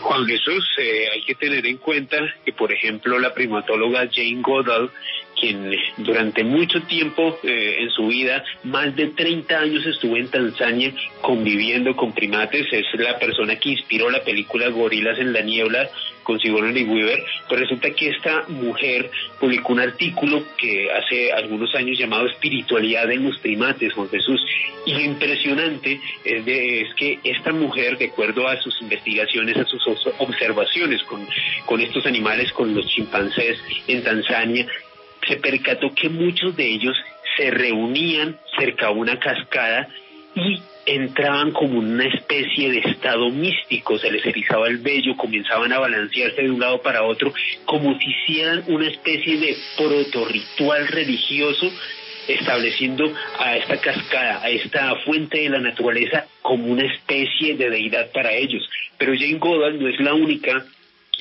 [0.02, 4.88] Juan Jesús, eh, hay que tener en cuenta que, por ejemplo, la primatóloga Jane Goodall,
[5.38, 10.92] quien durante mucho tiempo eh, en su vida, más de 30 años estuvo en Tanzania
[11.20, 15.88] conviviendo con primates, es la persona que inspiró la película Gorilas en la Niebla
[16.26, 19.08] con Sigourney Weaver, pues resulta que esta mujer
[19.38, 24.44] publicó un artículo que hace algunos años llamado Espiritualidad en los primates, Juan Jesús,
[24.86, 29.86] y lo impresionante es, que esta mujer, de acuerdo a sus investigaciones, a sus
[30.18, 34.66] observaciones con estos animales, con los chimpancés en Tanzania,
[35.26, 36.96] se percató que muchos de ellos
[37.36, 39.88] se reunían cerca a una cascada
[40.34, 45.80] y entraban como una especie de estado místico, se les erizaba el vello, comenzaban a
[45.80, 47.32] balancearse de un lado para otro,
[47.64, 51.72] como si hicieran una especie de proto-ritual religioso,
[52.28, 58.10] estableciendo a esta cascada, a esta fuente de la naturaleza, como una especie de deidad
[58.12, 58.68] para ellos.
[58.98, 60.64] Pero Jane Goodall no es la única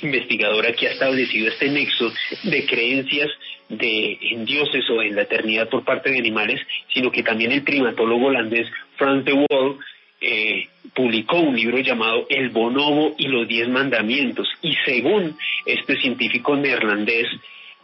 [0.01, 2.11] investigadora que ha establecido este nexo
[2.43, 3.29] de creencias
[3.69, 6.61] de, en dioses o en la eternidad por parte de animales,
[6.93, 8.67] sino que también el primatólogo holandés
[8.97, 9.77] Frans de Waal
[10.21, 14.47] eh, publicó un libro llamado El bonobo y los diez mandamientos.
[14.61, 17.27] Y según este científico neerlandés,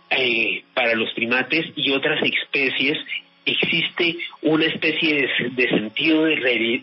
[0.10, 2.98] eh, para los primates y otras especies
[3.46, 6.36] existe una especie de, sentido de,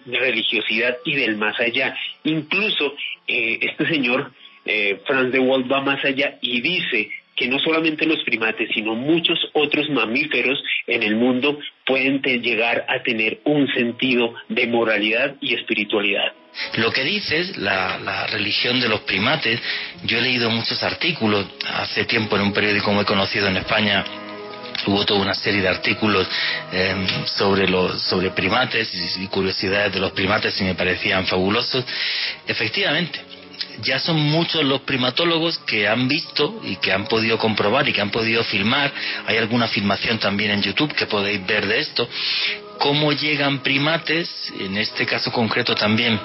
[0.06, 1.96] religiosidad y del más allá.
[2.24, 2.94] Incluso
[3.26, 4.32] eh, este señor,
[5.06, 9.38] Franz de Waal, va más allá y dice que no solamente los primates, sino muchos
[9.52, 16.32] otros mamíferos en el mundo pueden llegar a tener un sentido de moralidad y espiritualidad.
[16.76, 19.60] Lo que dices, la, religión de los primates,
[20.04, 24.04] yo he leído muchos artículos hace tiempo en un periódico muy conocido en España
[24.86, 26.26] hubo toda una serie de artículos
[26.72, 28.88] em, sobre los sobre primates
[29.18, 31.84] y, curiosidades de los primates y me parecían fabulosos.
[32.46, 33.20] Efectivamente,
[33.82, 38.00] ya son muchos los primatólogos que han visto y que han podido comprobar y que
[38.00, 38.92] han podido filmar.
[39.26, 42.08] Hay alguna filmación también en YouTube que podéis ver de esto.
[42.78, 46.18] Cómo llegan primates, en este caso concreto también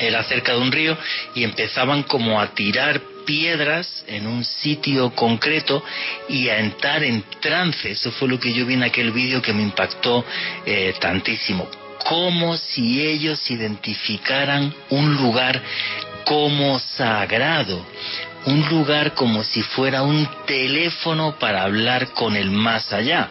[0.00, 0.96] era cerca de un río
[1.34, 5.84] y empezaban como a tirar piedras en un sitio concreto
[6.28, 7.90] y a entrar en trance.
[7.90, 10.24] Eso fue lo que yo vi en aquel vídeo que me impactó
[10.64, 11.68] eh, tantísimo.
[12.08, 15.60] Como si ellos identificaran un lugar
[16.28, 17.82] como sagrado,
[18.44, 23.30] un lugar como si fuera un teléfono para hablar con el más allá,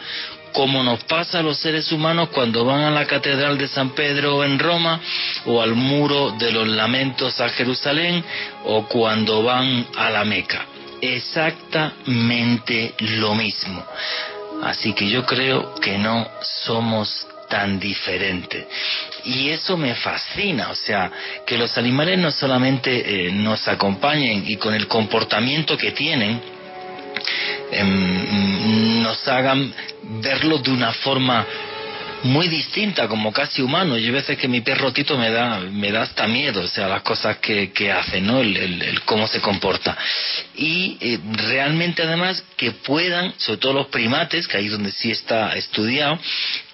[0.51, 4.43] como nos pasa a los seres humanos cuando van a la Catedral de San Pedro
[4.43, 4.99] en Roma
[5.45, 8.23] o al Muro de los Lamentos a Jerusalén
[8.65, 10.65] o cuando van a la Meca.
[10.99, 13.85] Exactamente lo mismo.
[14.63, 18.65] Así que yo creo que no somos tan diferentes.
[19.25, 21.11] Y eso me fascina, o sea,
[21.45, 26.41] que los animales no solamente eh, nos acompañen y con el comportamiento que tienen,
[27.71, 29.73] em, nos hagan
[30.21, 31.45] verlo de una forma
[32.23, 33.97] muy distinta, como casi humano.
[33.97, 36.87] Yo a veces que mi perro Tito me da, me da hasta miedo, o sea,
[36.87, 38.41] las cosas que, que hace, ¿no?
[38.41, 39.97] El, el, cómo se comporta.
[40.55, 45.11] Y eh, realmente además que puedan, sobre todo los primates, que ahí es donde sí
[45.11, 46.19] está estudiado,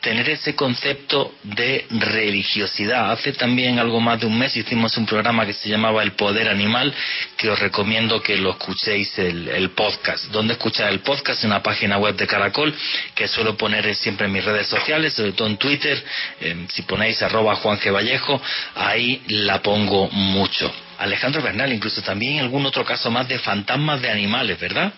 [0.04, 3.12] tener ese concepto de religiosidad.
[3.12, 6.50] Hace también algo más de un mes hicimos un programa que se llamaba El Poder
[6.50, 6.94] Animal,
[7.38, 10.26] que os recomiendo que lo escuchéis el, podcast.
[10.26, 11.44] ¿Dónde escuchar el podcast?
[11.44, 12.76] En una página web de Caracol,
[13.16, 16.04] que suelo poner siempre en mis redes sociales, sobre todo en Twitter.
[16.42, 17.90] Em, si ponéis arroba Juan G.
[17.92, 18.42] Vallejo,
[18.76, 20.70] ahí la pongo mucho.
[20.98, 24.94] Alejandro Bernal, incluso también algún otro caso más de fantasmas de animales, ¿verdad?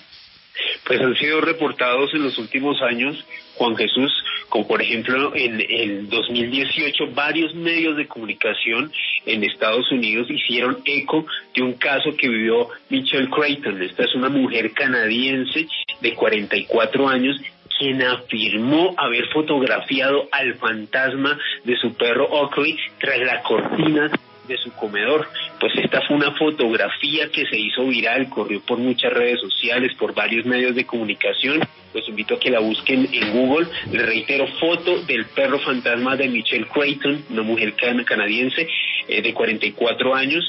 [0.83, 3.23] Pues han sido reportados en los últimos años,
[3.55, 4.11] Juan Jesús,
[4.55, 8.89] como por ejemplo en el 2018 varios medios de comunicación
[9.25, 13.81] en Estados Unidos hicieron eco de un caso que vivió Michelle Creighton.
[13.81, 15.67] Esta es una mujer canadiense
[15.99, 17.35] de 44 años
[17.77, 24.09] quien afirmó haber fotografiado al fantasma de su perro Oakley tras la cortina
[24.47, 25.27] de su comedor.
[25.59, 30.13] Pues esta fue una fotografía que se hizo viral, corrió por muchas redes sociales, por
[30.13, 31.61] varios medios de comunicación.
[31.93, 33.67] Los invito a que la busquen en Google.
[33.91, 38.67] Le reitero, foto del perro fantasma de Michelle Creighton, una mujer canadiense
[39.07, 40.43] eh, de 44 años.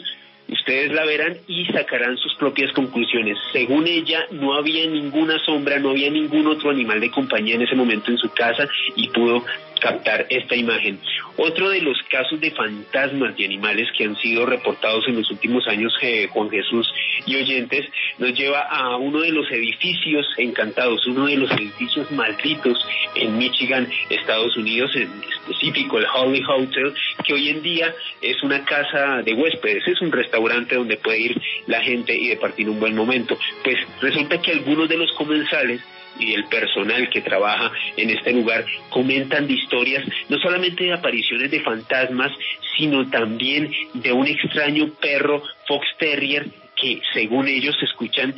[0.49, 3.37] Ustedes la verán y sacarán sus propias conclusiones.
[3.53, 7.75] Según ella, no había ninguna sombra, no había ningún otro animal de compañía en ese
[7.75, 9.45] momento en su casa y pudo
[9.81, 10.99] captar esta imagen.
[11.37, 15.67] Otro de los casos de fantasmas de animales que han sido reportados en los últimos
[15.69, 16.91] años, eh, Juan Jesús
[17.27, 17.85] y oyentes,
[18.19, 22.79] nos lleva a uno de los edificios encantados, uno de los edificios malditos
[23.17, 26.95] en Michigan, Estados Unidos, en específico el Holly Hotel,
[27.25, 30.36] que hoy en día es una casa de huéspedes, es un restaurante
[30.75, 33.39] donde puede ir la gente y departir un buen momento.
[33.63, 35.81] Pues resulta que algunos de los comensales
[36.19, 41.51] y el personal que trabaja en este lugar comentan de historias no solamente de apariciones
[41.51, 42.33] de fantasmas,
[42.77, 46.47] sino también de un extraño perro Fox Terrier
[46.77, 48.35] que según ellos escuchan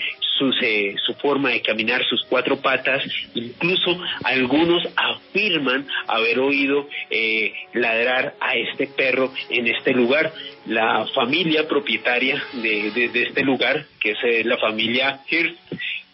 [0.62, 3.02] eh, su forma de caminar, sus cuatro patas,
[3.34, 10.32] incluso algunos afirman haber oído eh, ladrar a este perro en este lugar.
[10.66, 15.58] La familia propietaria de, este lugar, que es eh, la familia Hirst,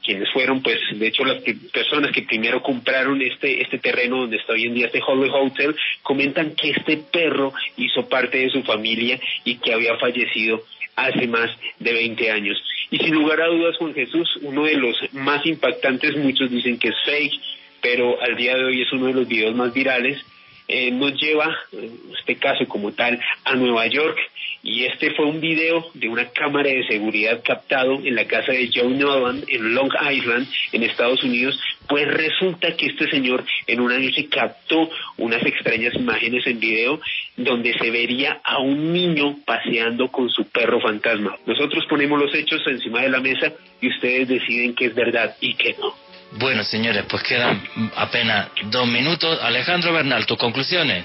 [0.04, 4.52] quienes fueron, pues, de hecho, las personas que primero compraron este, este terreno donde está
[4.52, 9.18] hoy en día este Hollywood Hotel, comentan que este perro hizo parte de su familia
[9.44, 10.62] y que había fallecido
[10.96, 12.62] hace más de 20 años.
[12.90, 16.88] Y sin lugar a dudas, Juan Jesús, uno de los más impactantes, muchos dicen que
[16.88, 17.34] es fake,
[17.80, 20.24] pero al día de hoy es uno de los videos más virales,
[20.68, 24.18] eh, nos lleva, en este caso como tal, a Nueva York.
[24.62, 28.70] Y este fue un video de una cámara de seguridad captado en la casa de
[28.74, 31.60] Joe Nolan en Long Island, en Estados Unidos.
[31.86, 34.88] Pues resulta que este señor en una noche captó
[35.18, 36.98] unas extrañas imágenes en video
[37.36, 41.36] donde se vería a un niño paseando con su perro fantasma.
[41.44, 45.54] Nosotros ponemos los hechos encima de la mesa y ustedes deciden que es verdad y
[45.56, 46.03] que no.
[46.36, 47.62] Bueno, señores, pues quedan
[47.96, 49.38] apenas dos minutos.
[49.42, 51.04] Alejandro Bernal, tus conclusiones.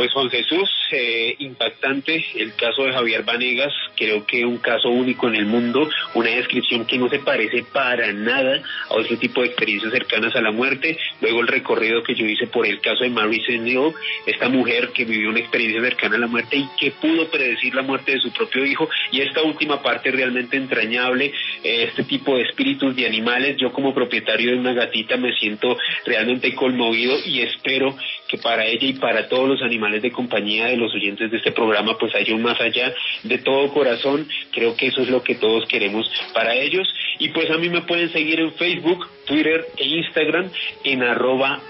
[0.00, 5.28] Pues Juan Jesús, eh, impactante el caso de Javier Vanegas, creo que un caso único
[5.28, 9.48] en el mundo, una descripción que no se parece para nada a otro tipo de
[9.48, 10.96] experiencias cercanas a la muerte.
[11.20, 13.92] Luego el recorrido que yo hice por el caso de Mary Senio,
[14.24, 17.82] esta mujer que vivió una experiencia cercana a la muerte y que pudo predecir la
[17.82, 18.88] muerte de su propio hijo.
[19.12, 21.26] Y esta última parte realmente entrañable,
[21.62, 23.58] eh, este tipo de espíritus de animales.
[23.58, 27.94] Yo como propietario de una gatita me siento realmente conmovido y espero
[28.26, 31.52] que para ella y para todos los animales de compañía de los oyentes de este
[31.52, 32.94] programa pues haya un más allá
[33.24, 34.28] de todo corazón.
[34.52, 36.86] Creo que eso es lo que todos queremos para ellos.
[37.18, 40.50] Y pues a mí me pueden seguir en Facebook, Twitter e Instagram
[40.84, 41.60] en arroba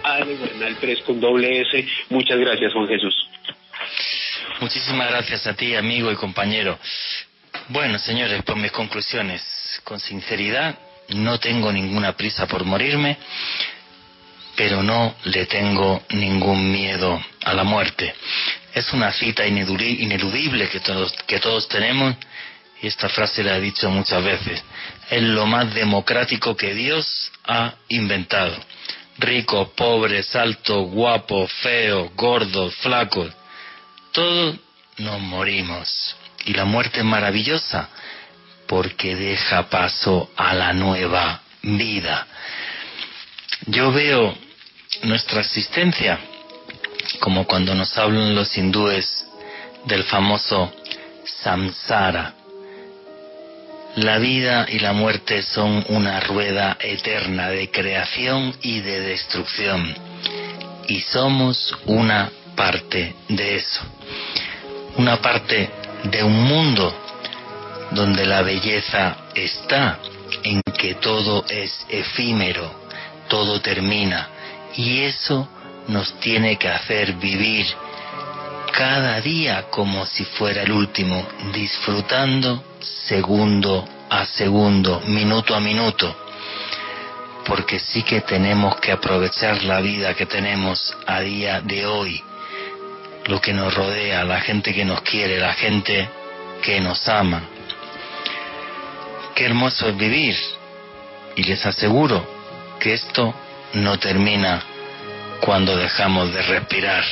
[1.07, 1.87] con doble S.
[2.11, 3.15] Muchas gracias Juan Jesús.
[4.61, 6.79] Muchísimas gracias a ti, amigo y compañero.
[7.69, 10.79] Bueno, señores, por mis conclusiones, con sinceridad,
[11.15, 13.17] no tengo ninguna prisa por morirme
[14.56, 18.14] pero no le tengo ningún miedo a la muerte.
[18.74, 22.16] Es una cita ineludible que todos, que todos tenemos
[22.82, 24.62] y esta frase la he dicho muchas veces.
[25.10, 28.56] Es lo más democrático que Dios ha inventado.
[29.18, 33.28] Rico, pobre, alto, guapo, feo, gordo, flaco,
[34.12, 34.56] todos
[34.97, 36.16] nos morimos.
[36.47, 37.90] Y la muerte es maravillosa
[38.66, 42.27] porque deja paso a la nueva vida.
[43.66, 44.35] Yo veo
[45.03, 46.19] nuestra existencia,
[47.20, 49.27] como cuando nos hablan los hindúes
[49.85, 50.73] del famoso
[51.24, 52.35] samsara.
[53.97, 59.95] La vida y la muerte son una rueda eterna de creación y de destrucción,
[60.89, 63.82] y somos una parte de eso,
[64.97, 65.69] una parte
[66.05, 66.95] de un mundo
[67.91, 69.99] donde la belleza está
[70.45, 72.80] en que todo es efímero,
[73.31, 74.28] todo termina,
[74.74, 75.48] y eso
[75.86, 77.65] nos tiene que hacer vivir
[78.73, 86.15] cada día como si fuera el último, disfrutando segundo a segundo, minuto a minuto,
[87.47, 92.23] porque sí que tenemos que aprovechar la vida que tenemos a día de hoy,
[93.27, 96.09] lo que nos rodea, la gente que nos quiere, la gente
[96.62, 97.43] que nos ama.
[99.36, 100.36] Qué hermoso es vivir.
[101.36, 102.40] Y les aseguro
[102.81, 103.32] que esto
[103.74, 104.62] no termina
[105.40, 107.05] cuando dejamos de respirar.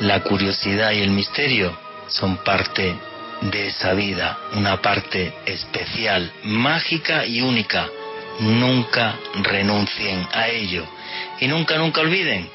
[0.00, 1.76] La curiosidad y el misterio
[2.08, 2.96] son parte
[3.42, 7.88] de esa vida, una parte especial, mágica y única.
[8.40, 10.84] Nunca renuncien a ello
[11.38, 12.48] y nunca, nunca olviden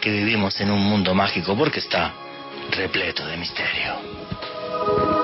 [0.00, 2.12] que vivimos en un mundo mágico porque está
[2.70, 5.19] repleto de misterio.